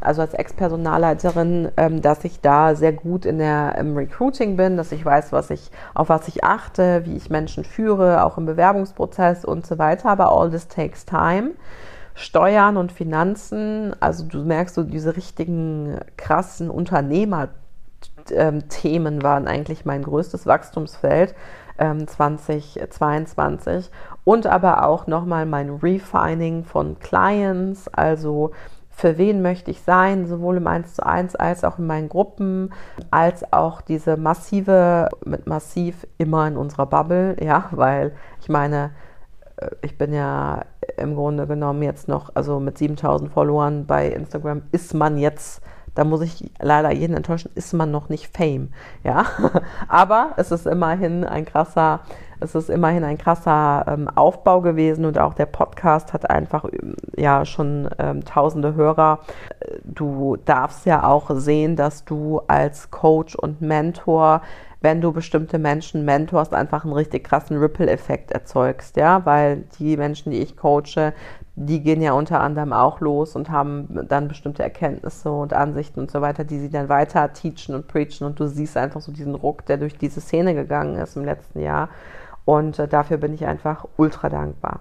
also 0.00 0.22
als 0.22 0.32
Ex-Personalleiterin, 0.32 1.70
ähm, 1.76 2.00
dass 2.00 2.24
ich 2.24 2.40
da 2.40 2.74
sehr 2.74 2.92
gut 2.92 3.26
in 3.26 3.38
der, 3.38 3.76
im 3.76 3.96
Recruiting 3.96 4.56
bin, 4.56 4.76
dass 4.78 4.90
ich 4.90 5.04
weiß, 5.04 5.32
was 5.32 5.50
ich, 5.50 5.70
auf 5.94 6.08
was 6.08 6.26
ich 6.28 6.42
achte, 6.42 7.04
wie 7.04 7.16
ich 7.16 7.28
Menschen 7.28 7.64
führe, 7.64 8.24
auch 8.24 8.38
im 8.38 8.46
Bewerbungsprozess 8.46 9.44
und 9.44 9.66
so 9.66 9.78
weiter. 9.78 10.08
Aber 10.08 10.32
all 10.32 10.50
this 10.50 10.68
takes 10.68 11.04
time. 11.04 11.50
Steuern 12.14 12.76
und 12.76 12.92
Finanzen, 12.92 13.96
also 14.00 14.24
du 14.24 14.44
merkst 14.44 14.74
so 14.74 14.82
diese 14.82 15.16
richtigen 15.16 15.98
krassen 16.18 16.68
Unternehmer 16.68 17.48
ähm, 18.30 18.68
Themen 18.68 19.22
waren 19.22 19.48
eigentlich 19.48 19.84
mein 19.84 20.02
größtes 20.02 20.46
Wachstumsfeld 20.46 21.34
ähm, 21.78 22.06
2022 22.06 23.90
und 24.24 24.46
aber 24.46 24.86
auch 24.86 25.06
nochmal 25.06 25.46
mein 25.46 25.70
Refining 25.70 26.64
von 26.64 26.98
Clients, 27.00 27.88
also 27.88 28.52
für 28.94 29.18
wen 29.18 29.42
möchte 29.42 29.70
ich 29.70 29.80
sein, 29.82 30.26
sowohl 30.26 30.58
im 30.58 30.66
1 30.66 30.94
zu 30.94 31.04
1 31.04 31.34
als 31.34 31.64
auch 31.64 31.78
in 31.78 31.86
meinen 31.86 32.08
Gruppen, 32.08 32.72
als 33.10 33.52
auch 33.52 33.80
diese 33.80 34.16
massive, 34.16 35.08
mit 35.24 35.46
massiv 35.46 36.06
immer 36.18 36.46
in 36.46 36.56
unserer 36.56 36.86
Bubble, 36.86 37.36
ja, 37.42 37.68
weil 37.72 38.12
ich 38.40 38.48
meine, 38.48 38.90
äh, 39.56 39.70
ich 39.80 39.96
bin 39.96 40.12
ja 40.12 40.66
im 40.96 41.14
Grunde 41.14 41.46
genommen 41.46 41.82
jetzt 41.82 42.06
noch, 42.06 42.30
also 42.34 42.60
mit 42.60 42.78
7000 42.78 43.32
Followern 43.32 43.86
bei 43.86 44.08
Instagram 44.08 44.62
ist 44.72 44.94
man 44.94 45.16
jetzt 45.16 45.62
da 45.94 46.04
muss 46.04 46.22
ich 46.22 46.50
leider 46.60 46.92
jeden 46.92 47.16
enttäuschen, 47.16 47.50
ist 47.54 47.72
man 47.72 47.90
noch 47.90 48.08
nicht 48.08 48.34
Fame, 48.34 48.68
ja. 49.04 49.26
Aber 49.88 50.32
es 50.36 50.50
ist 50.50 50.66
immerhin 50.66 51.24
ein 51.24 51.44
krasser, 51.44 52.00
es 52.40 52.54
ist 52.54 52.70
immerhin 52.70 53.04
ein 53.04 53.18
krasser 53.18 53.84
ähm, 53.86 54.08
Aufbau 54.08 54.60
gewesen 54.60 55.04
und 55.04 55.18
auch 55.18 55.34
der 55.34 55.46
Podcast 55.46 56.12
hat 56.12 56.30
einfach 56.30 56.64
ja 57.16 57.44
schon 57.44 57.88
ähm, 57.98 58.24
tausende 58.24 58.74
Hörer. 58.74 59.20
Du 59.84 60.36
darfst 60.44 60.86
ja 60.86 61.04
auch 61.04 61.30
sehen, 61.34 61.76
dass 61.76 62.04
du 62.04 62.40
als 62.46 62.90
Coach 62.90 63.34
und 63.34 63.60
Mentor 63.60 64.42
wenn 64.82 65.00
du 65.00 65.12
bestimmte 65.12 65.58
Menschen 65.58 66.04
mentorst, 66.04 66.52
einfach 66.52 66.84
einen 66.84 66.92
richtig 66.92 67.24
krassen 67.24 67.56
Ripple-Effekt 67.56 68.32
erzeugst, 68.32 68.96
ja, 68.96 69.24
weil 69.24 69.64
die 69.78 69.96
Menschen, 69.96 70.32
die 70.32 70.40
ich 70.40 70.56
coache, 70.56 71.14
die 71.54 71.82
gehen 71.82 72.00
ja 72.00 72.12
unter 72.12 72.40
anderem 72.40 72.72
auch 72.72 73.00
los 73.00 73.36
und 73.36 73.50
haben 73.50 74.06
dann 74.08 74.28
bestimmte 74.28 74.62
Erkenntnisse 74.62 75.30
und 75.30 75.52
Ansichten 75.52 76.00
und 76.00 76.10
so 76.10 76.22
weiter, 76.22 76.44
die 76.44 76.58
sie 76.58 76.70
dann 76.70 76.88
weiter 76.88 77.32
teachen 77.32 77.74
und 77.74 77.88
preachen 77.88 78.26
und 78.26 78.40
du 78.40 78.46
siehst 78.46 78.76
einfach 78.76 79.02
so 79.02 79.12
diesen 79.12 79.34
Ruck, 79.34 79.66
der 79.66 79.76
durch 79.76 79.98
diese 79.98 80.20
Szene 80.20 80.54
gegangen 80.54 80.96
ist 80.96 81.16
im 81.16 81.24
letzten 81.24 81.60
Jahr 81.60 81.90
und 82.44 82.78
äh, 82.78 82.88
dafür 82.88 83.18
bin 83.18 83.34
ich 83.34 83.44
einfach 83.44 83.86
ultra 83.96 84.30
dankbar. 84.30 84.80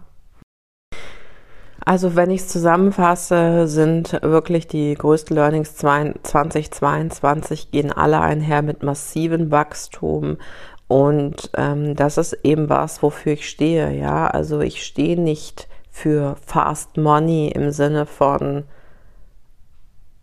Also 1.84 2.16
wenn 2.16 2.30
ich 2.30 2.42
es 2.42 2.48
zusammenfasse, 2.48 3.68
sind 3.68 4.22
wirklich 4.22 4.68
die 4.68 4.94
größten 4.94 5.36
Learnings 5.36 5.76
2022 5.76 7.72
gehen 7.72 7.92
alle 7.92 8.22
einher 8.22 8.62
mit 8.62 8.84
massivem 8.84 9.50
Wachstum 9.50 10.38
und 10.88 11.50
ähm, 11.58 11.96
das 11.96 12.18
ist 12.18 12.34
eben 12.44 12.70
was, 12.70 13.02
wofür 13.02 13.34
ich 13.34 13.50
stehe. 13.50 13.92
Ja, 13.92 14.28
also 14.28 14.60
ich 14.60 14.86
stehe 14.86 15.20
nicht 15.20 15.68
für 15.92 16.36
Fast 16.46 16.98
Money 16.98 17.50
im 17.50 17.72
Sinne 17.72 18.06
von 18.06 18.64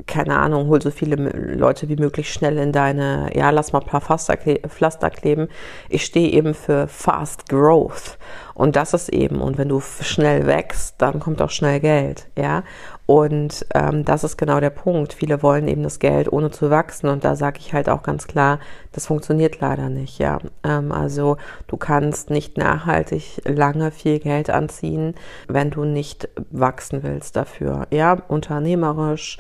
keine 0.07 0.39
Ahnung, 0.39 0.69
hol 0.69 0.81
so 0.81 0.91
viele 0.91 1.16
Leute 1.16 1.89
wie 1.89 1.97
möglich 1.97 2.33
schnell 2.33 2.57
in 2.59 2.73
deine, 2.73 3.31
ja, 3.35 3.51
lass 3.51 3.73
mal 3.73 3.81
ein 3.81 3.87
paar 3.87 4.01
Pflaster 4.01 5.11
kleben. 5.11 5.49
Ich 5.89 6.05
stehe 6.05 6.31
eben 6.31 6.55
für 6.55 6.89
Fast 6.89 7.49
Growth. 7.49 8.16
Und 8.55 8.77
das 8.77 8.95
ist 8.95 9.11
eben, 9.11 9.41
und 9.41 9.59
wenn 9.59 9.69
du 9.69 9.81
schnell 9.81 10.47
wächst, 10.47 10.97
dann 10.99 11.21
kommt 11.21 11.43
auch 11.43 11.51
schnell 11.51 11.81
Geld, 11.81 12.29
ja. 12.37 12.62
Und 13.11 13.65
ähm, 13.75 14.05
das 14.05 14.23
ist 14.23 14.37
genau 14.37 14.61
der 14.61 14.69
Punkt. 14.69 15.15
Viele 15.15 15.43
wollen 15.43 15.67
eben 15.67 15.83
das 15.83 15.99
Geld 15.99 16.31
ohne 16.31 16.51
zu 16.51 16.69
wachsen. 16.69 17.09
Und 17.09 17.25
da 17.25 17.37
sage 17.37 17.59
ich 17.59 17.73
halt 17.73 17.89
auch 17.89 18.03
ganz 18.03 18.27
klar, 18.27 18.59
das 18.93 19.07
funktioniert 19.07 19.61
leider 19.61 19.89
nicht, 19.89 20.19
ja. 20.19 20.37
Ähm, 20.63 20.93
also 20.93 21.39
du 21.69 21.79
kannst 21.79 22.29
nicht 22.29 22.59
nachhaltig 22.59 23.41
lange 23.47 23.93
viel 23.93 24.19
Geld 24.19 24.51
anziehen, 24.51 25.15
wenn 25.49 25.71
du 25.71 25.85
nicht 25.85 26.29
wachsen 26.51 27.03
willst 27.03 27.35
dafür, 27.37 27.87
ja. 27.91 28.13
Unternehmerisch, 28.29 29.39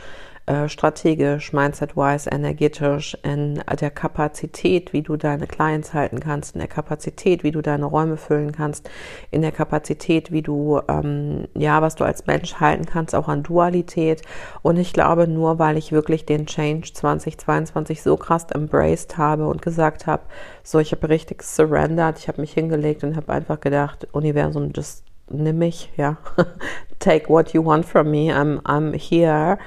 äh, 0.48 0.68
strategisch, 0.68 1.52
mindset-wise, 1.52 2.30
energetisch, 2.30 3.16
in 3.22 3.62
der 3.80 3.90
Kapazität, 3.90 4.94
wie 4.94 5.02
du 5.02 5.16
deine 5.16 5.46
Clients 5.46 5.92
halten 5.92 6.20
kannst, 6.20 6.54
in 6.54 6.60
der 6.60 6.68
Kapazität, 6.68 7.44
wie 7.44 7.50
du 7.50 7.60
deine 7.60 7.84
Räume 7.84 8.16
füllen 8.16 8.52
kannst, 8.52 8.88
in 9.30 9.42
der 9.42 9.52
Kapazität, 9.52 10.32
wie 10.32 10.40
du, 10.40 10.80
ähm, 10.88 11.48
ja, 11.54 11.82
was 11.82 11.96
du 11.96 12.04
als 12.04 12.26
Mensch 12.26 12.54
halten 12.54 12.86
kannst, 12.86 13.14
auch 13.14 13.28
an 13.28 13.42
Dualität. 13.42 14.22
Und 14.62 14.78
ich 14.78 14.94
glaube, 14.94 15.28
nur 15.28 15.58
weil 15.58 15.76
ich 15.76 15.92
wirklich 15.92 16.24
den 16.24 16.46
Change 16.46 16.94
2022 16.94 18.02
so 18.02 18.16
krass 18.16 18.46
embraced 18.50 19.18
habe 19.18 19.48
und 19.48 19.60
gesagt 19.60 20.06
habe, 20.06 20.22
so, 20.62 20.78
ich 20.78 20.92
habe 20.92 21.10
richtig 21.10 21.42
surrendered, 21.42 22.18
ich 22.18 22.28
habe 22.28 22.40
mich 22.40 22.54
hingelegt 22.54 23.04
und 23.04 23.16
habe 23.16 23.32
einfach 23.34 23.60
gedacht, 23.60 24.08
Universum, 24.12 24.72
just 24.74 25.04
nimm 25.30 25.58
mich, 25.58 25.90
ja. 25.96 26.16
Take 26.98 27.28
what 27.28 27.52
you 27.52 27.62
want 27.64 27.84
from 27.84 28.10
me, 28.10 28.32
I'm, 28.32 28.60
I'm 28.62 28.94
here. 28.96 29.58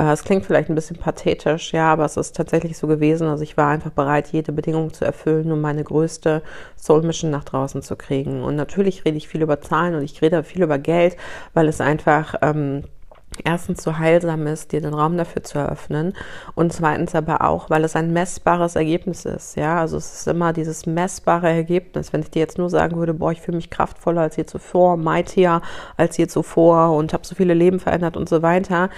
Äh, 0.00 0.12
es 0.12 0.24
klingt 0.24 0.46
vielleicht 0.46 0.70
ein 0.70 0.74
bisschen 0.74 0.96
pathetisch, 0.96 1.72
ja, 1.72 1.92
aber 1.92 2.04
es 2.06 2.16
ist 2.16 2.34
tatsächlich 2.34 2.78
so 2.78 2.86
gewesen. 2.86 3.28
Also 3.28 3.42
ich 3.42 3.56
war 3.56 3.68
einfach 3.68 3.90
bereit, 3.90 4.28
jede 4.28 4.52
Bedingung 4.52 4.92
zu 4.94 5.04
erfüllen, 5.04 5.52
um 5.52 5.60
meine 5.60 5.84
größte 5.84 6.42
Soul 6.76 7.02
Mission 7.02 7.30
nach 7.30 7.44
draußen 7.44 7.82
zu 7.82 7.96
kriegen. 7.96 8.42
Und 8.42 8.56
natürlich 8.56 9.04
rede 9.04 9.18
ich 9.18 9.28
viel 9.28 9.42
über 9.42 9.60
Zahlen 9.60 9.94
und 9.94 10.02
ich 10.02 10.22
rede 10.22 10.42
viel 10.42 10.62
über 10.62 10.78
Geld, 10.78 11.16
weil 11.52 11.68
es 11.68 11.80
einfach 11.80 12.34
ähm, 12.40 12.84
erstens 13.44 13.82
so 13.82 13.98
heilsam 13.98 14.46
ist, 14.46 14.72
dir 14.72 14.80
den 14.80 14.94
Raum 14.94 15.16
dafür 15.16 15.42
zu 15.42 15.58
eröffnen 15.58 16.14
und 16.54 16.72
zweitens 16.72 17.14
aber 17.14 17.42
auch, 17.42 17.70
weil 17.70 17.84
es 17.84 17.96
ein 17.96 18.12
messbares 18.12 18.76
Ergebnis 18.76 19.24
ist, 19.24 19.56
ja, 19.56 19.78
also 19.78 19.96
es 19.96 20.12
ist 20.14 20.28
immer 20.28 20.52
dieses 20.52 20.86
messbare 20.86 21.48
Ergebnis. 21.48 22.12
Wenn 22.12 22.22
ich 22.22 22.30
dir 22.30 22.40
jetzt 22.40 22.58
nur 22.58 22.70
sagen 22.70 22.96
würde, 22.96 23.14
boah, 23.14 23.32
ich 23.32 23.40
fühle 23.40 23.56
mich 23.56 23.70
kraftvoller 23.70 24.22
als 24.22 24.36
je 24.36 24.46
zuvor, 24.46 24.96
mightier 24.96 25.62
als 25.96 26.16
je 26.16 26.26
zuvor 26.26 26.96
und 26.96 27.12
habe 27.12 27.26
so 27.26 27.34
viele 27.34 27.54
Leben 27.54 27.80
verändert 27.80 28.16
und 28.16 28.28
so 28.28 28.42
weiter, 28.42 28.90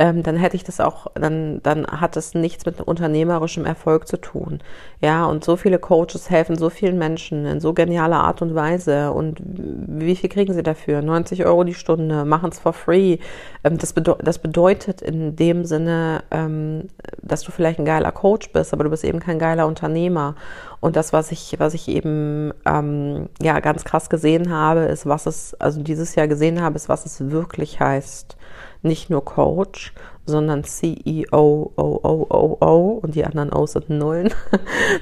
ähm, 0.00 0.22
dann 0.22 0.36
hätte 0.36 0.56
ich 0.56 0.64
das 0.64 0.80
auch, 0.80 1.08
dann, 1.12 1.62
dann 1.62 1.86
hat 1.86 2.16
es 2.16 2.32
nichts 2.32 2.64
mit 2.64 2.80
unternehmerischem 2.80 3.66
Erfolg 3.66 4.08
zu 4.08 4.16
tun. 4.16 4.60
Ja, 5.02 5.26
und 5.26 5.44
so 5.44 5.56
viele 5.56 5.78
Coaches 5.78 6.30
helfen 6.30 6.56
so 6.56 6.70
vielen 6.70 6.96
Menschen 6.96 7.44
in 7.44 7.60
so 7.60 7.74
genialer 7.74 8.20
Art 8.20 8.40
und 8.40 8.54
Weise. 8.54 9.12
Und 9.12 9.42
wie 9.44 10.16
viel 10.16 10.30
kriegen 10.30 10.54
sie 10.54 10.62
dafür? 10.62 11.02
90 11.02 11.44
Euro 11.44 11.64
die 11.64 11.74
Stunde, 11.74 12.24
machen 12.24 12.48
es 12.50 12.58
for 12.58 12.72
free. 12.72 13.18
Ähm, 13.62 13.76
das, 13.76 13.92
bedeu 13.92 14.14
das 14.24 14.38
bedeutet 14.38 15.02
in 15.02 15.36
dem 15.36 15.66
Sinne, 15.66 16.22
ähm, 16.30 16.88
dass 17.20 17.42
du 17.42 17.52
vielleicht 17.52 17.78
ein 17.78 17.84
geiler 17.84 18.10
Coach 18.10 18.54
bist, 18.54 18.72
aber 18.72 18.84
du 18.84 18.90
bist 18.90 19.04
eben 19.04 19.20
kein 19.20 19.38
geiler 19.38 19.66
Unternehmer. 19.66 20.34
Und 20.80 20.96
das, 20.96 21.12
was 21.12 21.30
ich, 21.30 21.56
was 21.58 21.74
ich 21.74 21.88
eben 21.88 22.54
ähm, 22.64 23.28
ja 23.42 23.60
ganz 23.60 23.84
krass 23.84 24.08
gesehen 24.08 24.50
habe, 24.50 24.80
ist, 24.80 25.04
was 25.04 25.26
es, 25.26 25.52
also 25.60 25.82
dieses 25.82 26.14
Jahr 26.14 26.26
gesehen 26.26 26.62
habe, 26.62 26.76
ist, 26.76 26.88
was 26.88 27.04
es 27.04 27.30
wirklich 27.30 27.80
heißt 27.80 28.38
nicht 28.82 29.10
nur 29.10 29.24
Coach, 29.24 29.92
sondern 30.26 30.64
CEO, 30.64 31.72
O, 31.76 32.00
O, 32.02 32.26
O, 32.30 32.56
O 32.60 33.00
und 33.02 33.14
die 33.14 33.24
anderen 33.24 33.52
O 33.52 33.66
sind 33.66 33.90
Nullen 33.90 34.32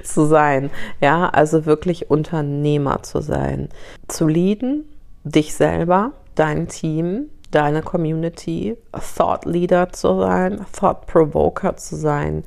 zu 0.03 0.26
sein. 0.26 0.70
Ja, 1.01 1.29
also 1.29 1.66
wirklich 1.66 2.11
Unternehmer 2.11 3.03
zu 3.03 3.20
sein. 3.20 3.68
Zu 4.09 4.26
leaden, 4.26 4.85
dich 5.24 5.55
selber, 5.55 6.12
dein 6.35 6.68
Team, 6.68 7.29
deine 7.51 7.83
Community, 7.83 8.76
Thought 9.16 9.45
Leader 9.45 9.91
zu 9.91 10.18
sein, 10.20 10.64
Thought 10.72 11.07
Provoker 11.07 11.76
zu 11.76 11.97
sein, 11.97 12.45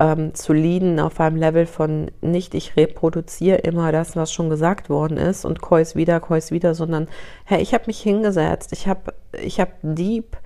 ähm, 0.00 0.34
zu 0.34 0.52
leaden 0.52 0.98
auf 0.98 1.20
einem 1.20 1.36
Level 1.36 1.66
von 1.66 2.10
nicht, 2.22 2.54
ich 2.54 2.76
reproduziere 2.76 3.58
immer 3.58 3.92
das, 3.92 4.16
was 4.16 4.32
schon 4.32 4.48
gesagt 4.48 4.88
worden 4.88 5.18
ist 5.18 5.44
und 5.44 5.60
Kois 5.60 5.94
wieder, 5.94 6.20
Kois 6.20 6.50
wieder, 6.50 6.74
sondern 6.74 7.06
hey, 7.44 7.60
ich 7.60 7.74
habe 7.74 7.84
mich 7.86 8.00
hingesetzt, 8.00 8.72
ich 8.72 8.88
habe 8.88 9.12
ich 9.40 9.60
hab 9.60 9.68
deep 9.82 10.36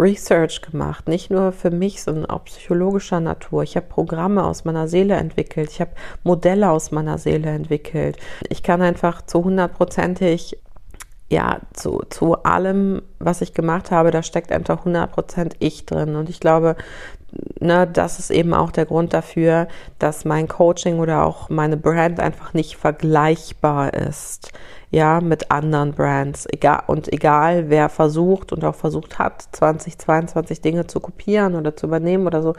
Research 0.00 0.62
gemacht, 0.62 1.08
nicht 1.08 1.30
nur 1.30 1.52
für 1.52 1.70
mich, 1.70 2.02
sondern 2.02 2.26
auch 2.26 2.44
psychologischer 2.44 3.20
Natur. 3.20 3.62
Ich 3.62 3.76
habe 3.76 3.86
Programme 3.86 4.44
aus 4.44 4.64
meiner 4.64 4.88
Seele 4.88 5.14
entwickelt, 5.14 5.70
ich 5.70 5.80
habe 5.80 5.92
Modelle 6.24 6.70
aus 6.70 6.90
meiner 6.90 7.18
Seele 7.18 7.50
entwickelt. 7.50 8.16
Ich 8.48 8.62
kann 8.62 8.82
einfach 8.82 9.22
zu 9.22 9.44
hundertprozentig 9.44 10.56
ja, 11.32 11.60
zu, 11.74 12.02
zu 12.10 12.42
allem, 12.42 13.02
was 13.20 13.40
ich 13.40 13.54
gemacht 13.54 13.92
habe, 13.92 14.10
da 14.10 14.24
steckt 14.24 14.50
einfach 14.50 14.84
100% 14.84 15.52
ich 15.60 15.86
drin. 15.86 16.16
Und 16.16 16.28
ich 16.28 16.40
glaube, 16.40 16.74
ne, 17.60 17.86
das 17.86 18.18
ist 18.18 18.30
eben 18.30 18.52
auch 18.52 18.72
der 18.72 18.86
Grund 18.86 19.14
dafür, 19.14 19.68
dass 20.00 20.24
mein 20.24 20.48
Coaching 20.48 20.98
oder 20.98 21.24
auch 21.24 21.48
meine 21.48 21.76
Brand 21.76 22.18
einfach 22.18 22.52
nicht 22.52 22.76
vergleichbar 22.76 23.94
ist 23.94 24.52
ja, 24.90 25.20
mit 25.20 25.50
anderen 25.50 25.92
Brands. 25.92 26.46
Egal, 26.50 26.82
und 26.86 27.12
egal, 27.12 27.70
wer 27.70 27.88
versucht 27.88 28.52
und 28.52 28.64
auch 28.64 28.74
versucht 28.74 29.18
hat, 29.18 29.42
2022 29.52 30.60
Dinge 30.60 30.86
zu 30.86 31.00
kopieren 31.00 31.54
oder 31.54 31.76
zu 31.76 31.86
übernehmen 31.86 32.26
oder 32.26 32.42
so, 32.42 32.54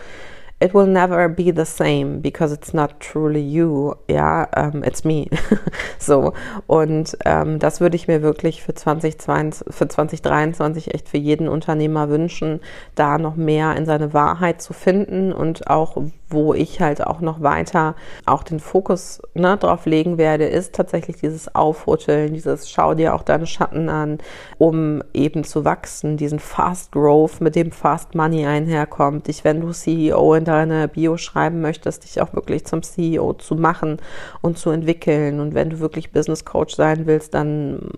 it 0.61 0.73
will 0.75 0.86
never 0.86 1.27
be 1.27 1.51
the 1.51 1.65
same 1.65 2.19
because 2.21 2.53
it's 2.53 2.71
not 2.71 2.99
truly 2.99 3.41
you, 3.41 3.95
ja, 4.07 4.47
um, 4.55 4.75
ähm, 4.75 4.84
it's 4.84 5.03
me. 5.03 5.25
so, 5.97 6.34
und 6.67 7.17
ähm, 7.25 7.57
das 7.57 7.82
würde 7.82 7.95
ich 7.95 8.07
mir 8.07 8.21
wirklich 8.21 8.61
für 8.61 8.73
2022, 8.73 9.73
für 9.73 9.88
2023 9.88 10.93
echt 10.93 11.09
für 11.09 11.17
jeden 11.17 11.49
Unternehmer 11.49 12.09
wünschen, 12.09 12.61
da 12.95 13.17
noch 13.17 13.36
mehr 13.36 13.75
in 13.75 13.86
seine 13.86 14.13
Wahrheit 14.13 14.61
zu 14.61 14.73
finden 14.73 15.34
und 15.34 15.67
auch 15.67 15.97
wo 16.32 16.53
ich 16.53 16.82
halt 16.82 17.05
auch 17.05 17.21
noch 17.21 17.41
weiter 17.41 17.95
auch 18.25 18.43
den 18.43 18.59
Fokus 18.59 19.21
ne, 19.34 19.57
drauf 19.57 19.86
legen 19.86 20.17
werde, 20.17 20.45
ist 20.45 20.73
tatsächlich 20.73 21.17
dieses 21.17 21.53
Aufrütteln, 21.53 22.34
dieses 22.34 22.69
Schau 22.69 22.93
dir 22.93 23.13
auch 23.15 23.23
deine 23.23 23.45
Schatten 23.45 23.89
an, 23.89 24.19
um 24.57 25.03
eben 25.13 25.43
zu 25.43 25.65
wachsen, 25.65 26.17
diesen 26.17 26.39
Fast 26.39 26.91
Growth, 26.91 27.41
mit 27.41 27.55
dem 27.55 27.71
Fast 27.71 28.15
Money 28.15 28.45
einherkommt, 28.45 29.27
dich, 29.27 29.43
wenn 29.43 29.61
du 29.61 29.71
CEO 29.71 30.34
in 30.36 30.45
deine 30.45 30.88
Bio 30.88 31.17
schreiben 31.17 31.61
möchtest, 31.61 32.03
dich 32.03 32.21
auch 32.21 32.34
wirklich 32.34 32.65
zum 32.65 32.84
CEO 32.84 33.34
zu 33.34 33.55
machen 33.55 33.97
und 34.41 34.57
zu 34.57 34.69
entwickeln. 34.69 35.39
Und 35.39 35.53
wenn 35.53 35.69
du 35.69 35.79
wirklich 35.79 36.11
Business 36.11 36.45
Coach 36.45 36.75
sein 36.75 37.05
willst, 37.05 37.34
dann 37.34 37.89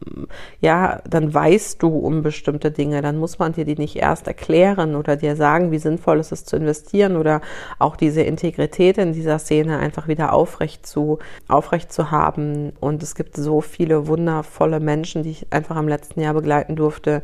ja, 0.59 1.01
dann 1.09 1.33
weißt 1.33 1.81
du 1.81 1.89
um 1.89 2.21
bestimmte 2.21 2.71
Dinge, 2.71 3.01
dann 3.01 3.17
muss 3.17 3.39
man 3.39 3.53
dir 3.53 3.65
die 3.65 3.75
nicht 3.75 3.95
erst 3.95 4.27
erklären 4.27 4.95
oder 4.95 5.15
dir 5.15 5.35
sagen, 5.35 5.71
wie 5.71 5.77
sinnvoll 5.77 6.19
es 6.19 6.31
ist 6.31 6.47
zu 6.47 6.55
investieren 6.55 7.17
oder 7.17 7.41
auch 7.79 7.95
diese 7.95 8.22
Integrität 8.25 8.97
in 8.97 9.13
dieser 9.13 9.39
Szene 9.39 9.77
einfach 9.79 10.07
wieder 10.07 10.33
aufrecht 10.33 10.85
zu, 10.85 11.19
aufrecht 11.47 11.91
zu 11.91 12.11
haben. 12.11 12.73
Und 12.79 13.03
es 13.03 13.15
gibt 13.15 13.35
so 13.35 13.61
viele 13.61 14.07
wundervolle 14.07 14.79
Menschen, 14.79 15.23
die 15.23 15.31
ich 15.31 15.47
einfach 15.51 15.77
im 15.77 15.87
letzten 15.87 16.21
Jahr 16.21 16.33
begleiten 16.33 16.75
durfte, 16.75 17.21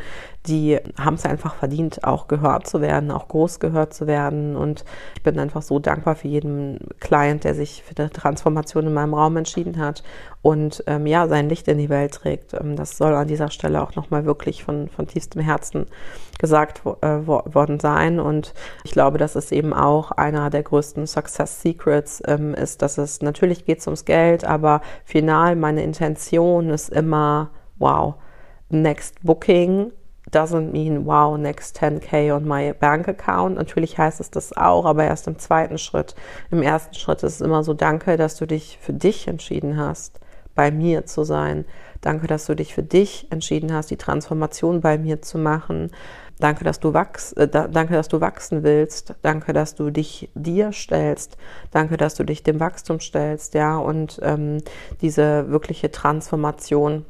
die 0.47 0.79
haben 0.97 1.15
es 1.15 1.25
einfach 1.25 1.55
verdient, 1.55 2.03
auch 2.03 2.27
gehört 2.27 2.65
zu 2.65 2.81
werden, 2.81 3.11
auch 3.11 3.27
groß 3.27 3.59
gehört 3.59 3.93
zu 3.93 4.07
werden. 4.07 4.55
Und 4.55 4.85
ich 5.15 5.23
bin 5.23 5.37
einfach 5.37 5.61
so 5.61 5.79
dankbar 5.79 6.15
für 6.15 6.27
jeden 6.27 6.79
Client, 6.99 7.43
der 7.43 7.55
sich 7.55 7.83
für 7.83 7.93
die 7.93 8.09
Transformation 8.09 8.87
in 8.87 8.93
meinem 8.93 9.13
Raum 9.13 9.37
entschieden 9.37 9.77
hat 9.77 10.03
und 10.41 10.83
ähm, 10.87 11.05
ja, 11.05 11.27
sein 11.27 11.49
Licht 11.49 11.67
in 11.67 11.77
die 11.77 11.89
Welt 11.89 12.13
trägt. 12.13 12.53
Ähm, 12.53 12.75
das 12.75 12.97
soll 12.97 13.13
an 13.13 13.27
dieser 13.27 13.51
Stelle 13.51 13.81
auch 13.81 13.95
nochmal 13.95 14.25
wirklich 14.25 14.63
von, 14.63 14.87
von 14.87 15.07
tiefstem 15.07 15.41
Herzen 15.41 15.87
gesagt 16.39 16.81
äh, 17.01 17.27
worden 17.27 17.79
sein. 17.79 18.19
Und 18.19 18.55
ich 18.83 18.91
glaube, 18.91 19.19
dass 19.19 19.35
es 19.35 19.51
eben 19.51 19.73
auch 19.73 20.09
einer 20.11 20.49
der 20.49 20.63
größten 20.63 21.05
Success 21.05 21.61
Secrets 21.61 22.23
ähm, 22.25 22.55
ist, 22.55 22.81
dass 22.81 22.97
es 22.97 23.21
natürlich 23.21 23.65
geht 23.65 23.85
ums 23.85 24.05
Geld, 24.05 24.43
aber 24.45 24.81
final 25.05 25.55
meine 25.55 25.83
Intention 25.83 26.71
ist 26.71 26.89
immer, 26.89 27.51
wow, 27.77 28.15
next 28.69 29.21
booking 29.21 29.91
doesn't 30.31 30.71
mean, 30.71 31.05
wow, 31.05 31.37
next 31.37 31.77
10k 31.81 32.35
on 32.35 32.47
my 32.47 32.73
bank 32.73 33.07
account. 33.07 33.55
Natürlich 33.55 33.97
heißt 33.97 34.19
es 34.19 34.31
das 34.31 34.55
auch, 34.55 34.85
aber 34.85 35.03
erst 35.03 35.27
im 35.27 35.39
zweiten 35.39 35.77
Schritt. 35.77 36.15
Im 36.51 36.61
ersten 36.61 36.93
Schritt 36.93 37.23
ist 37.23 37.35
es 37.35 37.41
immer 37.41 37.63
so, 37.63 37.73
danke, 37.73 38.17
dass 38.17 38.37
du 38.37 38.45
dich 38.45 38.77
für 38.79 38.93
dich 38.93 39.27
entschieden 39.27 39.77
hast, 39.77 40.19
bei 40.55 40.71
mir 40.71 41.05
zu 41.05 41.23
sein. 41.23 41.65
Danke, 42.01 42.27
dass 42.27 42.45
du 42.45 42.55
dich 42.55 42.73
für 42.73 42.83
dich 42.83 43.27
entschieden 43.31 43.73
hast, 43.73 43.91
die 43.91 43.97
Transformation 43.97 44.81
bei 44.81 44.97
mir 44.97 45.21
zu 45.21 45.37
machen. 45.37 45.91
Danke, 46.39 46.63
dass 46.63 46.79
du 46.79 46.93
wachst, 46.93 47.37
äh, 47.37 47.49
danke, 47.49 47.93
dass 47.93 48.07
du 48.07 48.21
wachsen 48.21 48.63
willst. 48.63 49.13
Danke, 49.21 49.51
dass 49.51 49.75
du 49.75 49.89
dich 49.89 50.29
dir 50.35 50.71
stellst. 50.71 51.37
Danke, 51.71 51.97
dass 51.97 52.15
du 52.15 52.23
dich 52.23 52.43
dem 52.43 52.59
Wachstum 52.59 53.01
stellst, 53.01 53.53
ja, 53.53 53.77
und 53.77 54.19
ähm, 54.23 54.59
diese 55.01 55.49
wirkliche 55.49 55.91
Transformation 55.91 57.05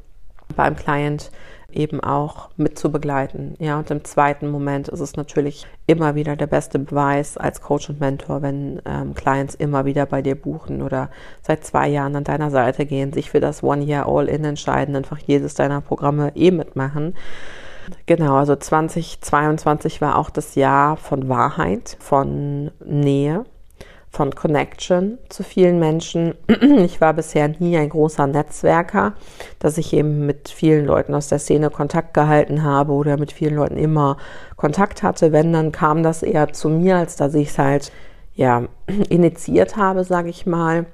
beim 0.56 0.76
Client 0.76 1.32
eben 1.72 2.00
auch 2.00 2.50
mit 2.58 2.80
zu 2.80 2.92
begleiten. 2.92 3.56
Ja, 3.60 3.78
und 3.78 3.92
im 3.92 4.04
zweiten 4.04 4.50
Moment 4.50 4.88
ist 4.88 5.00
es 5.00 5.16
natürlich 5.16 5.68
immer 5.86 6.16
wieder 6.16 6.36
der 6.36 6.48
beste 6.48 6.80
Beweis 6.80 7.38
als 7.38 7.62
Coach 7.62 7.90
und 7.90 8.00
Mentor, 8.00 8.42
wenn 8.42 8.82
ähm, 8.86 9.14
Clients 9.14 9.54
immer 9.54 9.86
wieder 9.86 10.08
bei 10.08 10.24
dir 10.24 10.36
buchen 10.36 10.82
oder 10.82 11.12
seit 11.44 11.64
zwei 11.64 11.88
Jahren 11.88 12.16
an 12.16 12.24
deiner 12.24 12.50
Seite 12.50 12.88
gehen, 12.88 13.14
sich 13.14 13.30
für 13.30 13.40
das 13.40 13.62
One 13.62 13.84
Year 13.84 14.08
All-In 14.08 14.44
entscheiden, 14.46 14.96
einfach 14.96 15.20
jedes 15.20 15.54
deiner 15.54 15.82
Programme 15.82 16.32
eh 16.36 16.50
mitmachen. 16.50 17.14
Genau, 18.06 18.36
also 18.36 18.56
2022 18.56 20.02
war 20.02 20.18
auch 20.18 20.30
das 20.30 20.56
Jahr 20.56 20.98
von 20.98 21.30
Wahrheit, 21.30 21.98
von 22.00 22.72
Nähe, 22.84 23.46
von 24.10 24.34
Connection 24.34 25.20
zu 25.30 25.44
vielen 25.44 25.80
Menschen. 25.80 26.34
Ich 26.80 27.00
war 27.02 27.14
bisher 27.14 27.48
nie 27.60 27.78
ein 27.78 27.90
großer 27.90 28.28
Netzwerker, 28.28 29.14
dass 29.60 29.78
ich 29.78 29.94
eben 29.94 30.26
mit 30.26 30.50
vielen 30.50 30.86
Leuten 30.86 31.14
aus 31.14 31.28
der 31.28 31.40
Szene 31.40 31.70
Kontakt 31.70 32.14
gehalten 32.14 32.64
habe 32.64 32.94
oder 32.94 33.18
mit 33.18 33.32
vielen 33.32 33.56
Leuten 33.56 33.78
immer 33.78 34.18
Kontakt 34.56 35.04
hatte. 35.04 35.32
Wenn, 35.32 35.54
dann 35.54 35.72
kam 35.72 36.04
das 36.04 36.24
eher 36.24 36.52
zu 36.54 36.70
mir, 36.70 36.98
als 36.98 37.16
dass 37.16 37.34
ich 37.36 37.50
es 37.50 37.60
halt 37.60 37.92
ja 38.34 38.64
initiiert 39.10 39.78
habe, 39.78 40.04
sage 40.04 40.30
ich 40.30 40.46
mal. 40.46 40.86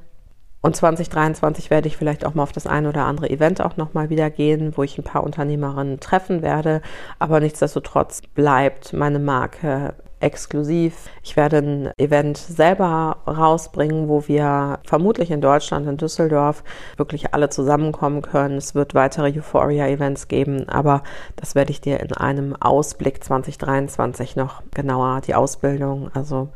Und 0.65 0.75
2023 0.75 1.69
werde 1.69 1.87
ich 1.87 1.95
vielleicht 1.95 2.25
auch 2.25 2.33
mal 2.33 2.41
auf 2.41 2.51
das 2.51 2.65
eine 2.65 2.89
oder 2.89 3.05
andere 3.05 3.29
Event 3.29 3.61
auch 3.61 3.77
nochmal 3.77 4.09
wieder 4.09 4.31
gehen, 4.31 4.75
wo 4.75 4.81
ich 4.81 4.97
ein 4.97 5.03
paar 5.03 5.23
Unternehmerinnen 5.23 5.99
treffen 5.99 6.41
werde. 6.41 6.81
Aber 7.19 7.39
nichtsdestotrotz 7.39 8.23
bleibt 8.33 8.91
meine 8.91 9.19
Marke 9.19 9.93
exklusiv. 10.21 11.11
Ich 11.21 11.37
werde 11.37 11.57
ein 11.57 11.91
Event 11.99 12.37
selber 12.37 13.17
rausbringen, 13.27 14.09
wo 14.09 14.27
wir 14.27 14.79
vermutlich 14.87 15.29
in 15.29 15.39
Deutschland, 15.39 15.87
in 15.87 15.97
Düsseldorf, 15.97 16.63
wirklich 16.97 17.35
alle 17.35 17.49
zusammenkommen 17.49 18.23
können. 18.23 18.57
Es 18.57 18.73
wird 18.73 18.95
weitere 18.95 19.37
Euphoria-Events 19.37 20.29
geben, 20.29 20.67
aber 20.67 21.03
das 21.35 21.53
werde 21.53 21.69
ich 21.69 21.81
dir 21.81 21.99
in 21.99 22.11
einem 22.13 22.55
Ausblick 22.59 23.23
2023 23.23 24.35
noch 24.35 24.63
genauer, 24.73 25.21
die 25.21 25.35
Ausbildung, 25.35 26.09
also 26.15 26.49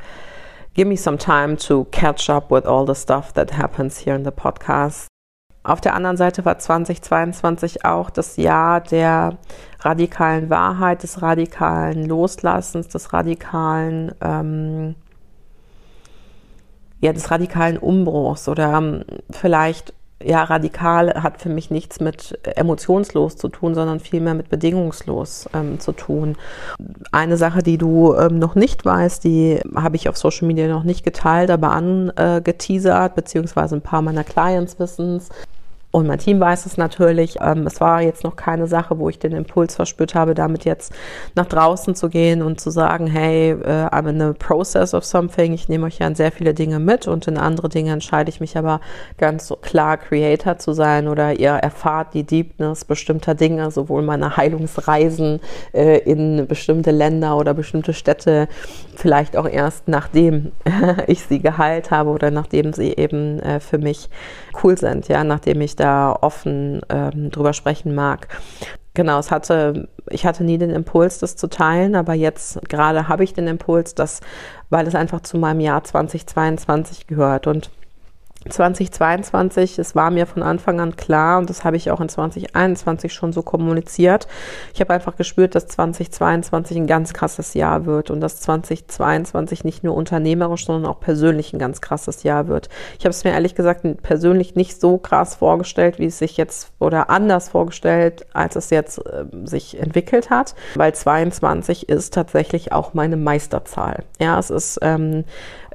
give 0.79 0.87
me 0.87 0.95
some 0.95 1.17
time 1.17 1.57
to 1.57 1.83
catch 1.91 2.29
up 2.29 2.49
with 2.49 2.65
all 2.65 2.85
the 2.85 2.95
stuff 2.95 3.33
that 3.33 3.51
happens 3.51 3.97
here 3.97 4.15
in 4.15 4.23
the 4.23 4.31
podcast. 4.31 5.07
Auf 5.61 5.81
der 5.81 5.93
anderen 5.93 6.15
Seite 6.15 6.45
war 6.45 6.57
2022 6.57 7.83
auch 7.83 8.09
das 8.09 8.37
Jahr 8.37 8.79
der 8.79 9.37
radikalen 9.81 10.49
Wahrheit, 10.49 11.03
des 11.03 11.21
radikalen 11.21 12.05
Loslassens, 12.05 12.87
des 12.87 13.11
radikalen, 13.11 14.13
ähm, 14.21 14.95
ja, 17.01 17.11
des 17.11 17.29
radikalen 17.29 17.77
Umbruchs 17.77 18.47
oder 18.47 18.77
ähm, 18.77 19.03
vielleicht 19.31 19.93
ja, 20.23 20.43
radikal 20.43 21.13
hat 21.23 21.41
für 21.41 21.49
mich 21.49 21.71
nichts 21.71 21.99
mit 21.99 22.37
emotionslos 22.57 23.37
zu 23.37 23.47
tun, 23.47 23.73
sondern 23.73 23.99
vielmehr 23.99 24.33
mit 24.33 24.49
bedingungslos 24.49 25.49
ähm, 25.53 25.79
zu 25.79 25.93
tun. 25.93 26.35
Eine 27.11 27.37
Sache, 27.37 27.63
die 27.63 27.77
du 27.77 28.15
ähm, 28.15 28.39
noch 28.39 28.55
nicht 28.55 28.83
weißt, 28.83 29.23
die 29.23 29.59
habe 29.75 29.95
ich 29.95 30.09
auf 30.09 30.17
Social 30.17 30.47
Media 30.47 30.67
noch 30.67 30.83
nicht 30.83 31.03
geteilt, 31.03 31.51
aber 31.51 31.71
angeteasert, 31.71 33.15
beziehungsweise 33.15 33.75
ein 33.75 33.81
paar 33.81 34.01
meiner 34.01 34.23
Clients 34.23 34.77
wissen 34.79 35.17
es. 35.17 35.29
Und 35.91 36.05
mein 36.05 36.19
Team 36.19 36.39
weiß 36.39 36.67
es 36.67 36.77
natürlich. 36.77 37.37
Ähm, 37.41 37.65
es 37.65 37.81
war 37.81 38.03
jetzt 38.03 38.23
noch 38.23 38.35
keine 38.35 38.67
Sache, 38.67 38.99
wo 38.99 39.09
ich 39.09 39.17
den 39.17 39.31
Impuls 39.31 39.75
verspürt 39.75 40.13
habe, 40.13 40.35
damit 40.35 40.63
jetzt 40.63 40.93
nach 41.33 41.47
draußen 41.47 41.95
zu 41.95 42.09
gehen 42.09 42.43
und 42.43 42.61
zu 42.61 42.69
sagen, 42.69 43.07
hey, 43.07 43.51
äh, 43.53 43.87
I'm 43.87 44.07
in 44.07 44.19
the 44.19 44.37
process 44.37 44.93
of 44.93 45.03
something. 45.03 45.51
Ich 45.51 45.67
nehme 45.67 45.87
euch 45.87 45.97
ja 45.97 46.05
in 46.05 46.13
sehr 46.13 46.31
viele 46.31 46.53
Dinge 46.53 46.77
mit 46.77 47.07
und 47.07 47.27
in 47.27 47.39
andere 47.39 47.69
Dinge 47.69 47.91
entscheide 47.91 48.29
ich 48.29 48.39
mich 48.39 48.55
aber 48.55 48.81
ganz 49.17 49.51
klar, 49.63 49.97
Creator 49.97 50.59
zu 50.59 50.73
sein 50.73 51.07
oder 51.07 51.39
ihr 51.39 51.53
erfahrt 51.53 52.13
die 52.13 52.23
Deepness 52.23 52.85
bestimmter 52.85 53.33
Dinge, 53.33 53.71
sowohl 53.71 54.03
meine 54.03 54.37
Heilungsreisen 54.37 55.39
äh, 55.73 55.97
in 55.99 56.45
bestimmte 56.45 56.91
Länder 56.91 57.35
oder 57.35 57.55
bestimmte 57.55 57.93
Städte, 57.93 58.47
vielleicht 58.95 59.35
auch 59.35 59.47
erst 59.47 59.87
nachdem 59.87 60.51
ich 61.07 61.23
sie 61.23 61.39
geheilt 61.39 61.89
habe 61.89 62.11
oder 62.11 62.29
nachdem 62.29 62.73
sie 62.73 62.95
eben 62.95 63.39
äh, 63.39 63.59
für 63.59 63.79
mich 63.79 64.07
cool 64.63 64.77
sind, 64.77 65.07
ja, 65.07 65.23
nachdem 65.23 65.61
ich 65.61 65.78
da 65.79 66.17
offen 66.19 66.81
ähm, 66.89 67.31
drüber 67.31 67.53
sprechen 67.53 67.95
mag. 67.95 68.27
Genau, 68.93 69.19
es 69.19 69.31
hatte, 69.31 69.87
ich 70.09 70.25
hatte 70.25 70.43
nie 70.43 70.57
den 70.57 70.71
Impuls, 70.71 71.19
das 71.19 71.35
zu 71.35 71.47
teilen, 71.47 71.95
aber 71.95 72.13
jetzt 72.15 72.59
gerade 72.67 73.07
habe 73.07 73.23
ich 73.23 73.33
den 73.33 73.47
Impuls, 73.47 73.95
dass, 73.95 74.19
weil 74.69 74.87
es 74.87 74.95
einfach 74.95 75.21
zu 75.21 75.37
meinem 75.37 75.59
Jahr 75.59 75.83
2022 75.83 77.07
gehört 77.07 77.47
und 77.47 77.69
2022, 78.47 79.79
es 79.79 79.95
war 79.95 80.11
mir 80.11 80.25
von 80.25 80.43
Anfang 80.43 80.79
an 80.79 80.95
klar 80.95 81.39
und 81.39 81.49
das 81.49 81.65
habe 81.65 81.75
ich 81.75 81.91
auch 81.91 81.99
in 81.99 82.07
2021 82.07 83.13
schon 83.13 83.33
so 83.33 83.41
kommuniziert. 83.41 84.27
Ich 84.73 84.79
habe 84.79 84.93
einfach 84.93 85.17
gespürt, 85.17 85.55
dass 85.55 85.67
2022 85.67 86.77
ein 86.77 86.87
ganz 86.87 87.11
krasses 87.11 87.53
Jahr 87.53 87.85
wird 87.85 88.09
und 88.09 88.21
dass 88.21 88.39
2022 88.39 89.65
nicht 89.65 89.83
nur 89.83 89.93
unternehmerisch, 89.93 90.65
sondern 90.65 90.89
auch 90.89 91.01
persönlich 91.01 91.51
ein 91.51 91.59
ganz 91.59 91.81
krasses 91.81 92.23
Jahr 92.23 92.47
wird. 92.47 92.69
Ich 92.97 93.03
habe 93.03 93.11
es 93.11 93.25
mir 93.25 93.31
ehrlich 93.31 93.55
gesagt 93.55 93.85
persönlich 94.03 94.55
nicht 94.55 94.79
so 94.79 94.97
krass 94.97 95.35
vorgestellt, 95.35 95.99
wie 95.99 96.05
es 96.05 96.17
sich 96.17 96.37
jetzt 96.37 96.71
oder 96.79 97.09
anders 97.09 97.49
vorgestellt, 97.49 98.25
als 98.31 98.55
es 98.55 98.69
jetzt 98.69 98.99
äh, 98.99 99.25
sich 99.43 99.77
entwickelt 99.77 100.29
hat, 100.29 100.55
weil 100.75 100.93
22 100.93 101.89
ist 101.89 102.13
tatsächlich 102.13 102.71
auch 102.71 102.93
meine 102.93 103.17
Meisterzahl. 103.17 104.03
Ja, 104.17 104.39
es 104.39 104.49
ist 104.49 104.79
ähm, 104.81 105.25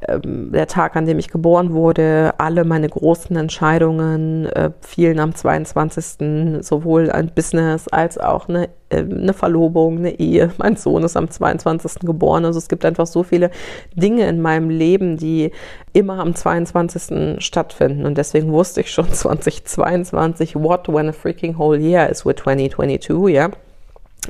ähm, 0.08 0.52
der 0.52 0.66
Tag, 0.66 0.96
an 0.96 1.06
dem 1.06 1.18
ich 1.18 1.28
geboren 1.28 1.72
wurde, 1.72 2.34
alle 2.38 2.64
meine 2.64 2.88
großen 2.88 3.36
Entscheidungen 3.36 4.46
äh, 4.46 4.70
fielen 4.80 5.18
am 5.20 5.34
22. 5.34 6.64
sowohl 6.64 7.10
ein 7.10 7.30
Business 7.34 7.88
als 7.88 8.18
auch 8.18 8.48
eine, 8.48 8.68
äh, 8.88 8.98
eine 8.98 9.32
Verlobung, 9.32 9.98
eine 9.98 10.18
Ehe. 10.18 10.50
Mein 10.58 10.76
Sohn 10.76 11.04
ist 11.04 11.16
am 11.16 11.30
22. 11.30 12.00
geboren. 12.00 12.44
Also 12.44 12.58
es 12.58 12.68
gibt 12.68 12.84
einfach 12.84 13.06
so 13.06 13.22
viele 13.22 13.50
Dinge 13.94 14.26
in 14.28 14.40
meinem 14.40 14.70
Leben, 14.70 15.16
die 15.16 15.50
immer 15.92 16.20
am 16.20 16.34
22. 16.34 17.42
stattfinden. 17.42 18.06
Und 18.06 18.18
deswegen 18.18 18.52
wusste 18.52 18.80
ich 18.80 18.90
schon 18.90 19.10
2022, 19.12 20.56
what 20.56 20.88
when 20.88 21.08
a 21.08 21.12
freaking 21.12 21.56
whole 21.58 21.78
year 21.78 22.08
is 22.08 22.24
with 22.24 22.36
2022, 22.36 23.34
ja. 23.34 23.50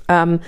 Ähm, 0.08 0.40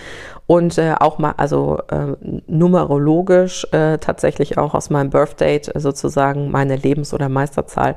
und 0.46 0.78
äh, 0.78 0.94
auch 0.98 1.18
mal, 1.18 1.34
also 1.36 1.78
äh, 1.90 2.14
numerologisch 2.46 3.66
äh, 3.72 3.98
tatsächlich 3.98 4.58
auch 4.58 4.74
aus 4.74 4.90
meinem 4.90 5.10
Birthdate 5.10 5.72
sozusagen 5.74 6.50
meine 6.50 6.76
Lebens- 6.76 7.12
oder 7.12 7.28
Meisterzahl. 7.28 7.96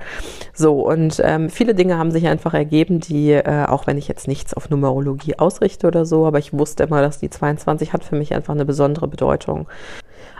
So, 0.54 0.82
und 0.82 1.22
ähm, 1.24 1.50
viele 1.50 1.76
Dinge 1.76 1.98
haben 1.98 2.12
sich 2.12 2.28
einfach 2.28 2.54
ergeben, 2.54 3.00
die, 3.00 3.32
äh, 3.32 3.66
auch 3.68 3.86
wenn 3.86 3.98
ich 3.98 4.08
jetzt 4.08 4.28
nichts 4.28 4.54
auf 4.54 4.70
Numerologie 4.70 5.38
ausrichte 5.38 5.88
oder 5.88 6.06
so, 6.06 6.26
aber 6.26 6.40
ich 6.40 6.54
wusste 6.54 6.84
immer, 6.84 7.02
dass 7.02 7.20
die 7.20 7.30
22 7.30 7.94
hat 7.94 8.04
für 8.04 8.16
mich 8.16 8.34
einfach 8.34 8.56
eine 8.56 8.66
besondere 8.66 9.08
Bedeutung. 9.08 9.68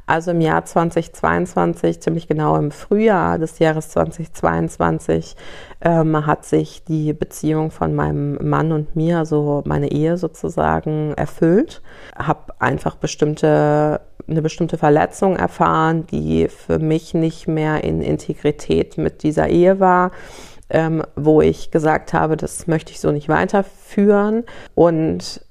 Also 0.10 0.32
im 0.32 0.42
Jahr 0.42 0.66
2022, 0.66 2.02
ziemlich 2.02 2.28
genau 2.28 2.56
im 2.56 2.72
Frühjahr 2.72 3.38
des 3.38 3.60
Jahres 3.60 3.90
2022, 3.90 5.36
ähm, 5.82 6.26
hat 6.26 6.46
sich 6.46 6.84
die 6.84 7.14
Beziehung 7.14 7.70
von 7.70 7.94
meinem 7.94 8.40
Mann 8.42 8.72
und 8.72 8.96
mir, 8.96 9.20
also 9.20 9.62
meine 9.68 9.92
Ehe 9.92 10.18
sozusagen, 10.18 11.14
erfüllt. 11.14 11.84
Habe 12.18 12.56
einfach 12.58 12.96
bestimmte 12.96 14.02
eine 14.28 14.42
bestimmte 14.42 14.80
Verletzung 14.80 15.36
erfahren, 15.36 16.08
die 16.08 16.48
für 16.48 16.80
mich 16.80 17.14
nicht 17.14 17.48
mehr 17.48 17.84
in 17.84 18.02
Integrität 18.02 18.98
mit 18.98 19.22
dieser 19.22 19.48
Ehe 19.50 19.80
war. 19.80 20.10
Ähm, 20.72 21.04
wo 21.16 21.42
ich 21.42 21.70
gesagt 21.70 22.14
habe, 22.14 22.36
das 22.36 22.66
möchte 22.66 22.92
ich 22.92 23.00
so 23.00 23.12
nicht 23.12 23.30
weiterführen. 23.30 24.44
Und 24.74 25.46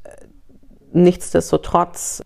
nichtsdestotrotz 0.92 2.24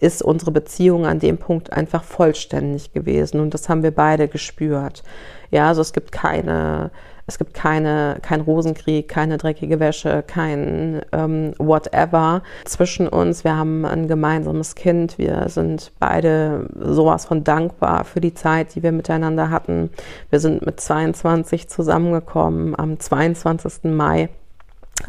ist 0.00 0.22
unsere 0.22 0.50
Beziehung 0.50 1.06
an 1.06 1.18
dem 1.18 1.38
Punkt 1.38 1.72
einfach 1.72 2.04
vollständig 2.04 2.92
gewesen 2.92 3.40
und 3.40 3.54
das 3.54 3.68
haben 3.68 3.82
wir 3.82 3.92
beide 3.92 4.28
gespürt. 4.28 5.02
Ja, 5.50 5.68
also 5.68 5.80
es 5.80 5.92
gibt 5.92 6.10
keine, 6.10 6.90
es 7.26 7.38
gibt 7.38 7.54
keine, 7.54 8.18
kein 8.22 8.40
Rosenkrieg, 8.40 9.08
keine 9.08 9.38
dreckige 9.38 9.80
Wäsche, 9.80 10.24
kein 10.26 11.02
ähm, 11.12 11.54
whatever 11.58 12.42
zwischen 12.64 13.08
uns. 13.08 13.44
Wir 13.44 13.56
haben 13.56 13.84
ein 13.84 14.08
gemeinsames 14.08 14.74
Kind. 14.74 15.16
Wir 15.16 15.48
sind 15.48 15.92
beide 16.00 16.68
sowas 16.78 17.24
von 17.24 17.44
dankbar 17.44 18.04
für 18.04 18.20
die 18.20 18.34
Zeit, 18.34 18.74
die 18.74 18.82
wir 18.82 18.92
miteinander 18.92 19.50
hatten. 19.50 19.90
Wir 20.30 20.40
sind 20.40 20.66
mit 20.66 20.80
22 20.80 21.68
zusammengekommen 21.68 22.74
am 22.76 22.98
22. 22.98 23.84
Mai 23.84 24.28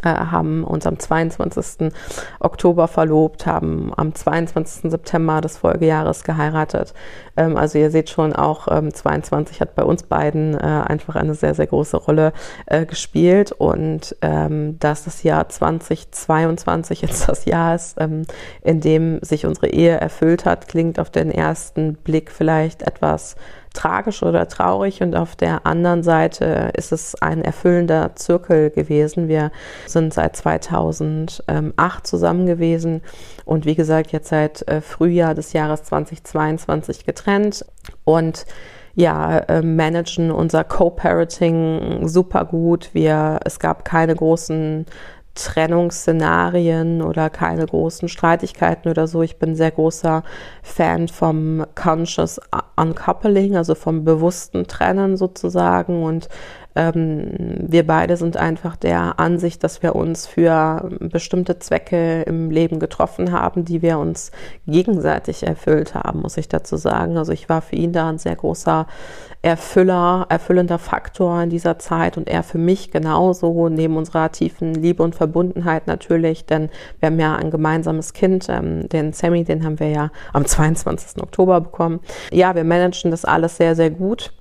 äh, 0.04 0.10
haben 0.10 0.64
uns 0.64 0.88
am 0.88 1.00
22. 1.00 1.92
Oktober 2.40 2.88
verlobt, 2.88 3.46
haben 3.46 3.92
am 3.96 4.14
22. 4.14 4.92
September 4.92 5.42
des 5.42 5.58
Folgejahres 5.58 6.24
geheiratet. 6.24 6.94
Ähm, 7.38 7.56
also 7.58 7.78
ihr 7.78 7.92
seht 7.92 8.10
schon, 8.10 8.34
auch 8.34 8.68
ähm, 8.70 8.94
22 8.94 9.62
hat 9.62 9.76
bei 9.76 9.84
uns 9.84 10.04
beiden 10.04 10.56
äh, 10.56 10.58
einfach 10.58 11.16
eine 11.16 11.36
sehr, 11.36 11.54
sehr 11.54 11.68
große 11.68 11.98
Rolle 11.98 12.34
äh, 12.66 12.86
gespielt 12.86 13.52
und 13.52 14.16
ähm, 14.22 14.80
dass 14.80 15.06
das 15.06 15.24
Jahr 15.24 15.50
2022 15.50 17.02
jetzt 17.02 17.30
das 17.30 17.46
Jahr 17.46 17.76
ist, 17.76 17.98
ähm, 18.00 18.24
in 18.62 18.82
dem 18.82 19.20
sich 19.22 19.46
unsere 19.46 19.68
Ehe 19.68 19.98
erfüllt 19.98 20.46
hat, 20.46 20.68
klingt 20.68 21.00
auf 21.00 21.10
den 21.10 21.32
ersten 21.32 21.96
Blick 21.96 22.32
vielleicht 22.32 22.82
etwas 22.82 23.36
tragisch 23.76 24.24
oder 24.24 24.48
traurig 24.48 25.02
und 25.02 25.16
auf 25.16 25.36
der 25.36 25.66
anderen 25.66 26.02
Seite 26.02 26.72
ist 26.76 26.92
es 26.92 27.16
ein 27.22 27.44
erfüllender 27.44 28.16
Zirkel 28.16 28.72
gewesen. 28.72 29.28
Wir 29.28 29.52
sind 29.86 30.14
seit 30.14 30.36
2008 30.36 32.08
zusammen 32.08 32.46
gewesen 32.46 33.02
und 33.46 33.66
wie 33.66 33.76
gesagt 33.76 34.12
jetzt 34.12 34.30
seit 34.30 34.68
äh, 34.68 34.82
Frühjahr 34.82 35.36
des 35.36 35.54
Jahres 35.54 35.84
2022 35.84 37.06
getrennt 37.06 37.66
und 38.04 38.46
ja, 38.96 39.40
äh, 39.40 39.62
managen 39.62 40.32
unser 40.32 40.64
Co-Parenting 40.64 42.08
super 42.08 42.46
gut. 42.46 42.90
Wir, 42.94 43.40
es 43.44 43.60
gab 43.60 43.84
keine 43.84 44.16
großen 44.16 44.86
Trennungsszenarien 45.36 47.02
oder 47.02 47.30
keine 47.30 47.66
großen 47.66 48.08
Streitigkeiten 48.08 48.90
oder 48.90 49.06
so. 49.08 49.22
Ich 49.22 49.38
bin 49.38 49.56
sehr 49.56 49.72
großer 49.72 50.24
Fan 50.64 51.08
vom 51.08 51.66
Conscious 51.76 52.40
Uncoupling, 52.78 53.56
also 53.56 53.76
vom 53.76 54.04
bewussten 54.04 54.66
Trennen 54.66 55.18
sozusagen 55.18 56.04
und 56.04 56.30
ähm, 56.76 57.32
wir 57.60 57.88
beide 57.88 58.18
sind 58.18 58.36
einfach 58.38 58.76
der 58.76 59.20
Ansicht, 59.20 59.64
dass 59.64 59.82
wir 59.82 59.96
uns 59.96 60.28
für 60.28 60.90
bestimmte 61.00 61.58
Zwecke 61.60 62.24
im 62.24 62.52
Leben 62.52 62.80
getroffen 62.80 63.32
haben, 63.32 63.64
die 63.64 63.82
wir 63.82 63.98
uns 63.98 64.32
gegenseitig 64.68 65.44
erfüllt 65.48 65.96
haben, 65.96 66.22
muss 66.22 66.38
ich 66.38 66.50
dazu 66.50 66.76
sagen. 66.76 67.18
Also 67.18 67.32
ich 67.32 67.48
war 67.48 67.62
für 67.62 67.78
ihn 67.78 67.94
da 67.94 68.10
ein 68.10 68.18
sehr 68.18 68.36
großer 68.36 68.88
Erfüller, 69.42 70.26
erfüllender 70.30 70.80
Faktor 70.80 71.42
in 71.44 71.50
dieser 71.50 71.80
Zeit 71.80 72.18
und 72.18 72.28
er 72.28 72.44
für 72.44 72.58
mich 72.58 72.92
genauso, 72.92 73.70
neben 73.70 73.96
unserer 73.96 74.32
tiefen 74.32 74.74
Liebe 74.74 75.04
und 75.04 75.16
Verbundenheit 75.16 75.88
natürlich, 75.88 76.46
denn 76.46 76.70
wir 77.00 77.08
haben 77.08 77.20
ja 77.20 77.36
ein 77.36 77.52
gemeinsames 77.52 78.14
Kind, 78.14 78.48
ähm, 78.50 78.90
den 78.90 79.14
Sammy, 79.14 79.44
den 79.44 79.64
haben 79.64 79.80
wir 79.80 79.90
ja 79.90 80.10
am 80.34 80.46
22. 80.46 81.22
Oktober 81.22 81.62
bekommen. 81.62 82.00
Ja, 82.32 82.56
wir 82.56 82.64
managen 82.64 83.12
das 83.12 83.24
alles 83.24 83.58
sehr, 83.58 83.76
sehr 83.76 83.92
gut. 83.92 84.34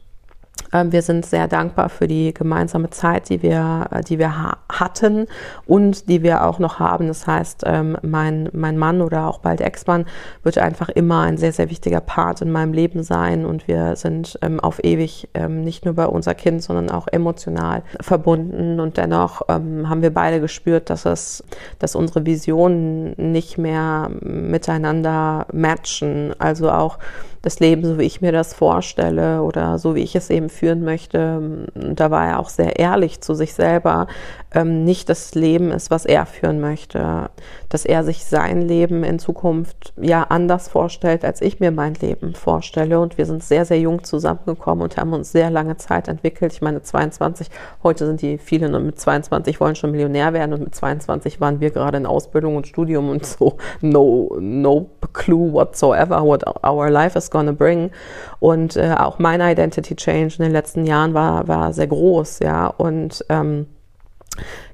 Ähm, 0.75 0.93
wir 0.93 1.03
sind 1.03 1.25
sehr 1.25 1.49
dankbar 1.49 1.89
für 1.89 2.07
die 2.07 2.35
gemeinsame 2.35 2.91
Zeit, 2.91 3.29
die 3.31 3.43
wir, 3.43 3.87
äh, 3.91 4.03
die 4.03 4.19
wir 4.19 4.37
ha 4.37 4.59
hatten 4.69 5.27
und 5.67 6.09
die 6.09 6.23
wir 6.23 6.45
auch 6.45 6.59
noch 6.59 6.81
haben. 6.81 7.07
Das 7.07 7.27
heißt, 7.27 7.63
ähm, 7.65 7.97
mein, 8.03 8.49
mein 8.53 8.77
Mann 8.77 9.01
oder 9.01 9.29
auch 9.29 9.39
bald 9.39 9.61
Ex-Mann 9.61 10.07
wird 10.43 10.59
einfach 10.59 10.89
immer 10.89 11.21
ein 11.21 11.37
sehr, 11.37 11.53
sehr 11.53 11.71
wichtiger 11.71 12.01
Part 12.01 12.41
in 12.43 12.51
meinem 12.51 12.73
Leben 12.73 13.05
sein 13.05 13.47
und 13.47 13.69
wir 13.69 13.95
sind 13.95 14.37
ähm, 14.43 14.59
auf 14.59 14.83
ewig 14.83 15.29
nicht 15.49 15.85
nur 15.85 15.95
bei 15.95 16.07
unser 16.07 16.35
Kind, 16.35 16.63
sondern 16.63 16.91
auch 16.91 17.07
emotional 17.11 17.83
verbunden 18.01 18.81
und 18.81 18.97
dennoch 18.97 19.43
haben 19.49 20.03
wir 20.03 20.13
beide 20.13 20.41
gespürt, 20.41 20.91
dass 20.91 21.05
es, 21.05 21.45
dass 21.79 21.95
unsere 21.95 22.27
Visionen 22.27 23.15
nicht 23.17 23.59
mehr 23.59 24.11
miteinander 24.21 25.47
matchen. 25.53 26.35
Also 26.39 26.71
auch 26.71 26.99
das 27.45 27.61
Leben, 27.61 27.85
so 27.85 27.99
wie 27.99 28.05
ich 28.05 28.21
mir 28.21 28.33
das 28.33 28.55
vorstelle 28.55 29.43
oder 29.43 29.79
so 29.79 29.95
wie 29.95 30.03
ich 30.03 30.17
es 30.17 30.31
eben 30.31 30.49
führen 30.49 30.83
möchte. 30.83 31.67
Da 31.75 32.11
war 32.11 32.27
er 32.27 32.39
auch 32.41 32.49
sehr 32.49 32.79
ehrlich 32.79 33.21
zu 33.21 33.35
sich 33.35 33.55
selber. 33.55 34.07
Ähm, 34.53 34.85
nicht 34.85 35.09
das 35.09 35.35
Leben 35.35 35.71
ist, 35.71 35.91
was 35.91 36.07
er 36.07 36.25
führen 36.27 36.61
möchte, 36.61 37.29
dass 37.69 37.85
er 37.85 38.03
sich 38.05 38.25
sein 38.25 38.63
Leben 38.63 39.05
in 39.05 39.19
Zukunft 39.19 39.93
ja 40.01 40.23
anders 40.23 40.69
vorstellt, 40.69 41.25
als 41.25 41.43
ich 41.43 41.61
mir 41.61 41.71
mein 41.71 41.95
Leben 41.95 42.35
vorstelle. 42.35 42.99
Und 42.99 43.19
wir 43.19 43.27
sind 43.27 43.43
sehr, 43.45 43.65
sehr 43.65 43.79
jung 43.79 44.05
zusammengekommen 44.05 44.83
und 44.83 44.97
haben 44.97 45.13
uns 45.13 45.33
sehr 45.33 45.51
lange 45.51 45.77
Zeit 45.77 46.09
entwickelt. 46.09 46.53
Ich 46.53 46.63
meine, 46.63 46.83
22, 46.83 47.51
heute 47.83 48.07
sind 48.07 48.23
die 48.23 48.39
viele 48.39 48.65
mit 48.81 48.99
22 48.99 49.61
wollen 49.61 49.77
schon 49.77 49.91
Millionär 49.91 50.33
werden 50.33 50.55
und 50.55 50.61
mit 50.61 50.75
22 50.75 51.41
waren 51.41 51.61
wir 51.61 51.71
gerade 51.71 51.99
in 51.99 52.07
Ausbildung 52.07 52.57
und 52.57 52.67
Studium 52.67 53.11
und 53.11 53.27
so 53.27 53.59
no, 53.81 54.37
no 54.41 54.89
clue 55.13 55.53
whatsoever 55.53 56.25
what 56.25 56.45
our 56.65 56.91
life 56.91 57.17
is 57.19 57.31
gonna 57.35 57.53
bring. 57.53 57.91
Und 58.41 58.77
äh, 58.77 58.95
auch 58.97 59.19
mein 59.19 59.43
Identity 59.43 59.95
Change 59.97 60.37
in 60.39 60.45
den 60.45 60.53
letzten 60.53 60.87
Jahren 60.87 61.13
war, 61.13 61.47
war 61.49 61.75
sehr 61.75 61.89
groß, 61.89 62.39
ja. 62.39 62.69
Und 62.69 63.25
ähm, 63.29 63.67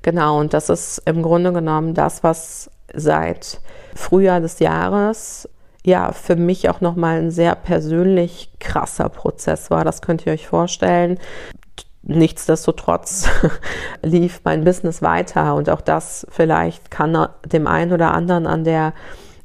genau, 0.02 0.38
und 0.38 0.54
das 0.54 0.68
ist 0.68 1.02
im 1.06 1.22
Grunde 1.22 1.52
genommen 1.52 1.94
das, 1.94 2.22
was 2.22 2.70
seit 2.94 3.60
Frühjahr 3.94 4.40
des 4.40 4.60
Jahres 4.60 5.48
ja 5.84 6.12
für 6.12 6.36
mich 6.36 6.68
auch 6.68 6.80
nochmal 6.80 7.18
ein 7.18 7.30
sehr 7.30 7.54
persönlich 7.54 8.52
krasser 8.60 9.08
Prozess 9.08 9.70
war. 9.70 9.84
Das 9.84 10.02
könnt 10.02 10.26
ihr 10.26 10.32
euch 10.32 10.46
vorstellen. 10.46 11.18
Nichtsdestotrotz 12.02 13.28
lief 14.02 14.40
mein 14.44 14.64
Business 14.64 15.02
weiter 15.02 15.54
und 15.54 15.70
auch 15.70 15.80
das 15.80 16.26
vielleicht 16.30 16.90
kann 16.90 17.28
dem 17.44 17.66
einen 17.66 17.92
oder 17.92 18.12
anderen 18.12 18.46
an 18.46 18.64
der 18.64 18.94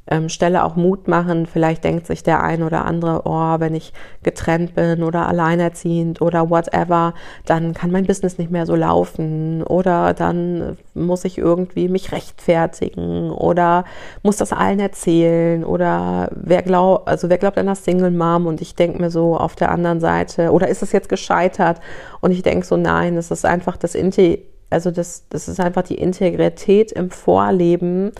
ähm, 0.07 0.29
Stelle 0.29 0.63
auch 0.63 0.75
Mut 0.75 1.07
machen. 1.07 1.45
Vielleicht 1.45 1.83
denkt 1.83 2.07
sich 2.07 2.23
der 2.23 2.43
ein 2.43 2.63
oder 2.63 2.85
andere, 2.85 3.21
oh, 3.25 3.59
wenn 3.59 3.73
ich 3.73 3.93
getrennt 4.23 4.75
bin 4.75 5.03
oder 5.03 5.27
alleinerziehend 5.27 6.21
oder 6.21 6.49
whatever, 6.49 7.13
dann 7.45 7.73
kann 7.73 7.91
mein 7.91 8.05
Business 8.05 8.37
nicht 8.37 8.51
mehr 8.51 8.65
so 8.65 8.75
laufen 8.75 9.63
oder 9.63 10.13
dann 10.13 10.77
muss 10.93 11.25
ich 11.25 11.37
irgendwie 11.37 11.89
mich 11.89 12.11
rechtfertigen 12.11 13.31
oder 13.31 13.85
muss 14.23 14.37
das 14.37 14.53
allen 14.53 14.79
erzählen 14.79 15.63
oder 15.63 16.29
wer 16.35 16.61
glaubt, 16.61 17.07
also 17.07 17.29
wer 17.29 17.37
glaubt 17.37 17.57
an 17.57 17.67
das 17.67 17.83
Single 17.83 18.11
Mom 18.11 18.45
und 18.45 18.61
ich 18.61 18.75
denke 18.75 19.01
mir 19.01 19.09
so 19.09 19.37
auf 19.37 19.55
der 19.55 19.71
anderen 19.71 19.99
Seite 19.99 20.51
oder 20.51 20.67
ist 20.67 20.83
es 20.83 20.91
jetzt 20.91 21.09
gescheitert 21.09 21.79
und 22.21 22.31
ich 22.31 22.43
denke 22.43 22.65
so, 22.65 22.77
nein, 22.77 23.17
es 23.17 23.31
ist 23.31 23.45
einfach 23.45 23.77
das 23.77 23.95
Inti 23.95 24.45
also 24.69 24.91
das, 24.91 25.25
das 25.29 25.47
ist 25.47 25.59
einfach 25.59 25.83
die 25.83 25.95
Integrität 25.95 26.91
im 26.91 27.11
Vorleben, 27.11 28.11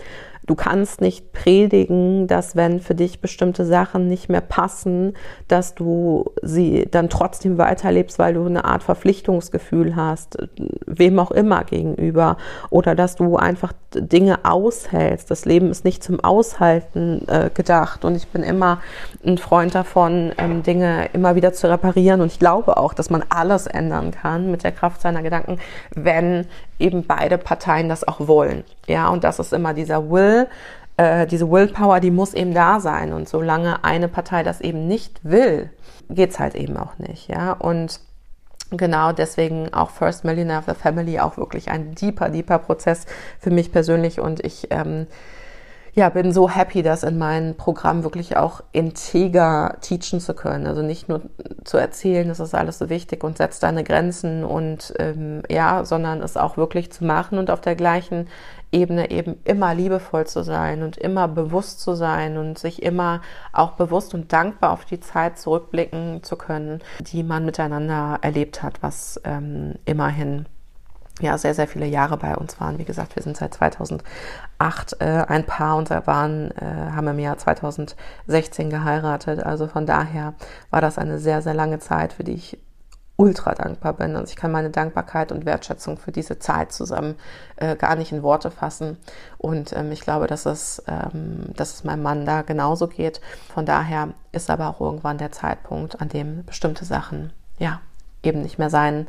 Du 0.46 0.54
kannst 0.54 1.00
nicht 1.00 1.32
predigen, 1.32 2.28
dass 2.28 2.54
wenn 2.54 2.80
für 2.80 2.94
dich 2.94 3.20
bestimmte 3.20 3.66
Sachen 3.66 4.06
nicht 4.06 4.28
mehr 4.28 4.40
passen, 4.40 5.14
dass 5.48 5.74
du 5.74 6.30
sie 6.40 6.86
dann 6.90 7.10
trotzdem 7.10 7.58
weiterlebst, 7.58 8.18
weil 8.20 8.34
du 8.34 8.46
eine 8.46 8.64
Art 8.64 8.84
Verpflichtungsgefühl 8.84 9.96
hast, 9.96 10.38
wem 10.86 11.18
auch 11.18 11.32
immer 11.32 11.64
gegenüber, 11.64 12.36
oder 12.70 12.94
dass 12.94 13.16
du 13.16 13.36
einfach 13.36 13.72
Dinge 13.92 14.44
aushältst. 14.44 15.30
Das 15.30 15.44
Leben 15.44 15.70
ist 15.70 15.84
nicht 15.84 16.04
zum 16.04 16.20
Aushalten 16.20 17.26
äh, 17.28 17.50
gedacht. 17.52 18.04
Und 18.04 18.14
ich 18.14 18.28
bin 18.28 18.42
immer 18.42 18.80
ein 19.24 19.38
Freund 19.38 19.74
davon, 19.74 20.32
ähm, 20.38 20.62
Dinge 20.62 21.08
immer 21.12 21.34
wieder 21.34 21.52
zu 21.52 21.68
reparieren. 21.68 22.20
Und 22.20 22.30
ich 22.30 22.38
glaube 22.38 22.76
auch, 22.76 22.94
dass 22.94 23.10
man 23.10 23.24
alles 23.28 23.66
ändern 23.66 24.12
kann 24.12 24.50
mit 24.50 24.62
der 24.62 24.72
Kraft 24.72 25.00
seiner 25.00 25.22
Gedanken, 25.22 25.58
wenn 25.94 26.46
eben 26.78 27.06
beide 27.06 27.38
Parteien 27.38 27.88
das 27.88 28.06
auch 28.06 28.26
wollen. 28.26 28.64
Ja, 28.86 29.08
und 29.08 29.24
das 29.24 29.38
ist 29.38 29.52
immer 29.52 29.74
dieser 29.74 30.10
Will, 30.10 30.48
äh, 30.96 31.26
diese 31.26 31.50
Willpower, 31.50 32.00
die 32.00 32.10
muss 32.10 32.34
eben 32.34 32.54
da 32.54 32.80
sein. 32.80 33.12
Und 33.12 33.28
solange 33.28 33.84
eine 33.84 34.08
Partei 34.08 34.42
das 34.42 34.60
eben 34.60 34.86
nicht 34.86 35.20
will, 35.22 35.70
geht's 36.08 36.38
halt 36.38 36.54
eben 36.54 36.76
auch 36.76 36.98
nicht. 36.98 37.28
Ja, 37.28 37.52
und 37.52 38.00
genau 38.70 39.12
deswegen 39.12 39.72
auch 39.72 39.90
First 39.90 40.24
Millionaire 40.24 40.58
of 40.60 40.66
the 40.66 40.74
Family 40.74 41.20
auch 41.20 41.36
wirklich 41.36 41.70
ein 41.70 41.94
deeper, 41.94 42.30
deeper 42.30 42.58
Prozess 42.58 43.06
für 43.38 43.50
mich 43.50 43.72
persönlich 43.72 44.20
und 44.20 44.44
ich 44.44 44.68
ähm, 44.70 45.06
ja, 45.96 46.10
bin 46.10 46.30
so 46.30 46.50
happy, 46.50 46.82
das 46.82 47.02
in 47.04 47.16
meinem 47.16 47.56
Programm 47.56 48.02
wirklich 48.02 48.36
auch 48.36 48.62
integer 48.72 49.78
teachen 49.80 50.20
zu 50.20 50.34
können. 50.34 50.66
Also 50.66 50.82
nicht 50.82 51.08
nur 51.08 51.22
zu 51.64 51.78
erzählen, 51.78 52.28
das 52.28 52.38
ist 52.38 52.54
alles 52.54 52.78
so 52.78 52.90
wichtig 52.90 53.24
und 53.24 53.38
setzt 53.38 53.62
deine 53.62 53.82
Grenzen 53.82 54.44
und 54.44 54.92
ähm, 54.98 55.42
ja, 55.48 55.86
sondern 55.86 56.20
es 56.20 56.36
auch 56.36 56.58
wirklich 56.58 56.92
zu 56.92 57.06
machen 57.06 57.38
und 57.38 57.50
auf 57.50 57.62
der 57.62 57.76
gleichen 57.76 58.28
Ebene 58.72 59.10
eben 59.10 59.36
immer 59.44 59.74
liebevoll 59.74 60.26
zu 60.26 60.42
sein 60.42 60.82
und 60.82 60.98
immer 60.98 61.28
bewusst 61.28 61.80
zu 61.80 61.94
sein 61.94 62.36
und 62.36 62.58
sich 62.58 62.82
immer 62.82 63.22
auch 63.54 63.72
bewusst 63.72 64.12
und 64.12 64.34
dankbar 64.34 64.72
auf 64.72 64.84
die 64.84 65.00
Zeit 65.00 65.38
zurückblicken 65.38 66.22
zu 66.22 66.36
können, 66.36 66.82
die 67.00 67.22
man 67.22 67.46
miteinander 67.46 68.18
erlebt 68.20 68.62
hat, 68.62 68.82
was 68.82 69.18
ähm, 69.24 69.76
immerhin 69.86 70.44
ja 71.20 71.38
sehr, 71.38 71.54
sehr 71.54 71.66
viele 71.68 71.86
Jahre 71.86 72.16
bei 72.16 72.36
uns 72.36 72.60
waren. 72.60 72.78
Wie 72.78 72.84
gesagt, 72.84 73.16
wir 73.16 73.22
sind 73.22 73.36
seit 73.36 73.54
2008 73.54 74.04
äh, 75.00 75.04
ein 75.26 75.44
Paar 75.44 75.76
und 75.76 75.90
waren, 75.90 76.50
äh, 76.52 76.90
haben 76.94 77.08
im 77.08 77.18
Jahr 77.18 77.38
2016 77.38 78.70
geheiratet. 78.70 79.42
Also 79.42 79.66
von 79.66 79.86
daher 79.86 80.34
war 80.70 80.80
das 80.80 80.98
eine 80.98 81.18
sehr, 81.18 81.42
sehr 81.42 81.54
lange 81.54 81.78
Zeit, 81.78 82.12
für 82.12 82.24
die 82.24 82.34
ich 82.34 82.58
ultra 83.16 83.54
dankbar 83.54 83.94
bin. 83.94 84.14
Also 84.14 84.30
ich 84.30 84.36
kann 84.36 84.52
meine 84.52 84.68
Dankbarkeit 84.68 85.32
und 85.32 85.46
Wertschätzung 85.46 85.96
für 85.96 86.12
diese 86.12 86.38
Zeit 86.38 86.72
zusammen 86.72 87.16
äh, 87.56 87.74
gar 87.74 87.96
nicht 87.96 88.12
in 88.12 88.22
Worte 88.22 88.50
fassen. 88.50 88.98
Und 89.38 89.72
ähm, 89.72 89.90
ich 89.90 90.02
glaube, 90.02 90.26
dass 90.26 90.44
es, 90.44 90.82
ähm, 90.86 91.46
dass 91.56 91.74
es 91.74 91.84
meinem 91.84 92.02
Mann 92.02 92.26
da 92.26 92.42
genauso 92.42 92.88
geht. 92.88 93.22
Von 93.52 93.64
daher 93.64 94.08
ist 94.32 94.50
aber 94.50 94.68
auch 94.68 94.80
irgendwann 94.82 95.16
der 95.16 95.32
Zeitpunkt, 95.32 96.00
an 96.00 96.10
dem 96.10 96.44
bestimmte 96.44 96.84
Sachen 96.84 97.32
ja 97.58 97.80
eben 98.22 98.42
nicht 98.42 98.58
mehr 98.58 98.70
sein 98.70 99.06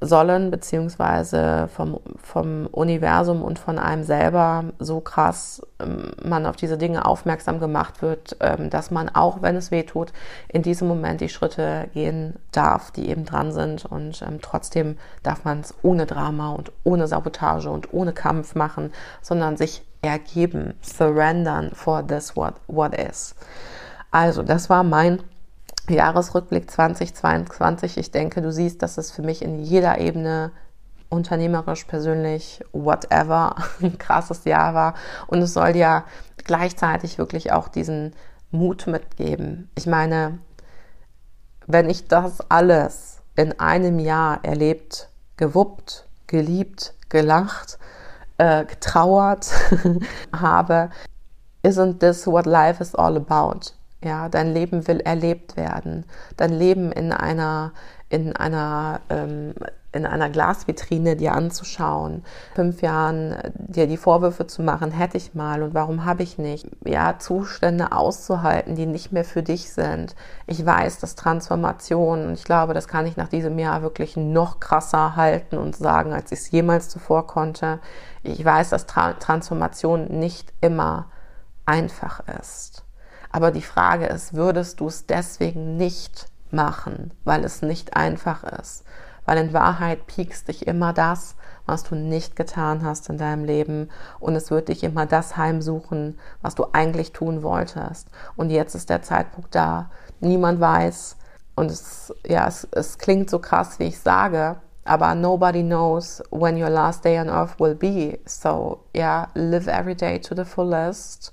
sollen, 0.00 0.50
beziehungsweise 0.50 1.68
vom, 1.74 2.00
vom 2.22 2.66
Universum 2.66 3.42
und 3.42 3.58
von 3.58 3.78
einem 3.78 4.04
selber 4.04 4.64
so 4.78 5.00
krass 5.00 5.62
ähm, 5.80 6.12
man 6.22 6.46
auf 6.46 6.56
diese 6.56 6.78
Dinge 6.78 7.04
aufmerksam 7.04 7.60
gemacht 7.60 8.02
wird, 8.02 8.36
ähm, 8.40 8.70
dass 8.70 8.90
man 8.90 9.08
auch, 9.08 9.42
wenn 9.42 9.56
es 9.56 9.70
weh 9.70 9.82
tut, 9.82 10.12
in 10.48 10.62
diesem 10.62 10.88
Moment 10.88 11.20
die 11.20 11.28
Schritte 11.28 11.88
gehen 11.94 12.34
darf, 12.52 12.90
die 12.90 13.08
eben 13.08 13.24
dran 13.24 13.52
sind. 13.52 13.84
Und 13.84 14.22
ähm, 14.22 14.40
trotzdem 14.42 14.96
darf 15.22 15.44
man 15.44 15.60
es 15.60 15.74
ohne 15.82 16.06
Drama 16.06 16.50
und 16.52 16.72
ohne 16.84 17.06
Sabotage 17.06 17.70
und 17.70 17.92
ohne 17.92 18.12
Kampf 18.12 18.54
machen, 18.54 18.92
sondern 19.22 19.56
sich 19.56 19.82
ergeben, 20.02 20.74
surrendern 20.80 21.70
for 21.72 22.06
this 22.06 22.36
what, 22.36 22.54
what 22.66 22.94
is. 22.94 23.34
Also, 24.10 24.42
das 24.42 24.70
war 24.70 24.84
mein 24.84 25.22
Jahresrückblick 25.90 26.70
2022. 26.70 27.98
Ich 27.98 28.10
denke, 28.10 28.42
du 28.42 28.52
siehst, 28.52 28.82
dass 28.82 28.98
es 28.98 29.10
für 29.10 29.22
mich 29.22 29.42
in 29.42 29.58
jeder 29.58 29.98
Ebene 29.98 30.52
unternehmerisch, 31.08 31.84
persönlich, 31.84 32.62
whatever, 32.72 33.56
ein 33.82 33.98
krasses 33.98 34.44
Jahr 34.44 34.74
war. 34.74 34.94
Und 35.26 35.40
es 35.42 35.54
soll 35.54 35.76
ja 35.76 36.04
gleichzeitig 36.44 37.18
wirklich 37.18 37.52
auch 37.52 37.68
diesen 37.68 38.14
Mut 38.50 38.86
mitgeben. 38.86 39.70
Ich 39.74 39.86
meine, 39.86 40.38
wenn 41.66 41.88
ich 41.90 42.08
das 42.08 42.40
alles 42.50 43.18
in 43.36 43.58
einem 43.60 43.98
Jahr 43.98 44.44
erlebt, 44.44 45.08
gewuppt, 45.36 46.06
geliebt, 46.26 46.94
gelacht, 47.08 47.78
äh, 48.38 48.64
getrauert 48.64 49.50
habe. 50.32 50.90
Isn't 51.62 51.98
this 51.98 52.26
what 52.26 52.46
life 52.46 52.82
is 52.82 52.94
all 52.94 53.16
about? 53.16 53.72
Ja, 54.02 54.28
dein 54.28 54.54
Leben 54.54 54.86
will 54.86 55.00
erlebt 55.00 55.56
werden. 55.56 56.04
Dein 56.36 56.52
Leben 56.52 56.92
in 56.92 57.12
einer, 57.12 57.72
in 58.08 58.36
einer, 58.36 59.00
ähm, 59.10 59.54
in 59.90 60.06
einer 60.06 60.30
Glasvitrine 60.30 61.16
dir 61.16 61.32
anzuschauen, 61.32 62.22
fünf 62.54 62.80
Jahren 62.80 63.32
äh, 63.32 63.50
dir 63.56 63.88
die 63.88 63.96
Vorwürfe 63.96 64.46
zu 64.46 64.62
machen, 64.62 64.92
hätte 64.92 65.16
ich 65.16 65.34
mal 65.34 65.64
und 65.64 65.74
warum 65.74 66.04
habe 66.04 66.22
ich 66.22 66.38
nicht, 66.38 66.68
ja, 66.84 67.18
Zustände 67.18 67.90
auszuhalten, 67.90 68.76
die 68.76 68.86
nicht 68.86 69.10
mehr 69.10 69.24
für 69.24 69.42
dich 69.42 69.72
sind. 69.72 70.14
Ich 70.46 70.64
weiß, 70.64 71.00
dass 71.00 71.16
Transformation, 71.16 72.28
und 72.28 72.34
ich 72.34 72.44
glaube, 72.44 72.74
das 72.74 72.86
kann 72.86 73.06
ich 73.06 73.16
nach 73.16 73.28
diesem 73.28 73.58
Jahr 73.58 73.82
wirklich 73.82 74.16
noch 74.16 74.60
krasser 74.60 75.16
halten 75.16 75.58
und 75.58 75.74
sagen, 75.74 76.12
als 76.12 76.30
ich 76.30 76.38
es 76.38 76.50
jemals 76.52 76.88
zuvor 76.88 77.26
konnte. 77.26 77.80
Ich 78.22 78.44
weiß, 78.44 78.70
dass 78.70 78.86
Tra 78.86 79.14
Transformation 79.14 80.06
nicht 80.06 80.52
immer 80.60 81.06
einfach 81.66 82.20
ist. 82.40 82.77
Aber 83.30 83.50
die 83.50 83.62
Frage 83.62 84.06
ist, 84.06 84.34
würdest 84.34 84.80
du 84.80 84.86
es 84.86 85.06
deswegen 85.06 85.76
nicht 85.76 86.28
machen, 86.50 87.12
weil 87.24 87.44
es 87.44 87.62
nicht 87.62 87.96
einfach 87.96 88.44
ist? 88.44 88.84
Weil 89.26 89.38
in 89.38 89.52
Wahrheit 89.52 90.06
piekst 90.06 90.48
dich 90.48 90.66
immer 90.66 90.92
das, 90.94 91.36
was 91.66 91.84
du 91.84 91.94
nicht 91.94 92.34
getan 92.34 92.82
hast 92.82 93.10
in 93.10 93.18
deinem 93.18 93.44
Leben 93.44 93.90
und 94.20 94.34
es 94.34 94.50
wird 94.50 94.68
dich 94.68 94.82
immer 94.82 95.04
das 95.04 95.36
heimsuchen, 95.36 96.18
was 96.40 96.54
du 96.54 96.66
eigentlich 96.72 97.12
tun 97.12 97.42
wolltest. 97.42 98.08
Und 98.36 98.48
jetzt 98.48 98.74
ist 98.74 98.88
der 98.88 99.02
Zeitpunkt 99.02 99.54
da. 99.54 99.90
Niemand 100.20 100.60
weiß 100.60 101.16
und 101.56 101.70
es, 101.70 102.14
ja, 102.26 102.48
es, 102.48 102.66
es 102.70 102.96
klingt 102.96 103.28
so 103.28 103.38
krass, 103.38 103.78
wie 103.78 103.84
ich 103.84 104.00
sage, 104.00 104.56
aber 104.86 105.14
nobody 105.14 105.62
knows 105.62 106.22
when 106.30 106.60
your 106.60 106.70
last 106.70 107.04
day 107.04 107.20
on 107.20 107.28
earth 107.28 107.60
will 107.60 107.74
be. 107.74 108.18
So, 108.24 108.84
yeah, 108.96 109.28
live 109.34 109.68
every 109.68 109.94
day 109.94 110.18
to 110.20 110.34
the 110.34 110.46
fullest 110.46 111.32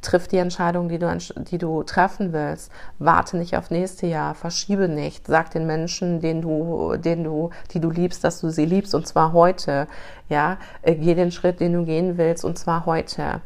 triff 0.00 0.28
die 0.28 0.38
Entscheidung, 0.38 0.88
die 0.88 0.98
du, 0.98 1.08
die 1.50 1.58
du 1.58 1.82
treffen 1.82 2.32
willst. 2.32 2.70
Warte 2.98 3.36
nicht 3.36 3.56
auf 3.56 3.70
nächste 3.70 4.06
Jahr, 4.06 4.34
verschiebe 4.34 4.88
nicht. 4.88 5.26
Sag 5.26 5.50
den 5.50 5.66
Menschen, 5.66 6.20
den 6.20 6.40
du, 6.42 6.96
den 6.96 7.24
du, 7.24 7.50
die 7.72 7.80
du 7.80 7.90
liebst, 7.90 8.22
dass 8.24 8.40
du 8.40 8.50
sie 8.50 8.64
liebst 8.64 8.94
und 8.94 9.06
zwar 9.06 9.32
heute. 9.32 9.86
Ja, 10.28 10.58
äh, 10.82 10.94
geh 10.94 11.14
den 11.14 11.32
Schritt, 11.32 11.60
den 11.60 11.72
du 11.72 11.84
gehen 11.84 12.18
willst 12.18 12.44
und 12.44 12.58
zwar 12.58 12.86
heute. 12.86 13.40